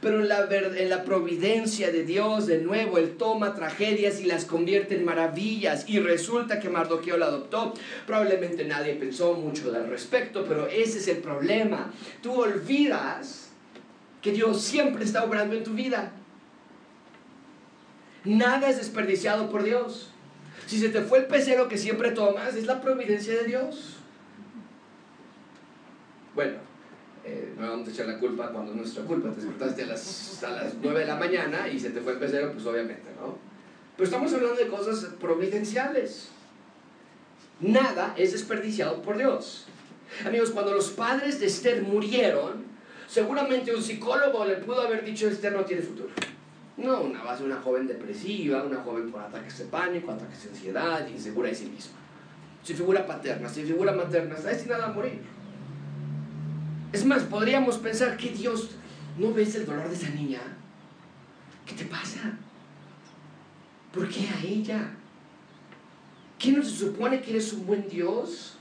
Pero 0.01 0.21
en 0.21 0.29
la, 0.29 0.47
en 0.51 0.91
la 0.91 1.05
providencia 1.05 1.91
de 1.91 2.05
Dios, 2.05 2.47
de 2.47 2.59
nuevo, 2.59 2.99
Él 2.99 3.17
toma 3.17 3.55
tragedias 3.55 4.21
y 4.21 4.25
las 4.25 4.45
convierte 4.45 4.95
en 4.95 5.05
maravillas. 5.05 5.89
Y 5.89 5.99
resulta 6.01 6.61
que 6.61 6.69
Mardoqueo 6.69 7.17
la 7.17 7.27
adoptó. 7.27 7.73
Probablemente 8.07 8.65
nadie 8.65 8.95
pensó 8.95 9.35
mucho 9.35 9.75
al 9.75 9.89
respecto, 9.89 10.45
pero 10.47 10.69
ese 10.69 10.99
es 10.99 11.09
el 11.09 11.19
problema. 11.19 11.93
Tú 12.23 12.41
olvidas 12.41 13.49
que 14.21 14.33
Dios 14.33 14.63
siempre 14.63 15.05
está 15.05 15.25
obrando 15.25 15.57
en 15.57 15.65
tu 15.65 15.73
vida. 15.73 16.13
Nada 18.25 18.69
es 18.69 18.77
desperdiciado 18.77 19.49
por 19.51 19.63
Dios. 19.63 20.11
Si 20.67 20.79
se 20.79 20.89
te 20.89 21.01
fue 21.01 21.21
el 21.21 21.27
pecero 21.27 21.69
que 21.69 21.79
siempre 21.79 22.11
tomas, 22.11 22.55
es 22.55 22.67
la 22.67 22.81
providencia 22.81 23.35
de 23.35 23.45
Dios. 23.45 23.96
Bueno, 26.37 26.59
eh, 27.25 27.55
no 27.59 27.71
vamos 27.71 27.89
a 27.89 27.91
echar 27.91 28.07
la 28.07 28.19
culpa 28.19 28.51
cuando 28.51 28.73
es 28.73 28.77
nuestra 28.77 29.05
culpa. 29.05 29.31
Te 29.31 29.37
despertaste 29.37 29.85
a 29.85 29.87
las, 29.87 30.45
a 30.45 30.51
las 30.51 30.75
9 30.83 31.01
de 31.01 31.07
la 31.07 31.17
mañana 31.17 31.67
y 31.67 31.81
se 31.81 31.91
te 31.91 32.03
fue 32.03 32.13
el 32.13 32.19
pecero, 32.19 32.53
pues 32.53 32.67
obviamente, 32.67 33.11
¿no? 33.19 33.39
Pero 33.97 34.05
estamos 34.05 34.33
hablando 34.35 34.57
de 34.57 34.69
cosas 34.69 35.13
providenciales. 35.19 36.29
Nada 37.61 38.13
es 38.19 38.33
desperdiciado 38.33 39.01
por 39.01 39.17
Dios. 39.17 39.65
Amigos, 40.27 40.51
cuando 40.51 40.75
los 40.75 40.91
padres 40.91 41.41
de 41.41 41.47
Esther 41.47 41.83
murieron, 41.83 42.67
seguramente 43.09 43.75
un 43.75 43.83
psicólogo 43.83 44.45
le 44.45 44.57
pudo 44.57 44.83
haber 44.83 45.07
dicho 45.07 45.27
Esther 45.29 45.55
no 45.55 45.65
tiene 45.65 45.81
futuro. 45.81 46.11
No, 46.77 47.01
una 47.01 47.25
base 47.25 47.45
una 47.45 47.63
joven 47.63 47.87
depresiva, 47.87 48.63
una 48.63 48.83
joven 48.83 49.11
con 49.11 49.23
ataques 49.23 49.57
de 49.57 49.65
pánico, 49.65 50.13
ataques 50.13 50.45
de 50.45 50.51
ansiedad, 50.51 51.09
insegura 51.09 51.49
de 51.49 51.55
sí 51.55 51.65
misma. 51.65 51.97
Si 52.63 52.75
figura 52.75 53.07
paterna, 53.07 53.49
si 53.49 53.63
figura 53.63 53.93
materna, 53.93 54.35
está 54.35 54.51
destinada 54.51 54.85
a 54.85 54.93
morir. 54.93 55.36
Es 56.97 57.05
más, 57.05 57.25
podríamos 57.25 57.77
pensar 57.77 58.17
que 58.17 58.31
Dios, 58.31 58.71
¿no 59.19 59.35
ves 59.35 59.55
el 59.55 59.67
dolor 59.67 59.87
de 59.87 59.95
esa 59.95 60.09
niña? 60.09 60.41
¿Qué 61.67 61.75
te 61.75 61.85
pasa? 61.85 62.39
¿Por 63.93 64.09
qué 64.09 64.27
a 64.27 64.43
ella? 64.43 64.95
¿Qué 66.39 66.53
no 66.53 66.63
se 66.63 66.71
supone 66.71 67.21
que 67.21 67.33
eres 67.33 67.53
un 67.53 67.67
buen 67.67 67.87
Dios? 67.87 68.55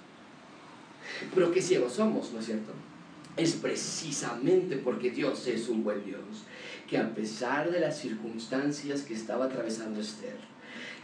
Pero 1.33 1.49
qué 1.53 1.61
ciegos 1.61 1.93
somos, 1.93 2.33
¿no 2.33 2.41
es 2.41 2.47
cierto? 2.47 2.73
Es 3.37 3.53
precisamente 3.53 4.75
porque 4.75 5.11
Dios 5.11 5.47
es 5.47 5.69
un 5.69 5.85
buen 5.85 6.03
Dios 6.03 6.43
que 6.89 6.97
a 6.97 7.15
pesar 7.15 7.71
de 7.71 7.79
las 7.79 7.97
circunstancias 7.97 9.03
que 9.03 9.13
estaba 9.13 9.45
atravesando 9.45 10.01
Esther, 10.01 10.35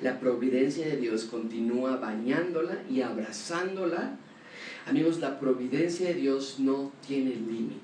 la 0.01 0.19
providencia 0.19 0.85
de 0.85 0.97
Dios 0.97 1.23
continúa 1.23 1.95
bañándola 1.95 2.83
y 2.89 2.99
abrazándola 2.99 4.17
Amigos, 4.87 5.19
la 5.19 5.39
providencia 5.39 6.07
de 6.07 6.15
Dios 6.15 6.59
no 6.59 6.91
tiene 7.05 7.31
límites. 7.31 7.81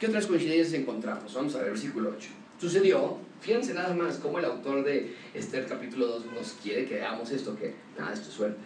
¿Qué 0.00 0.06
otras 0.06 0.26
coincidencias 0.26 0.72
encontramos? 0.72 1.32
Vamos 1.34 1.54
a 1.54 1.58
ver, 1.58 1.70
versículo 1.70 2.14
8. 2.16 2.28
Sucedió, 2.58 3.18
fíjense 3.40 3.74
nada 3.74 3.94
más 3.94 4.16
cómo 4.16 4.38
el 4.38 4.46
autor 4.46 4.84
de 4.84 5.14
Esther 5.34 5.66
capítulo 5.66 6.06
2 6.06 6.26
nos 6.34 6.52
quiere 6.62 6.86
que 6.86 7.02
hagamos 7.02 7.30
esto, 7.30 7.56
que 7.56 7.74
nada, 7.98 8.12
esto 8.12 8.28
es 8.28 8.34
suerte. 8.34 8.62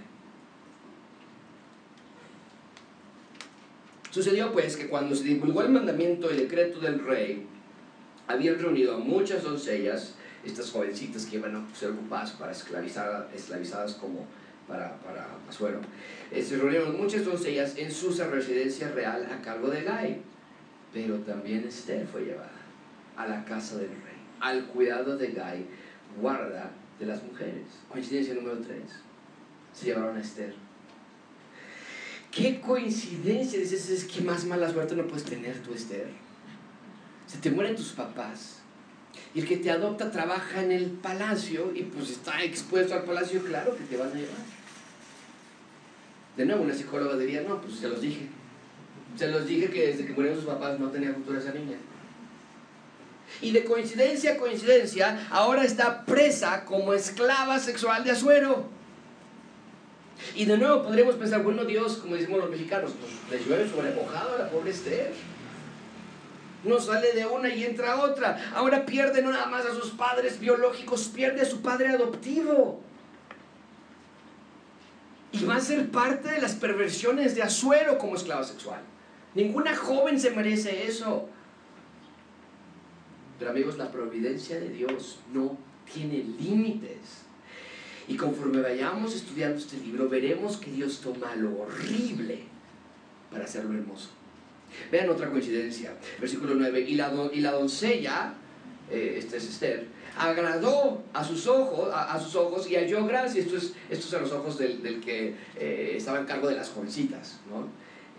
Sucedió 4.11 4.53
pues 4.53 4.77
que 4.77 4.89
cuando 4.89 5.15
se 5.15 5.25
divulgó 5.25 5.63
el 5.63 5.71
mandamiento 5.71 6.33
y 6.33 6.37
decreto 6.37 6.81
del 6.81 7.05
rey, 7.05 7.47
habían 8.27 8.59
reunido 8.59 8.95
a 8.95 8.99
muchas 8.99 9.43
doncellas, 9.43 10.15
estas 10.45 10.71
jovencitas 10.71 11.27
que 11.27 11.37
iban 11.37 11.57
a 11.57 11.75
ser 11.75 11.91
ocupadas 11.91 12.31
para 12.33 12.53
esclavizar, 12.53 13.29
esclavizadas 13.35 13.95
como 13.95 14.27
para, 14.69 14.97
para 15.01 15.27
Azuero. 15.49 15.81
Eh, 16.31 16.43
se 16.43 16.57
reunieron 16.57 16.97
muchas 16.97 17.25
doncellas 17.25 17.77
en 17.77 17.91
su 17.91 18.11
residencia 18.11 18.91
real 18.91 19.27
a 19.33 19.43
cargo 19.43 19.69
de 19.69 19.83
Gai, 19.83 20.21
pero 20.93 21.17
también 21.21 21.67
Esther 21.67 22.07
fue 22.07 22.27
llevada 22.27 22.53
a 23.17 23.27
la 23.27 23.45
casa 23.45 23.77
del 23.77 23.89
rey, 23.89 24.19
al 24.41 24.67
cuidado 24.67 25.17
de 25.17 25.29
Gai, 25.33 25.67
guarda 26.21 26.71
de 27.01 27.07
las 27.07 27.23
mujeres. 27.25 27.65
Coincidencia 27.89 28.35
número 28.35 28.59
3. 28.59 28.83
Se 29.73 29.87
llevaron 29.87 30.17
a 30.17 30.21
Esther. 30.21 30.55
¿Qué 32.31 32.61
coincidencia? 32.61 33.59
Dices, 33.59 33.89
es 33.91 34.05
que 34.05 34.21
más 34.21 34.45
mala 34.45 34.71
suerte 34.71 34.95
no 34.95 35.07
puedes 35.07 35.25
tener 35.25 35.59
tú, 35.63 35.73
Esther. 35.73 36.09
Se 37.27 37.39
te 37.39 37.51
mueren 37.51 37.75
tus 37.75 37.93
papás 37.93 38.59
y 39.35 39.41
el 39.41 39.47
que 39.47 39.59
te 39.59 39.71
adopta 39.71 40.11
trabaja 40.11 40.63
en 40.63 40.73
el 40.73 40.91
palacio 40.91 41.73
y 41.75 41.83
pues 41.83 42.11
está 42.11 42.43
expuesto 42.43 42.95
al 42.95 43.05
palacio, 43.05 43.43
claro 43.43 43.77
que 43.77 43.85
te 43.85 43.97
van 43.97 44.09
a 44.09 44.15
llevar. 44.15 44.58
De 46.39 46.45
nuevo, 46.45 46.63
una 46.63 46.73
psicóloga 46.73 47.17
diría, 47.17 47.43
no, 47.43 47.61
pues 47.61 47.75
se 47.81 47.89
los 47.89 48.01
dije. 48.01 48.29
Se 49.17 49.27
los 49.27 49.45
dije 49.45 49.69
que 49.71 49.89
desde 49.89 50.07
que 50.07 50.13
murieron 50.13 50.39
sus 50.39 50.49
papás 50.49 50.79
no 50.79 50.89
tenía 50.89 51.13
futuro 51.13 51.37
esa 51.37 51.51
niña. 51.51 51.77
Y 53.43 53.51
de 53.51 53.65
coincidencia 53.65 54.35
a 54.35 54.37
coincidencia, 54.37 55.27
ahora 55.31 55.65
está 55.65 56.05
presa 56.05 56.65
como 56.65 56.95
esclava 56.95 57.59
sexual 57.59 58.05
de 58.05 58.13
Azuero. 58.13 58.69
Y 60.37 60.45
de 60.45 60.57
nuevo 60.57 60.85
podríamos 60.85 61.17
pensar, 61.17 61.43
bueno, 61.43 61.65
Dios, 61.65 61.97
como 61.97 62.15
decimos 62.15 62.39
los 62.39 62.51
mexicanos, 62.51 62.93
pues 63.01 63.41
le 63.43 63.45
llueve 63.45 63.69
sobre 63.69 63.91
mojado 63.91 64.37
a 64.37 64.39
la 64.39 64.49
pobre 64.49 64.71
Esther. 64.71 65.13
No 66.63 66.79
sale 66.79 67.15
de 67.15 67.27
una 67.27 67.53
y 67.53 67.65
entra 67.65 68.01
otra. 68.01 68.53
Ahora 68.55 68.87
pierde 68.87 69.23
no 69.23 69.33
nada 69.33 69.47
más 69.47 69.67
a 69.67 69.75
sus 69.75 69.91
padres 69.91 70.39
biológicos, 70.39 71.09
pierde 71.09 71.41
a 71.41 71.45
su 71.45 71.63
padre 71.63 71.89
adoptivo. 71.89 72.81
Y 75.33 75.45
va 75.45 75.57
a 75.57 75.61
ser 75.61 75.91
parte 75.91 76.31
de 76.31 76.41
las 76.41 76.55
perversiones 76.55 77.35
de 77.35 77.43
Azuero 77.43 77.99
como 77.99 78.17
esclava 78.17 78.45
sexual. 78.45 78.81
Ninguna 79.35 79.77
joven 79.77 80.19
se 80.19 80.31
merece 80.31 80.87
eso. 80.87 81.29
Pero 83.39 83.51
amigos, 83.51 83.77
la 83.79 83.91
providencia 83.91 84.59
de 84.59 84.71
Dios 84.71 85.19
no 85.33 85.57
tiene 85.93 86.25
límites. 86.41 87.25
Y 88.09 88.17
conforme 88.17 88.63
vayamos 88.63 89.15
estudiando 89.15 89.59
este 89.59 89.77
libro, 89.77 90.09
veremos 90.09 90.57
que 90.57 90.71
Dios 90.71 91.01
toma 91.01 91.37
lo 91.37 91.61
horrible 91.61 92.41
para 93.31 93.45
hacerlo 93.45 93.79
hermoso. 93.79 94.09
Vean 94.91 95.11
otra 95.11 95.31
coincidencia, 95.31 95.95
versículo 96.19 96.55
9, 96.55 96.81
y 96.81 96.95
la, 96.95 97.13
y 97.33 97.41
la 97.41 97.53
doncella, 97.53 98.35
eh, 98.91 99.17
esta 99.19 99.37
es 99.37 99.45
Esther, 99.45 99.87
agradó 100.19 101.03
a 101.13 101.23
sus 101.25 101.47
ojos, 101.47 101.91
a, 101.93 102.19
sus 102.21 102.35
ojos 102.35 102.69
y 102.71 102.77
halló 102.77 103.07
gracia. 103.07 103.41
Esto 103.41 103.57
es, 103.57 103.75
esto 103.89 104.09
es 104.09 104.15
a 104.15 104.21
los 104.21 104.33
ojos 104.33 104.59
del, 104.59 104.83
del 104.83 105.01
que 105.01 105.35
eh, 105.57 105.95
estaba 105.97 106.19
en 106.19 106.27
cargo 106.27 106.49
de 106.49 106.57
las 106.57 106.71
jovencitas. 106.71 107.39
¿no? 107.49 107.69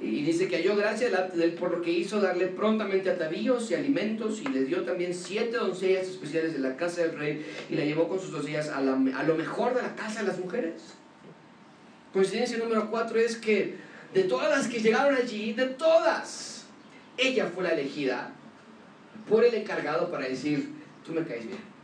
Y 0.02 0.22
dice 0.24 0.48
que 0.48 0.58
halló 0.58 0.78
gracia 0.78 1.10
por 1.60 1.72
lo 1.72 1.82
que 1.82 1.92
hizo 1.92 2.22
darle 2.22 2.48
prontamente 2.48 3.10
atavíos 3.10 3.70
y 3.70 3.76
alimentos 3.76 4.42
y 4.42 4.48
le 4.48 4.64
dio 4.64 4.84
también 4.84 5.14
siete 5.14 5.58
doncellas 5.58 6.08
especiales 6.08 6.54
de 6.54 6.60
la 6.60 6.78
casa 6.78 7.02
del 7.02 7.18
rey 7.18 7.46
y 7.70 7.76
la 7.76 7.84
llevó 7.84 8.08
con 8.08 8.20
sus 8.20 8.32
doncellas 8.32 8.70
a, 8.70 8.78
a 8.78 9.24
lo 9.24 9.36
mejor 9.36 9.76
de 9.76 9.82
la 9.82 9.96
casa 9.96 10.22
de 10.22 10.28
las 10.28 10.40
mujeres. 10.40 10.82
Coincidencia 12.14 12.58
número 12.58 12.90
cuatro 12.90 13.20
es 13.20 13.36
que 13.36 13.76
de 14.14 14.24
todas 14.24 14.50
las 14.50 14.68
que 14.68 14.80
llegaron 14.80 15.16
allí, 15.16 15.54
de 15.54 15.66
todas, 15.66 16.66
ella 17.18 17.52
fue 17.54 17.64
la 17.64 17.72
elegida 17.72 18.34
por 19.28 19.44
el 19.44 19.54
encargado 19.54 20.10
para 20.10 20.28
decir, 20.28 20.72
tú 21.06 21.12
me 21.12 21.24
caes 21.26 21.46
bien 21.46 21.79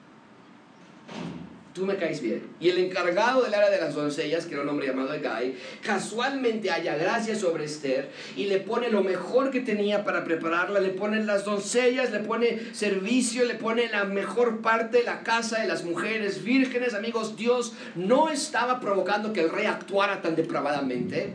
tú 1.76 1.86
me 1.86 1.98
caes 1.98 2.22
bien. 2.22 2.42
Y 2.62 2.70
el 2.70 2.78
encargado 2.78 3.44
del 3.44 3.54
área 3.54 3.70
de 3.70 3.82
las 3.82 3.94
doncellas, 3.94 4.46
que 4.46 4.54
era 4.54 4.64
un 4.64 4.70
hombre 4.70 4.88
llamado 4.88 5.14
Egay, 5.14 5.58
casualmente 5.84 6.72
halla 6.72 6.96
gracia 6.96 7.36
sobre 7.36 7.66
Esther 7.66 8.10
y 8.38 8.46
le 8.46 8.60
pone 8.60 8.90
lo 8.90 9.04
mejor 9.04 9.52
que 9.52 9.60
tenía 9.60 10.06
para 10.06 10.24
prepararla, 10.24 10.80
le 10.80 10.92
pone 10.92 11.22
las 11.26 11.44
doncellas, 11.44 12.12
le 12.12 12.20
pone 12.20 12.74
servicio, 12.74 13.44
le 13.44 13.56
pone 13.56 13.90
la 13.90 14.06
mejor 14.06 14.62
parte 14.62 15.00
de 15.00 15.04
la 15.04 15.22
casa 15.22 15.60
de 15.60 15.68
las 15.68 15.84
mujeres 15.84 16.46
vírgenes. 16.46 16.94
Amigos, 16.94 17.36
Dios 17.36 17.74
no 17.96 18.30
estaba 18.30 18.80
provocando 18.80 19.34
que 19.34 19.42
el 19.42 19.50
rey 19.50 19.66
actuara 19.66 20.22
tan 20.22 20.38
depravadamente, 20.38 21.34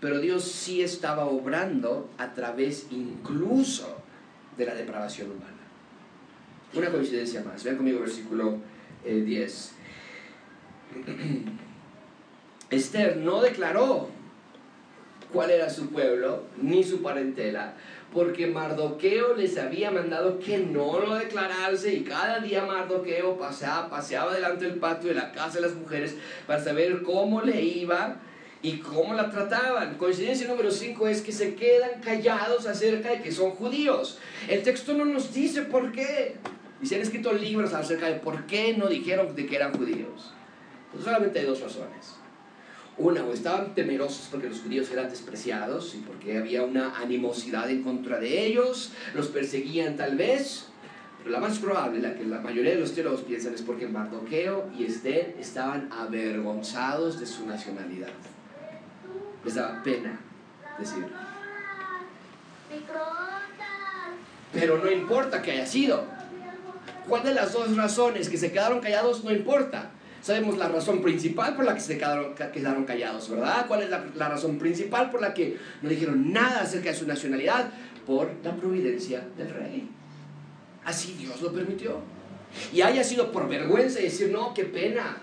pero 0.00 0.18
Dios 0.18 0.44
sí 0.44 0.82
estaba 0.82 1.26
obrando 1.26 2.10
a 2.18 2.34
través 2.34 2.88
incluso 2.90 4.02
de 4.58 4.66
la 4.66 4.74
depravación 4.74 5.30
humana. 5.30 5.52
Una 6.74 6.90
coincidencia 6.90 7.44
más. 7.44 7.62
Vean 7.62 7.76
conmigo 7.76 8.00
versículo 8.00 8.58
10. 9.14 9.72
Eh, 11.06 11.42
Esther 12.70 13.16
no 13.18 13.40
declaró 13.40 14.08
cuál 15.32 15.50
era 15.50 15.70
su 15.70 15.90
pueblo 15.90 16.44
ni 16.60 16.82
su 16.82 17.02
parentela, 17.02 17.74
porque 18.12 18.46
Mardoqueo 18.46 19.34
les 19.34 19.58
había 19.58 19.90
mandado 19.90 20.38
que 20.38 20.58
no 20.58 20.98
lo 20.98 21.14
declarase 21.14 21.94
y 21.94 22.02
cada 22.02 22.40
día 22.40 22.64
Mardoqueo 22.64 23.36
paseaba, 23.38 23.88
paseaba 23.88 24.34
delante 24.34 24.64
del 24.64 24.78
patio 24.78 25.10
de 25.10 25.16
la 25.16 25.32
casa 25.32 25.60
de 25.60 25.66
las 25.66 25.74
mujeres 25.74 26.16
para 26.46 26.62
saber 26.62 27.02
cómo 27.02 27.42
le 27.42 27.62
iba 27.62 28.16
y 28.62 28.78
cómo 28.78 29.14
la 29.14 29.30
trataban. 29.30 29.96
Coincidencia 29.96 30.48
número 30.48 30.70
5 30.70 31.06
es 31.08 31.22
que 31.22 31.32
se 31.32 31.54
quedan 31.54 32.00
callados 32.00 32.66
acerca 32.66 33.10
de 33.10 33.20
que 33.20 33.30
son 33.30 33.52
judíos. 33.52 34.18
El 34.48 34.62
texto 34.62 34.94
no 34.94 35.04
nos 35.04 35.32
dice 35.32 35.62
por 35.62 35.92
qué. 35.92 36.36
Y 36.82 36.86
se 36.86 36.96
han 36.96 37.02
escrito 37.02 37.32
libros 37.32 37.72
acerca 37.72 38.06
de 38.06 38.16
por 38.16 38.46
qué 38.46 38.76
no 38.76 38.88
dijeron 38.88 39.34
de 39.34 39.46
que 39.46 39.56
eran 39.56 39.72
judíos. 39.72 40.32
Pues 40.92 41.04
solamente 41.04 41.38
hay 41.38 41.46
dos 41.46 41.60
razones. 41.60 42.16
Una, 42.98 43.22
o 43.24 43.32
estaban 43.32 43.74
temerosos 43.74 44.28
porque 44.30 44.48
los 44.48 44.60
judíos 44.60 44.90
eran 44.90 45.10
despreciados 45.10 45.94
y 45.94 45.98
porque 45.98 46.38
había 46.38 46.62
una 46.62 46.96
animosidad 46.98 47.68
en 47.70 47.82
contra 47.82 48.18
de 48.18 48.46
ellos, 48.46 48.92
los 49.14 49.28
perseguían 49.28 49.96
tal 49.96 50.16
vez, 50.16 50.68
pero 51.18 51.30
la 51.30 51.40
más 51.40 51.58
probable, 51.58 52.00
la 52.00 52.14
que 52.14 52.24
la 52.24 52.40
mayoría 52.40 52.70
de 52.70 52.80
los 52.80 52.94
teólogos 52.94 53.22
piensan, 53.22 53.52
es 53.52 53.60
porque 53.60 53.86
Mardoqueo 53.86 54.70
y 54.78 54.84
Esther 54.84 55.36
estaban 55.38 55.92
avergonzados 55.92 57.20
de 57.20 57.26
su 57.26 57.46
nacionalidad. 57.46 58.08
Les 59.44 59.54
daba 59.56 59.82
pena 59.82 60.18
decirlo. 60.78 61.08
Pero 64.52 64.78
no 64.78 64.90
importa 64.90 65.42
que 65.42 65.52
haya 65.52 65.66
sido, 65.66 66.15
¿Cuál 67.08 67.22
de 67.22 67.34
las 67.34 67.52
dos 67.52 67.76
razones 67.76 68.28
que 68.28 68.36
se 68.36 68.50
quedaron 68.50 68.80
callados 68.80 69.22
no 69.22 69.32
importa? 69.32 69.90
Sabemos 70.22 70.58
la 70.58 70.68
razón 70.68 71.02
principal 71.02 71.54
por 71.54 71.64
la 71.64 71.74
que 71.74 71.80
se 71.80 71.96
quedaron, 71.96 72.34
quedaron 72.34 72.84
callados, 72.84 73.30
¿verdad? 73.30 73.66
¿Cuál 73.68 73.82
es 73.82 73.90
la, 73.90 74.28
razón 74.28 74.58
principal 74.58 75.10
por 75.10 75.20
la 75.20 75.32
que 75.32 75.56
no 75.82 75.88
dijeron 75.88 76.32
nada 76.32 76.62
acerca 76.62 76.90
de 76.90 76.96
su 76.96 77.06
nacionalidad? 77.06 77.70
Por 78.04 78.32
la 78.42 78.56
providencia 78.56 79.24
del 79.36 79.50
rey. 79.50 79.88
Así 80.84 81.12
Dios 81.12 81.40
lo 81.42 81.52
permitió. 81.52 82.00
Y 82.72 82.80
haya 82.80 83.04
sido 83.04 83.30
por 83.30 83.48
vergüenza 83.48 84.00
y 84.00 84.04
decir, 84.04 84.30
no, 84.30 84.52
qué 84.52 84.64
pena, 84.64 85.18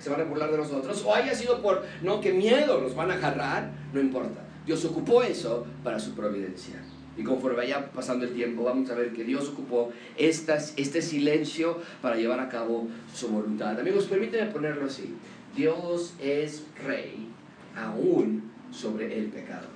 se 0.00 0.10
van 0.10 0.22
a 0.22 0.24
burlar 0.24 0.50
de 0.50 0.58
nosotros, 0.58 1.04
o 1.04 1.14
haya 1.14 1.34
sido 1.34 1.62
por, 1.62 1.84
no, 2.02 2.20
qué 2.20 2.32
miedo, 2.32 2.80
nos 2.80 2.96
van 2.96 3.12
a 3.12 3.14
agarrar, 3.14 3.70
no 3.92 4.00
importa. 4.00 4.42
Dios 4.66 4.84
ocupó 4.84 5.22
eso 5.22 5.66
para 5.84 6.00
su 6.00 6.14
providencia. 6.14 6.82
Y 7.18 7.24
conforme 7.24 7.56
vaya 7.56 7.90
pasando 7.90 8.24
el 8.24 8.32
tiempo, 8.32 8.62
vamos 8.62 8.88
a 8.90 8.94
ver 8.94 9.12
que 9.12 9.24
Dios 9.24 9.48
ocupó 9.48 9.92
estas, 10.16 10.72
este 10.76 11.02
silencio 11.02 11.80
para 12.00 12.14
llevar 12.14 12.38
a 12.38 12.48
cabo 12.48 12.86
su 13.12 13.26
voluntad. 13.28 13.78
Amigos, 13.78 14.06
permítanme 14.06 14.52
ponerlo 14.52 14.86
así. 14.86 15.16
Dios 15.56 16.14
es 16.20 16.64
rey 16.86 17.28
aún 17.74 18.52
sobre 18.70 19.18
el 19.18 19.26
pecado. 19.26 19.66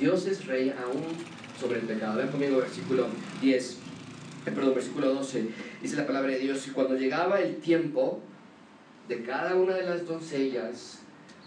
Dios 0.00 0.26
es 0.26 0.46
rey 0.46 0.74
aún 0.84 1.04
sobre 1.60 1.78
el 1.78 1.86
pecado. 1.86 2.18
Ven 2.18 2.28
conmigo 2.28 2.56
versículo 2.56 3.06
10, 3.40 3.72
eh, 4.46 4.50
perdón, 4.52 4.74
versículo 4.74 5.14
12. 5.14 5.46
Dice 5.80 5.94
la 5.94 6.08
palabra 6.08 6.32
de 6.32 6.40
Dios, 6.40 6.66
y 6.66 6.70
cuando 6.72 6.96
llegaba 6.96 7.40
el 7.40 7.58
tiempo 7.58 8.20
de 9.06 9.22
cada 9.22 9.54
una 9.54 9.74
de 9.76 9.84
las 9.84 10.04
doncellas 10.08 11.02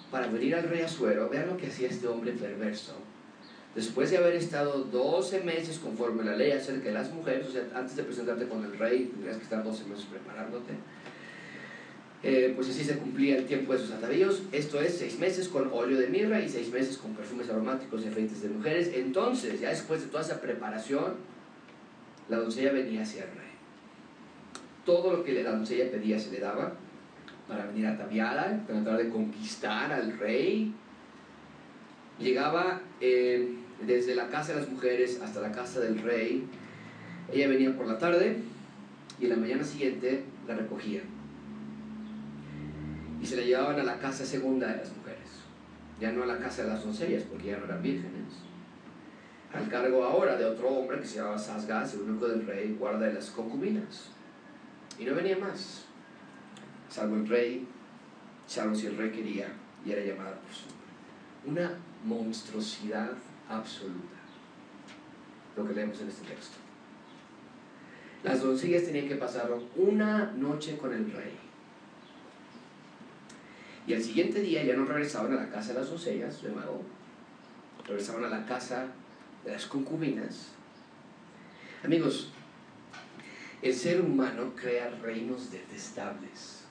para 0.09 0.27
venir 0.27 0.55
al 0.55 0.69
rey 0.69 0.83
Azuero, 0.83 1.27
vean 1.27 1.47
lo 1.47 1.57
que 1.57 1.67
hacía 1.67 1.89
este 1.89 2.07
hombre 2.07 2.31
perverso 2.31 2.93
después 3.75 4.11
de 4.11 4.17
haber 4.17 4.35
estado 4.35 4.83
12 4.83 5.41
meses 5.41 5.79
conforme 5.79 6.23
la 6.23 6.35
ley 6.35 6.51
acerca 6.51 6.89
de 6.89 6.93
las 6.93 7.11
mujeres, 7.11 7.47
o 7.47 7.51
sea, 7.51 7.63
antes 7.73 7.95
de 7.95 8.03
presentarte 8.03 8.47
con 8.47 8.63
el 8.63 8.77
rey, 8.77 9.05
tendrías 9.05 9.37
que 9.37 9.43
estar 9.43 9.63
12 9.63 9.85
meses 9.85 10.05
preparándote, 10.05 10.73
eh, 12.21 12.53
pues 12.55 12.69
así 12.69 12.83
se 12.83 12.97
cumplía 12.97 13.37
el 13.37 13.45
tiempo 13.45 13.73
de 13.73 13.79
sus 13.79 13.91
atavíos, 13.91 14.43
esto 14.51 14.79
es 14.79 14.97
6 14.97 15.19
meses 15.19 15.49
con 15.49 15.69
óleo 15.73 15.97
de 15.97 16.07
mirra 16.07 16.39
y 16.39 16.47
6 16.47 16.71
meses 16.71 16.97
con 16.97 17.13
perfumes 17.13 17.49
aromáticos 17.49 18.05
y 18.05 18.07
aceites 18.07 18.41
de 18.43 18.49
mujeres. 18.49 18.91
Entonces, 18.93 19.59
ya 19.59 19.69
después 19.69 20.01
de 20.01 20.07
toda 20.07 20.23
esa 20.23 20.39
preparación, 20.39 21.15
la 22.29 22.37
doncella 22.37 22.71
venía 22.71 23.01
hacia 23.01 23.23
el 23.23 23.31
rey. 23.31 23.51
Todo 24.85 25.11
lo 25.11 25.23
que 25.23 25.43
la 25.43 25.51
doncella 25.51 25.91
pedía 25.91 26.17
se 26.17 26.31
le 26.31 26.39
daba 26.39 26.73
para 27.47 27.65
venir 27.65 27.87
ataviada, 27.87 28.63
tratar 28.65 28.97
de 28.97 29.09
conquistar 29.09 29.91
al 29.91 30.17
rey. 30.17 30.73
Llegaba... 32.19 32.81
Eh, 33.01 33.62
desde 33.81 34.15
la 34.15 34.29
casa 34.29 34.53
de 34.53 34.61
las 34.61 34.69
mujeres 34.69 35.19
hasta 35.21 35.41
la 35.41 35.51
casa 35.51 35.79
del 35.79 35.99
rey. 35.99 36.47
Ella 37.31 37.47
venía 37.47 37.75
por 37.75 37.87
la 37.87 37.97
tarde 37.97 38.37
y 39.19 39.25
en 39.25 39.29
la 39.29 39.37
mañana 39.37 39.63
siguiente 39.63 40.23
la 40.47 40.55
recogían. 40.55 41.03
Y 43.21 43.25
se 43.25 43.37
la 43.37 43.43
llevaban 43.43 43.79
a 43.79 43.83
la 43.83 43.99
casa 43.99 44.25
segunda 44.25 44.67
de 44.67 44.77
las 44.77 44.95
mujeres, 44.95 45.29
ya 45.99 46.11
no 46.11 46.23
a 46.23 46.25
la 46.25 46.37
casa 46.37 46.63
de 46.63 46.69
las 46.69 46.83
doncellas, 46.83 47.23
porque 47.23 47.47
ya 47.47 47.57
no 47.57 47.65
eran 47.65 47.81
vírgenes. 47.81 48.33
Al 49.53 49.69
cargo 49.69 50.03
ahora 50.03 50.35
de 50.35 50.45
otro 50.45 50.67
hombre 50.67 50.99
que 50.99 51.05
se 51.05 51.17
llamaba 51.17 51.37
Sasgas, 51.37 51.93
el 51.93 52.01
único 52.01 52.27
del 52.27 52.45
rey, 52.45 52.75
guarda 52.77 53.05
de 53.05 53.13
las 53.13 53.29
concubinas. 53.29 54.09
Y 54.99 55.05
no 55.05 55.15
venía 55.15 55.37
más, 55.37 55.85
salvo 56.89 57.15
el 57.15 57.27
rey, 57.27 57.67
salvo 58.45 58.75
si 58.75 58.87
el 58.87 58.97
rey 58.97 59.11
quería, 59.11 59.47
y 59.85 59.91
era 59.91 60.03
llamada 60.03 60.39
por 60.39 60.51
su 60.51 60.65
nombre. 60.67 60.81
Una 61.45 61.77
monstruosidad 62.03 63.11
absoluta. 63.49 64.17
Lo 65.55 65.67
que 65.67 65.73
leemos 65.73 65.99
en 66.01 66.09
este 66.09 66.27
texto. 66.27 66.57
Las 68.23 68.41
doncellas 68.41 68.85
tenían 68.85 69.07
que 69.07 69.15
pasar 69.15 69.51
una 69.75 70.31
noche 70.31 70.77
con 70.77 70.93
el 70.93 71.11
rey. 71.11 71.37
Y 73.85 73.93
al 73.93 74.01
siguiente 74.01 74.39
día 74.39 74.63
ya 74.63 74.75
no 74.75 74.85
regresaban 74.85 75.33
a 75.33 75.41
la 75.41 75.49
casa 75.49 75.73
de 75.73 75.79
las 75.79 75.89
doncellas, 75.89 76.41
de 76.41 76.49
nuevo. 76.49 76.81
Regresaban 77.85 78.23
a 78.23 78.29
la 78.29 78.45
casa 78.45 78.87
de 79.43 79.51
las 79.51 79.65
concubinas. 79.65 80.49
Amigos, 81.83 82.31
el 83.61 83.73
ser 83.73 84.01
humano 84.01 84.53
crea 84.55 84.89
reinos 85.01 85.51
detestables. 85.51 86.61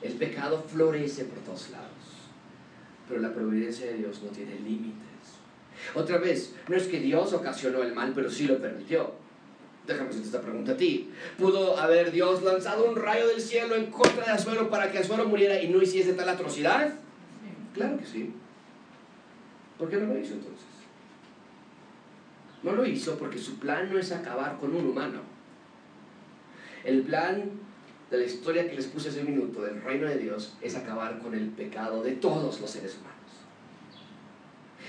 El 0.00 0.14
pecado 0.14 0.62
florece 0.62 1.24
por 1.24 1.38
todos 1.40 1.70
lados 1.70 2.13
pero 3.08 3.20
la 3.20 3.32
providencia 3.32 3.86
de 3.86 3.94
Dios 3.94 4.22
no 4.22 4.30
tiene 4.30 4.54
límites. 4.60 5.04
Otra 5.94 6.18
vez, 6.18 6.54
no 6.68 6.76
es 6.76 6.86
que 6.86 7.00
Dios 7.00 7.32
ocasionó 7.32 7.82
el 7.82 7.94
mal, 7.94 8.12
pero 8.14 8.30
sí 8.30 8.46
lo 8.46 8.58
permitió. 8.58 9.12
Déjame 9.86 10.08
hacer 10.08 10.22
esta 10.22 10.40
pregunta 10.40 10.72
a 10.72 10.76
ti. 10.76 11.10
¿Pudo 11.38 11.76
haber 11.76 12.10
Dios 12.10 12.42
lanzado 12.42 12.88
un 12.88 12.96
rayo 12.96 13.28
del 13.28 13.40
cielo 13.40 13.74
en 13.74 13.86
contra 13.90 14.24
de 14.24 14.32
Azuero 14.32 14.70
para 14.70 14.90
que 14.90 14.98
Azuero 14.98 15.26
muriera 15.26 15.60
y 15.60 15.68
no 15.68 15.82
hiciese 15.82 16.14
tal 16.14 16.28
atrocidad? 16.28 16.94
Claro 17.74 17.98
que 17.98 18.06
sí. 18.06 18.32
¿Por 19.78 19.90
qué 19.90 19.96
no 19.96 20.06
lo 20.06 20.18
hizo 20.18 20.34
entonces? 20.34 20.64
No 22.62 22.72
lo 22.72 22.86
hizo 22.86 23.18
porque 23.18 23.38
su 23.38 23.58
plan 23.58 23.92
no 23.92 23.98
es 23.98 24.10
acabar 24.10 24.56
con 24.58 24.74
un 24.74 24.86
humano. 24.86 25.20
El 26.82 27.02
plan 27.02 27.50
de 28.14 28.20
la 28.20 28.26
historia 28.26 28.68
que 28.68 28.76
les 28.76 28.86
puse 28.86 29.08
hace 29.08 29.20
un 29.20 29.26
minuto 29.26 29.62
del 29.62 29.82
reino 29.82 30.08
de 30.08 30.18
Dios 30.18 30.54
es 30.62 30.76
acabar 30.76 31.18
con 31.18 31.34
el 31.34 31.48
pecado 31.48 32.02
de 32.02 32.12
todos 32.12 32.60
los 32.60 32.70
seres 32.70 32.96
humanos. 32.96 33.14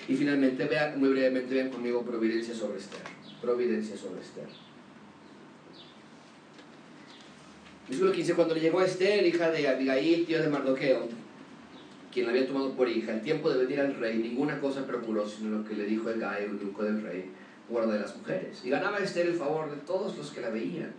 Y 0.08 0.16
finalmente, 0.16 0.66
vean 0.66 1.00
muy 1.00 1.10
brevemente, 1.10 1.54
vean 1.54 1.70
conmigo 1.70 2.04
providencia 2.04 2.54
sobre 2.54 2.78
Esther. 2.78 3.02
Providencia 3.42 3.98
sobre 3.98 4.22
Esther. 4.22 4.48
Versículo 7.88 8.12
15, 8.12 8.34
cuando 8.34 8.56
le 8.56 8.62
llegó 8.62 8.80
a 8.80 8.86
Esther, 8.86 9.26
hija 9.26 9.50
de 9.50 9.68
Abigail, 9.68 10.26
tío 10.26 10.42
de 10.42 10.50
Mardoqueo, 10.50 11.08
quien 12.12 12.26
la 12.26 12.32
había 12.32 12.48
tomado 12.48 12.72
por 12.72 12.88
hija, 12.88 13.14
el 13.14 13.22
tiempo 13.22 13.50
de 13.50 13.64
venir 13.66 13.80
al 13.80 13.96
rey, 13.96 14.18
ninguna 14.18 14.60
cosa 14.60 14.86
procuró, 14.88 15.28
sino 15.28 15.58
lo 15.58 15.66
que 15.66 15.76
le 15.76 15.86
dijo 15.86 16.10
el 16.10 16.22
eunuco 16.22 16.84
del 16.84 17.02
rey, 17.02 17.32
guarda 17.70 17.94
de 17.94 18.00
las 18.00 18.16
mujeres. 18.16 18.62
Y 18.64 18.70
ganaba 18.70 19.00
Esther 19.00 19.28
el 19.28 19.36
favor 19.36 19.70
de 19.70 19.78
todos 19.78 20.18
los 20.18 20.32
que 20.32 20.42
la 20.42 20.50
veían. 20.50 20.94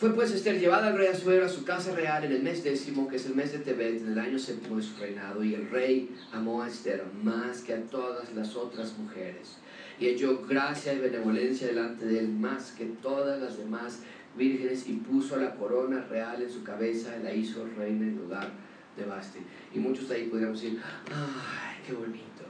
Fue 0.00 0.14
pues 0.14 0.30
Esther 0.30 0.58
llevada 0.58 0.86
al 0.86 0.96
rey 0.96 1.08
Asuero 1.08 1.44
a 1.44 1.48
su 1.50 1.62
casa 1.62 1.94
real 1.94 2.24
en 2.24 2.32
el 2.32 2.42
mes 2.42 2.64
décimo, 2.64 3.06
que 3.06 3.16
es 3.16 3.26
el 3.26 3.34
mes 3.34 3.52
de 3.52 3.58
Tebet, 3.58 4.00
en 4.00 4.12
el 4.12 4.18
año 4.18 4.38
séptimo 4.38 4.78
de 4.78 4.82
su 4.82 4.96
reinado, 4.96 5.44
y 5.44 5.52
el 5.52 5.68
rey 5.68 6.16
amó 6.32 6.62
a 6.62 6.68
Esther 6.68 7.04
más 7.22 7.60
que 7.60 7.74
a 7.74 7.82
todas 7.82 8.32
las 8.34 8.56
otras 8.56 8.96
mujeres, 8.96 9.58
y 9.98 10.06
echó 10.06 10.40
gracia 10.48 10.94
y 10.94 11.00
benevolencia 11.00 11.66
delante 11.66 12.06
de 12.06 12.20
él 12.20 12.30
más 12.30 12.72
que 12.72 12.86
todas 12.86 13.42
las 13.42 13.58
demás 13.58 14.00
vírgenes, 14.38 14.88
y 14.88 14.94
puso 14.94 15.36
la 15.36 15.54
corona 15.54 16.00
real 16.08 16.40
en 16.40 16.50
su 16.50 16.62
cabeza, 16.62 17.18
y 17.20 17.22
la 17.22 17.34
hizo 17.34 17.68
reina 17.76 18.06
en 18.06 18.16
lugar 18.16 18.48
de 18.96 19.04
Basti. 19.04 19.40
Y 19.74 19.80
muchos 19.80 20.08
de 20.08 20.14
ahí 20.14 20.28
podríamos 20.28 20.62
decir, 20.62 20.80
¡ay, 21.10 21.76
qué 21.86 21.92
bonito! 21.92 22.46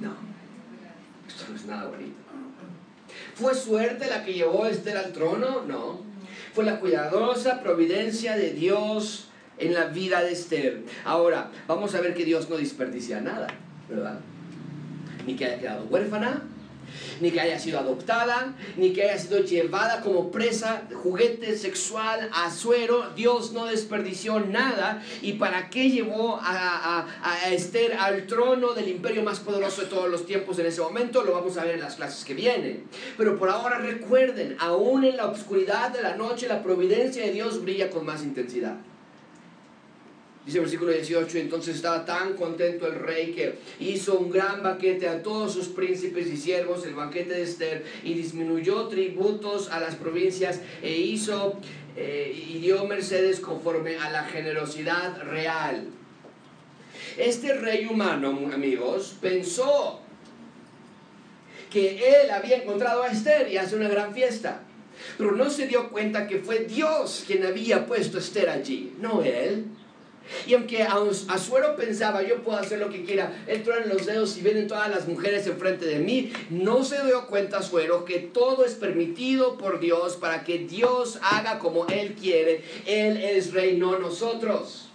No, 0.00 0.14
esto 1.28 1.44
no 1.50 1.54
es 1.54 1.66
nada 1.66 1.90
bonito. 1.90 2.16
¿Fue 3.38 3.54
suerte 3.54 4.08
la 4.08 4.24
que 4.24 4.34
llevó 4.34 4.64
a 4.64 4.70
Esther 4.70 4.96
al 4.96 5.12
trono? 5.12 5.62
No. 5.66 6.00
Fue 6.54 6.64
la 6.64 6.80
cuidadosa 6.80 7.62
providencia 7.62 8.36
de 8.36 8.50
Dios 8.50 9.28
en 9.58 9.74
la 9.74 9.86
vida 9.86 10.22
de 10.22 10.32
Esther. 10.32 10.82
Ahora, 11.04 11.52
vamos 11.68 11.94
a 11.94 12.00
ver 12.00 12.14
que 12.14 12.24
Dios 12.24 12.50
no 12.50 12.56
desperdicia 12.56 13.20
nada, 13.20 13.46
¿verdad? 13.88 14.18
Ni 15.24 15.36
que 15.36 15.44
haya 15.44 15.60
quedado 15.60 15.84
huérfana, 15.84 16.42
ni 17.20 17.30
que 17.30 17.40
haya 17.40 17.58
sido 17.58 17.78
adoptada, 17.78 18.54
ni 18.76 18.92
que 18.92 19.02
haya 19.02 19.18
sido 19.18 19.40
llevada 19.40 20.00
como 20.00 20.30
presa, 20.30 20.82
juguete 21.02 21.56
sexual, 21.56 22.30
a 22.32 22.50
suero. 22.50 23.10
Dios 23.16 23.52
no 23.52 23.66
desperdició 23.66 24.40
nada. 24.40 25.02
¿Y 25.22 25.34
para 25.34 25.70
qué 25.70 25.90
llevó 25.90 26.38
a, 26.42 27.06
a, 27.22 27.50
Esther 27.50 27.94
al 27.94 28.26
trono 28.26 28.72
del 28.74 28.88
imperio 28.88 29.22
más 29.22 29.40
poderoso 29.40 29.82
de 29.82 29.88
todos 29.88 30.10
los 30.10 30.26
tiempos 30.26 30.58
en 30.58 30.66
ese 30.66 30.80
momento? 30.80 31.22
Lo 31.22 31.32
vamos 31.32 31.56
a 31.56 31.64
ver 31.64 31.74
en 31.74 31.80
las 31.80 31.96
clases 31.96 32.24
que 32.24 32.34
vienen. 32.34 32.84
Pero 33.16 33.38
por 33.38 33.50
ahora 33.50 33.78
recuerden, 33.78 34.56
aún 34.58 35.04
en 35.04 35.16
la 35.16 35.26
oscuridad 35.26 35.90
de 35.90 36.02
la 36.02 36.16
noche, 36.16 36.48
la 36.48 36.62
providencia 36.62 37.24
de 37.24 37.32
Dios 37.32 37.62
brilla 37.62 37.90
con 37.90 38.04
más 38.04 38.22
intensidad. 38.22 38.76
Dice 40.48 40.60
el 40.60 40.64
versículo 40.64 40.92
18, 40.92 41.38
entonces 41.40 41.76
estaba 41.76 42.06
tan 42.06 42.32
contento 42.32 42.86
el 42.86 42.94
rey 42.94 43.32
que 43.32 43.58
hizo 43.80 44.18
un 44.18 44.30
gran 44.30 44.62
banquete 44.62 45.06
a 45.06 45.22
todos 45.22 45.52
sus 45.52 45.68
príncipes 45.68 46.26
y 46.28 46.38
siervos, 46.38 46.86
el 46.86 46.94
banquete 46.94 47.34
de 47.34 47.42
Esther, 47.42 47.84
y 48.02 48.14
disminuyó 48.14 48.88
tributos 48.88 49.68
a 49.68 49.78
las 49.78 49.96
provincias 49.96 50.62
e 50.82 50.90
hizo 50.90 51.60
eh, 51.96 52.32
y 52.48 52.60
dio 52.60 52.86
mercedes 52.86 53.40
conforme 53.40 53.98
a 53.98 54.08
la 54.08 54.24
generosidad 54.24 55.20
real. 55.24 55.84
Este 57.18 57.52
rey 57.52 57.84
humano, 57.84 58.48
amigos, 58.50 59.18
pensó 59.20 60.00
que 61.70 62.22
él 62.22 62.30
había 62.30 62.56
encontrado 62.56 63.02
a 63.02 63.08
Esther 63.08 63.52
y 63.52 63.58
hace 63.58 63.76
una 63.76 63.90
gran 63.90 64.14
fiesta. 64.14 64.62
Pero 65.18 65.32
no 65.32 65.50
se 65.50 65.66
dio 65.66 65.90
cuenta 65.90 66.26
que 66.26 66.38
fue 66.38 66.60
Dios 66.60 67.24
quien 67.26 67.44
había 67.44 67.84
puesto 67.84 68.16
a 68.16 68.20
Esther 68.20 68.48
allí, 68.48 68.94
no 68.98 69.22
él. 69.22 69.66
Y 70.46 70.54
aunque 70.54 70.82
Azuero 70.82 71.76
pensaba, 71.76 72.22
yo 72.22 72.42
puedo 72.42 72.58
hacer 72.58 72.78
lo 72.78 72.90
que 72.90 73.04
quiera, 73.04 73.44
él 73.46 73.62
truena 73.62 73.86
los 73.86 74.06
dedos 74.06 74.36
y 74.36 74.42
vienen 74.42 74.68
todas 74.68 74.90
las 74.90 75.08
mujeres 75.08 75.46
enfrente 75.46 75.86
de 75.86 75.98
mí, 75.98 76.32
no 76.50 76.84
se 76.84 77.04
dio 77.04 77.26
cuenta 77.26 77.58
Azuero 77.58 78.04
que 78.04 78.18
todo 78.18 78.64
es 78.64 78.74
permitido 78.74 79.58
por 79.58 79.80
Dios 79.80 80.16
para 80.16 80.44
que 80.44 80.58
Dios 80.58 81.18
haga 81.22 81.58
como 81.58 81.86
Él 81.86 82.14
quiere. 82.14 82.62
Él 82.86 83.16
es 83.16 83.52
rey, 83.52 83.76
no 83.76 83.98
nosotros. 83.98 84.88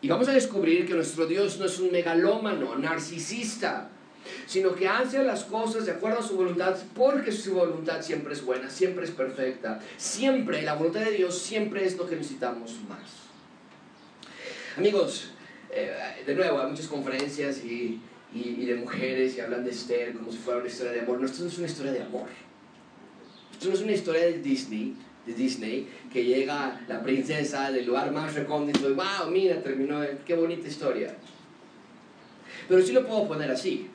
Y 0.00 0.08
vamos 0.08 0.28
a 0.28 0.32
descubrir 0.32 0.86
que 0.86 0.94
nuestro 0.94 1.26
Dios 1.26 1.58
no 1.58 1.66
es 1.66 1.78
un 1.78 1.92
megalómano, 1.92 2.76
narcisista 2.76 3.90
sino 4.46 4.74
que 4.74 4.88
hace 4.88 5.22
las 5.22 5.44
cosas 5.44 5.86
de 5.86 5.92
acuerdo 5.92 6.20
a 6.20 6.22
su 6.22 6.36
voluntad, 6.36 6.76
porque 6.94 7.32
su 7.32 7.54
voluntad 7.54 8.02
siempre 8.02 8.34
es 8.34 8.44
buena, 8.44 8.70
siempre 8.70 9.04
es 9.04 9.10
perfecta, 9.10 9.80
siempre, 9.96 10.62
la 10.62 10.74
voluntad 10.74 11.00
de 11.00 11.12
Dios 11.12 11.38
siempre 11.38 11.84
es 11.84 11.96
lo 11.96 12.08
que 12.08 12.16
necesitamos 12.16 12.76
más. 12.88 13.22
Amigos, 14.76 15.32
eh, 15.70 16.22
de 16.26 16.34
nuevo, 16.34 16.60
hay 16.60 16.70
muchas 16.70 16.86
conferencias 16.86 17.64
y, 17.64 18.00
de 18.32 18.74
mujeres 18.76 19.36
y 19.36 19.40
hablan 19.40 19.64
de 19.64 19.70
Esther 19.70 20.14
como 20.14 20.32
si 20.32 20.38
fuera 20.38 20.60
una 20.60 20.68
historia 20.68 20.92
de 20.92 21.00
amor. 21.00 21.20
No, 21.20 21.26
esto 21.26 21.42
no 21.42 21.48
es 21.48 21.58
una 21.58 21.66
historia 21.66 21.92
de 21.92 22.02
amor. 22.02 22.28
Esto 23.52 23.68
no 23.68 23.74
es 23.74 23.82
una 23.82 23.92
historia 23.92 24.22
de 24.22 24.38
Disney, 24.38 24.96
de 25.26 25.34
Disney, 25.34 25.88
que 26.10 26.24
llega 26.24 26.80
la 26.88 27.02
princesa 27.02 27.70
del 27.70 27.86
lugar 27.86 28.10
más 28.12 28.34
recóndito 28.34 28.88
y 28.88 28.94
wow, 28.94 29.30
mira, 29.30 29.62
terminó, 29.62 30.00
qué 30.24 30.34
bonita 30.34 30.66
historia. 30.66 31.14
Pero 32.68 32.82
sí 32.82 32.92
lo 32.92 33.06
puedo 33.06 33.28
poner 33.28 33.50
así. 33.50 33.90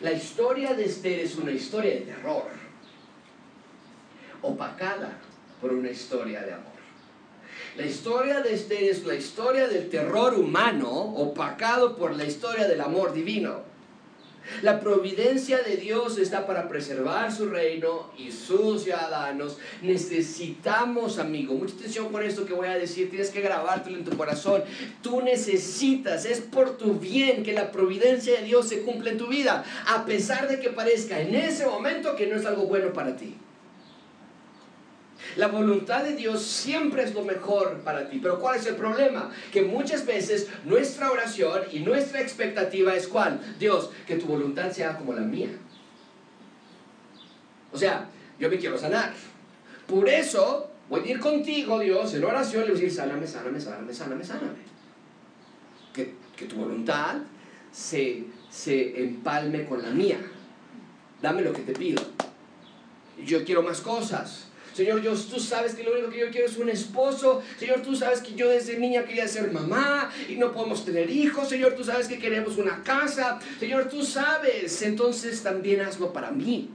La 0.00 0.12
historia 0.12 0.72
de 0.72 0.86
Esther 0.86 1.20
es 1.20 1.36
una 1.36 1.50
historia 1.50 1.90
de 1.92 2.00
terror, 2.00 2.44
opacada 4.40 5.18
por 5.60 5.72
una 5.74 5.90
historia 5.90 6.40
de 6.40 6.54
amor. 6.54 6.80
La 7.76 7.84
historia 7.84 8.40
de 8.40 8.54
Esther 8.54 8.84
es 8.84 9.04
la 9.04 9.14
historia 9.14 9.68
del 9.68 9.90
terror 9.90 10.34
humano, 10.34 10.90
opacado 10.90 11.96
por 11.96 12.16
la 12.16 12.24
historia 12.24 12.66
del 12.66 12.80
amor 12.80 13.12
divino. 13.12 13.69
La 14.62 14.80
providencia 14.80 15.62
de 15.62 15.76
Dios 15.76 16.18
está 16.18 16.46
para 16.46 16.68
preservar 16.68 17.32
su 17.32 17.48
reino 17.48 18.10
y 18.16 18.32
sus 18.32 18.84
ciudadanos. 18.84 19.58
Necesitamos, 19.82 21.18
amigo, 21.18 21.54
mucha 21.54 21.74
atención 21.74 22.10
con 22.10 22.22
esto 22.22 22.44
que 22.44 22.52
voy 22.52 22.68
a 22.68 22.78
decir, 22.78 23.10
tienes 23.10 23.30
que 23.30 23.40
grabártelo 23.40 23.98
en 23.98 24.04
tu 24.04 24.16
corazón. 24.16 24.62
Tú 25.02 25.22
necesitas, 25.22 26.24
es 26.24 26.40
por 26.40 26.76
tu 26.76 26.94
bien 26.94 27.42
que 27.42 27.52
la 27.52 27.70
providencia 27.72 28.38
de 28.38 28.46
Dios 28.46 28.68
se 28.68 28.82
cumpla 28.82 29.10
en 29.10 29.18
tu 29.18 29.28
vida, 29.28 29.64
a 29.86 30.04
pesar 30.04 30.48
de 30.48 30.60
que 30.60 30.70
parezca 30.70 31.20
en 31.20 31.34
ese 31.34 31.66
momento 31.66 32.16
que 32.16 32.26
no 32.26 32.36
es 32.36 32.46
algo 32.46 32.64
bueno 32.64 32.92
para 32.92 33.16
ti. 33.16 33.36
La 35.36 35.48
voluntad 35.48 36.04
de 36.04 36.14
Dios 36.14 36.42
siempre 36.42 37.02
es 37.04 37.14
lo 37.14 37.22
mejor 37.22 37.80
para 37.80 38.08
ti. 38.08 38.18
Pero 38.22 38.40
¿cuál 38.40 38.58
es 38.58 38.66
el 38.66 38.76
problema? 38.76 39.30
Que 39.52 39.62
muchas 39.62 40.06
veces 40.06 40.48
nuestra 40.64 41.10
oración 41.10 41.62
y 41.72 41.80
nuestra 41.80 42.20
expectativa 42.20 42.94
es 42.94 43.06
cuál? 43.08 43.40
Dios, 43.58 43.90
que 44.06 44.16
tu 44.16 44.26
voluntad 44.26 44.70
sea 44.72 44.96
como 44.96 45.12
la 45.12 45.22
mía. 45.22 45.50
O 47.72 47.78
sea, 47.78 48.08
yo 48.38 48.48
me 48.48 48.58
quiero 48.58 48.76
sanar. 48.78 49.12
Por 49.86 50.08
eso 50.08 50.70
voy 50.88 51.00
a 51.00 51.12
ir 51.12 51.20
contigo, 51.20 51.78
Dios, 51.78 52.14
en 52.14 52.24
oración 52.24 52.64
y 52.64 52.70
voy 52.70 52.70
a 52.70 52.74
decir, 52.74 52.92
sáname, 52.92 53.26
sáname, 53.26 53.60
sáname, 53.60 53.94
sáname, 53.94 54.24
sáname. 54.24 54.70
Que, 55.92 56.14
que 56.36 56.46
tu 56.46 56.56
voluntad 56.56 57.16
se, 57.70 58.24
se 58.50 59.02
empalme 59.02 59.64
con 59.66 59.82
la 59.82 59.90
mía. 59.90 60.18
Dame 61.22 61.42
lo 61.42 61.52
que 61.52 61.62
te 61.62 61.72
pido. 61.72 62.02
Yo 63.24 63.44
quiero 63.44 63.62
más 63.62 63.80
cosas. 63.80 64.49
Señor, 64.72 65.00
Dios, 65.00 65.28
tú 65.28 65.38
sabes 65.40 65.74
que 65.74 65.82
lo 65.82 65.92
único 65.92 66.10
que 66.10 66.20
yo 66.20 66.30
quiero 66.30 66.46
es 66.46 66.56
un 66.56 66.68
esposo. 66.68 67.42
Señor, 67.58 67.82
tú 67.82 67.94
sabes 67.96 68.20
que 68.20 68.34
yo 68.34 68.48
desde 68.48 68.78
niña 68.78 69.04
quería 69.04 69.26
ser 69.28 69.50
mamá 69.52 70.10
y 70.28 70.36
no 70.36 70.52
podemos 70.52 70.84
tener 70.84 71.10
hijos. 71.10 71.48
Señor, 71.48 71.74
tú 71.74 71.84
sabes 71.84 72.08
que 72.08 72.18
queremos 72.18 72.56
una 72.58 72.82
casa. 72.82 73.38
Señor, 73.58 73.88
tú 73.88 74.04
sabes. 74.04 74.82
Entonces 74.82 75.42
también 75.42 75.80
hazlo 75.80 76.12
para 76.12 76.30
mí. 76.30 76.70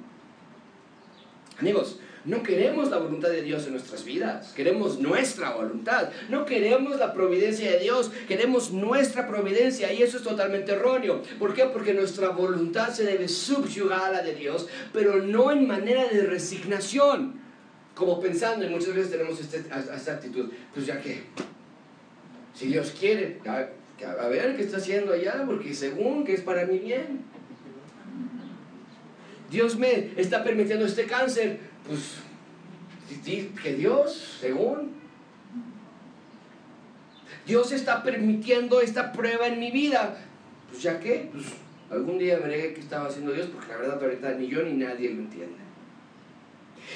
Amigos, 1.57 1.99
no 2.25 2.41
queremos 2.41 2.89
la 2.89 2.97
voluntad 2.97 3.29
de 3.29 3.43
Dios 3.43 3.67
en 3.67 3.73
nuestras 3.73 4.03
vidas, 4.03 4.51
queremos 4.53 4.99
nuestra 4.99 5.51
voluntad. 5.51 6.09
No 6.27 6.43
queremos 6.43 6.97
la 6.97 7.13
providencia 7.13 7.71
de 7.71 7.79
Dios, 7.79 8.11
queremos 8.27 8.71
nuestra 8.71 9.27
providencia 9.27 9.93
y 9.93 10.01
eso 10.01 10.17
es 10.17 10.23
totalmente 10.23 10.71
erróneo. 10.71 11.21
¿Por 11.37 11.53
qué? 11.53 11.65
Porque 11.65 11.93
nuestra 11.93 12.29
voluntad 12.29 12.89
se 12.89 13.03
debe 13.03 13.27
subyugar 13.27 14.05
a 14.05 14.11
la 14.11 14.21
de 14.23 14.33
Dios, 14.33 14.67
pero 14.91 15.21
no 15.21 15.51
en 15.51 15.67
manera 15.67 16.07
de 16.07 16.23
resignación 16.23 17.44
como 17.95 18.19
pensando, 18.19 18.65
y 18.65 18.69
muchas 18.69 18.93
veces 18.93 19.11
tenemos 19.11 19.39
este, 19.39 19.63
esta 19.95 20.11
actitud, 20.11 20.51
pues 20.73 20.85
ya 20.85 21.01
que, 21.01 21.23
si 22.53 22.67
Dios 22.67 22.93
quiere, 22.99 23.39
a, 23.47 24.27
ver 24.27 24.55
qué 24.55 24.63
está 24.63 24.77
haciendo 24.77 25.13
allá, 25.13 25.43
porque 25.45 25.73
según 25.73 26.25
que 26.25 26.33
es 26.33 26.41
para 26.41 26.65
mi 26.65 26.79
bien. 26.79 27.21
Dios 29.49 29.77
me 29.77 30.11
está 30.17 30.43
permitiendo 30.43 30.85
este 30.85 31.05
cáncer, 31.05 31.59
pues 31.87 32.15
que 33.61 33.73
Dios, 33.75 34.37
según. 34.41 34.93
Dios 37.45 37.71
está 37.71 38.03
permitiendo 38.03 38.81
esta 38.81 39.13
prueba 39.13 39.47
en 39.47 39.59
mi 39.59 39.71
vida, 39.71 40.17
pues 40.69 40.81
ya 40.81 40.99
que, 40.99 41.29
pues 41.31 41.45
algún 41.91 42.17
día 42.17 42.39
veré 42.39 42.73
qué 42.73 42.81
estaba 42.81 43.07
haciendo 43.07 43.31
Dios, 43.31 43.47
porque 43.47 43.71
la 43.71 43.77
verdad 43.77 44.03
ahorita 44.03 44.31
ni 44.33 44.47
yo 44.47 44.63
ni 44.63 44.73
nadie 44.73 45.11
lo 45.11 45.21
entiende. 45.21 45.64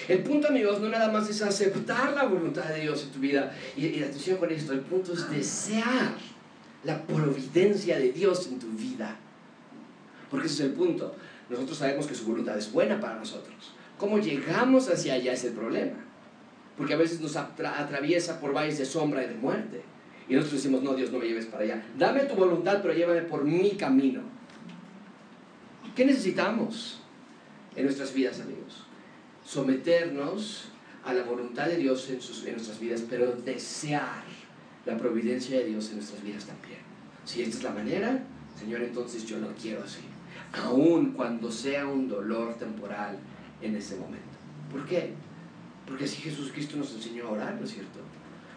El 0.08 0.24
punto, 0.24 0.48
amigos, 0.48 0.80
no 0.80 0.90
nada 0.90 1.12
más 1.12 1.30
es 1.30 1.42
aceptar 1.42 2.14
la 2.14 2.26
voluntad 2.26 2.66
de 2.66 2.82
Dios 2.82 3.04
en 3.04 3.12
tu 3.12 3.20
vida. 3.20 3.52
Y, 3.76 4.02
atención 4.02 4.38
con 4.38 4.52
esto, 4.52 4.74
el 4.74 4.82
punto 4.82 5.14
es 5.14 5.30
desear 5.30 6.14
la 6.84 7.02
providencia 7.06 7.98
de 7.98 8.12
Dios 8.12 8.48
en 8.48 8.60
tu 8.60 8.68
vida. 8.70 9.18
Porque 10.30 10.48
ese 10.48 10.64
es 10.64 10.70
el 10.70 10.76
punto. 10.76 11.16
Nosotros 11.50 11.78
sabemos 11.78 12.08
que 12.08 12.16
su 12.16 12.26
voluntad 12.26 12.58
es 12.58 12.72
buena 12.72 13.00
para 13.00 13.16
nosotros. 13.16 13.74
¿Cómo 13.98 14.20
llegamos 14.20 14.90
hacia 14.90 15.16
allá 15.16 15.34
es 15.34 15.44
el 15.44 15.54
problema? 15.54 16.10
porque 16.80 16.94
a 16.94 16.98
veces 16.98 17.20
nos 17.20 17.36
atraviesa 17.36 18.40
por 18.40 18.54
valles 18.54 18.78
de 18.78 18.86
sombra 18.86 19.22
y 19.22 19.28
de 19.28 19.36
muerte. 19.36 19.82
Y 20.30 20.34
nosotros 20.34 20.64
decimos, 20.64 20.82
no, 20.82 20.94
Dios, 20.94 21.12
no 21.12 21.20
me 21.20 21.28
lleves 21.28 21.46
para 21.46 21.66
allá. 21.66 21.84
Dame 21.98 22.22
tu 22.22 22.36
voluntad, 22.36 22.80
pero 22.82 22.94
llévame 22.94 23.24
por 23.24 23.44
mi 23.44 23.72
camino. 23.72 24.22
¿Qué 25.94 26.06
necesitamos 26.06 27.02
en 27.76 27.84
nuestras 27.84 28.14
vidas, 28.14 28.40
amigos? 28.40 28.86
Someternos 29.50 30.66
a 31.04 31.12
la 31.12 31.24
voluntad 31.24 31.66
de 31.66 31.78
Dios 31.78 32.08
en, 32.12 32.22
sus, 32.22 32.46
en 32.46 32.54
nuestras 32.54 32.80
vidas, 32.80 33.04
pero 33.10 33.32
desear 33.32 34.22
la 34.86 34.96
providencia 34.96 35.58
de 35.58 35.66
Dios 35.66 35.90
en 35.90 35.96
nuestras 35.96 36.22
vidas 36.22 36.46
también. 36.46 36.78
Si 37.26 37.42
esta 37.42 37.58
es 37.58 37.64
la 37.64 37.72
manera, 37.72 38.24
Señor, 38.60 38.84
entonces 38.84 39.26
yo 39.26 39.40
lo 39.40 39.48
quiero 39.56 39.84
así. 39.84 40.02
Aun 40.54 41.14
cuando 41.14 41.52
sea 41.52 41.88
un 41.88 42.08
dolor 42.08 42.60
temporal 42.60 43.18
en 43.60 43.76
ese 43.76 43.96
momento. 43.96 44.38
¿Por 44.72 44.86
qué? 44.86 45.14
Porque 45.88 46.04
así 46.04 46.18
Jesús 46.18 46.52
Cristo 46.52 46.78
nos 46.78 46.94
enseñó 46.94 47.30
a 47.30 47.32
orar, 47.32 47.56
¿no 47.56 47.66
es 47.66 47.72
cierto? 47.72 48.02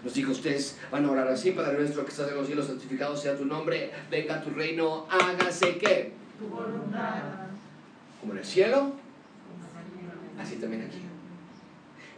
Nos 0.05 0.13
dijo, 0.13 0.33
ustedes 0.33 0.77
van 0.91 1.07
a 1.07 1.11
orar 1.11 1.29
así, 1.29 1.53
Padre 1.53 1.79
nuestro 1.79 2.05
que 2.05 2.11
estás 2.11 2.29
en 2.29 2.37
los 2.37 2.47
cielos, 2.47 2.67
santificado 2.67 3.17
sea 3.17 3.35
tu 3.35 3.47
nombre, 3.47 3.93
venga 4.11 4.43
tu 4.43 4.51
reino, 4.51 5.07
hágase 5.09 5.79
qué? 5.79 6.13
Tu 6.39 6.49
voluntad. 6.49 7.23
Como 8.21 8.35
en 8.35 8.41
el 8.41 8.45
cielo, 8.45 8.93
así 10.43 10.57
también 10.57 10.83
aquí. 10.83 11.01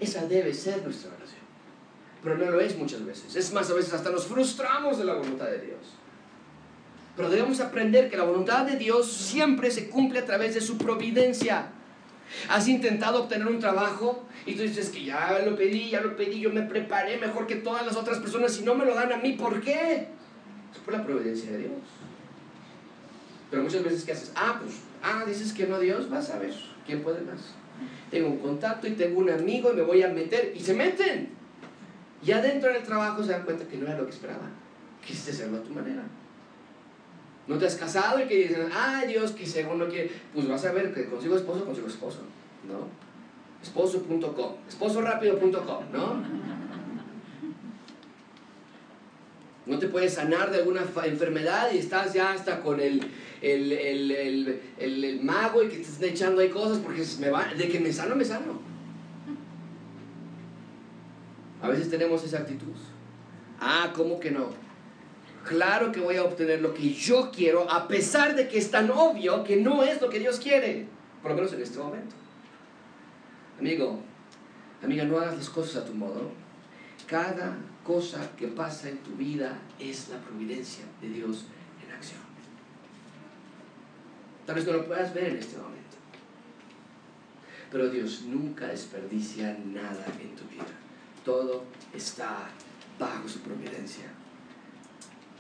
Esa 0.01 0.27
debe 0.27 0.53
ser 0.53 0.83
nuestra 0.83 1.11
oración. 1.15 1.45
Pero 2.23 2.39
no 2.39 2.51
lo 2.51 2.61
es 2.61 2.77
muchas 2.77 3.05
veces. 3.05 3.37
Es 3.37 3.53
más, 3.53 3.71
a 3.71 3.75
veces 3.75 3.93
hasta 3.93 4.11
nos 4.11 4.27
frustramos 4.27 4.99
de 4.99 5.05
la 5.05 5.15
voluntad 5.15 5.47
de 5.47 5.61
Dios. 5.61 5.81
Pero 7.17 7.31
debemos 7.31 7.61
aprender 7.61 8.11
que 8.11 8.17
la 8.17 8.25
voluntad 8.25 8.67
de 8.67 8.77
Dios 8.77 9.13
siempre 9.13 9.71
se 9.71 9.89
cumple 9.89 10.21
a 10.21 10.25
través 10.25 10.55
de 10.55 10.61
su 10.61 10.79
providencia. 10.79 11.69
Has 12.49 12.67
intentado 12.67 13.23
obtener 13.23 13.47
un 13.47 13.61
trabajo 13.61 14.25
y 14.47 14.55
tú 14.55 14.63
dices 14.63 14.89
que 14.89 15.05
ya 15.05 15.39
lo 15.45 15.57
pedí, 15.57 15.91
ya 15.91 16.01
lo 16.01 16.17
pedí, 16.17 16.41
yo 16.41 16.51
me 16.51 16.63
preparé 16.63 17.19
mejor 17.19 17.47
que 17.47 17.57
todas 17.57 17.87
las 17.87 17.97
otras 17.97 18.19
personas 18.19 18.59
y 18.59 18.65
no 18.65 18.75
me 18.75 18.85
lo 18.85 18.95
dan 18.95 19.13
a 19.13 19.19
mí. 19.19 19.33
¿Por 19.35 19.61
qué? 19.61 20.09
Es 20.73 20.79
por 20.85 20.95
la 20.95 21.05
providencia 21.05 21.53
de 21.53 21.59
Dios. 21.59 21.73
Pero 23.51 23.63
muchas 23.63 23.85
veces, 23.85 24.05
¿qué 24.05 24.13
haces? 24.13 24.33
Ah, 24.35 24.59
pues, 24.61 24.81
ah, 25.03 25.25
dices 25.27 25.53
que 25.53 25.67
no 25.67 25.79
Dios, 25.79 26.11
vas 26.11 26.31
a 26.31 26.39
ver, 26.39 26.55
¿quién 26.87 27.03
puede 27.03 27.21
más? 27.21 27.55
Tengo 28.11 28.29
un 28.29 28.39
contacto 28.39 28.87
y 28.87 28.93
tengo 28.93 29.21
un 29.21 29.31
amigo 29.31 29.73
y 29.73 29.77
me 29.77 29.83
voy 29.83 30.03
a 30.03 30.09
meter 30.09 30.53
y 30.55 30.61
se 30.61 30.75
meten. 30.75 31.31
Y 32.25 32.33
adentro 32.33 32.73
del 32.73 32.83
trabajo 32.83 33.23
se 33.23 33.33
dan 33.33 33.43
cuenta 33.43 33.67
que 33.67 33.77
no 33.77 33.87
era 33.87 33.99
lo 33.99 34.05
que 34.05 34.13
esperaba. 34.13 34.49
Quisiste 35.05 35.33
hacerlo 35.33 35.59
a 35.59 35.63
tu 35.63 35.73
manera. 35.73 36.03
No 37.47 37.59
te 37.59 37.67
has 37.67 37.77
casado 37.77 38.21
y 38.21 38.27
que 38.27 38.37
dicen, 38.49 38.69
ay 38.73 39.09
Dios, 39.09 39.33
que 39.33 39.47
según 39.47 39.79
no 39.79 39.89
quiere, 39.89 40.11
pues 40.33 40.49
vas 40.49 40.65
a 40.65 40.73
ver 40.73 40.95
que 40.95 41.07
consigo 41.07 41.37
esposo, 41.37 41.65
consigo 41.65 41.89
esposo, 41.89 42.21
¿no? 42.67 42.89
Esposo.com, 43.63 44.55
esposorápido.com, 44.69 45.85
¿no? 45.93 46.23
No 49.67 49.79
te 49.79 49.89
puedes 49.89 50.15
sanar 50.15 50.51
de 50.51 50.59
alguna 50.59 50.83
enfermedad 51.05 51.71
y 51.73 51.79
estás 51.79 52.13
ya 52.13 52.33
hasta 52.33 52.61
con 52.61 52.81
el, 52.81 53.03
el, 53.41 53.73
el, 53.73 54.61
el 54.79 55.21
mago 55.23 55.63
y 55.63 55.69
que 55.69 55.77
te 55.77 55.83
están 55.83 56.09
echando 56.11 56.43
ahí 56.43 56.51
cosas 56.51 56.79
porque 56.79 57.03
me 57.21 57.31
va, 57.31 57.47
de 57.55 57.69
que 57.69 57.81
me 57.81 57.93
sano, 57.93 58.15
me 58.15 58.25
sano. 58.25 58.61
A 61.63 61.69
veces 61.69 61.89
tenemos 61.89 62.23
esa 62.25 62.39
actitud. 62.39 62.75
Ah, 63.59 63.93
¿cómo 63.95 64.21
que 64.21 64.31
no? 64.31 64.65
claro 65.45 65.93
que 65.93 66.01
voy 66.01 66.17
a 66.17 66.25
obtener 66.25 66.61
lo 66.61 66.75
que 66.75 66.93
yo 66.93 67.31
quiero, 67.31 67.71
a 67.71 67.87
pesar 67.87 68.35
de 68.35 68.49
que 68.49 68.59
es 68.59 68.71
tan 68.71 68.91
obvio 68.91 69.45
que 69.45 69.57
no 69.57 69.83
es 69.83 70.01
lo 70.01 70.11
que 70.11 70.19
Dios 70.19 70.41
quiere, 70.41 70.87
por 71.23 71.31
lo 71.31 71.37
menos 71.37 71.53
en 71.53 71.63
este 71.63 71.79
momento. 71.79 72.17
Amigo, 73.59 74.01
amiga, 74.83 75.05
no 75.05 75.19
hagas 75.19 75.37
las 75.37 75.51
cosas 75.51 75.83
a 75.83 75.85
tu 75.85 75.95
modo. 75.95 76.31
Cada 77.07 77.57
cosa 77.85 78.35
que 78.37 78.49
pasa 78.49 78.89
en 78.89 78.99
tu 78.99 79.13
vida 79.13 79.59
es 79.79 80.09
la 80.09 80.19
providencia 80.19 80.85
de 81.01 81.11
Dios 81.11 81.45
en 81.87 81.95
acción. 81.95 82.21
Tal 84.47 84.57
vez 84.57 84.67
no 84.67 84.73
lo 84.73 84.87
puedas 84.87 85.15
ver 85.15 85.25
en 85.25 85.37
este 85.37 85.57
momento. 85.57 85.75
Pero 87.71 87.91
Dios 87.91 88.23
nunca 88.23 88.67
desperdicia 88.67 89.57
nada 89.65 90.07
en 90.21 90.35
tu 90.35 90.45
vida. 90.49 90.65
Todo 91.25 91.65
está 91.93 92.49
bajo 92.99 93.29
su 93.29 93.41
providencia. 93.41 94.05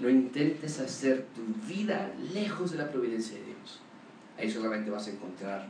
No 0.00 0.08
intentes 0.08 0.80
hacer 0.80 1.26
tu 1.34 1.44
vida 1.66 2.12
lejos 2.32 2.72
de 2.72 2.78
la 2.78 2.90
providencia 2.90 3.38
de 3.38 3.44
Dios. 3.44 3.80
Ahí 4.36 4.50
solamente 4.50 4.90
vas 4.90 5.06
a 5.06 5.10
encontrar 5.10 5.68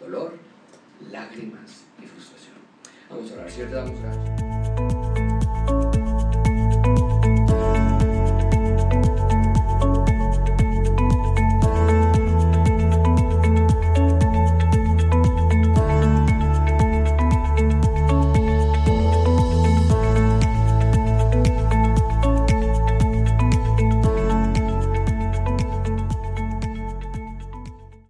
dolor, 0.00 0.38
lágrimas 1.10 1.84
y 2.02 2.06
frustración. 2.06 2.56
Vamos 3.10 3.30
a 3.30 3.34
orar, 3.34 3.50
¿cierto? 3.50 3.76
Vamos 3.76 4.00
a 4.00 4.06
orar. 4.06 4.95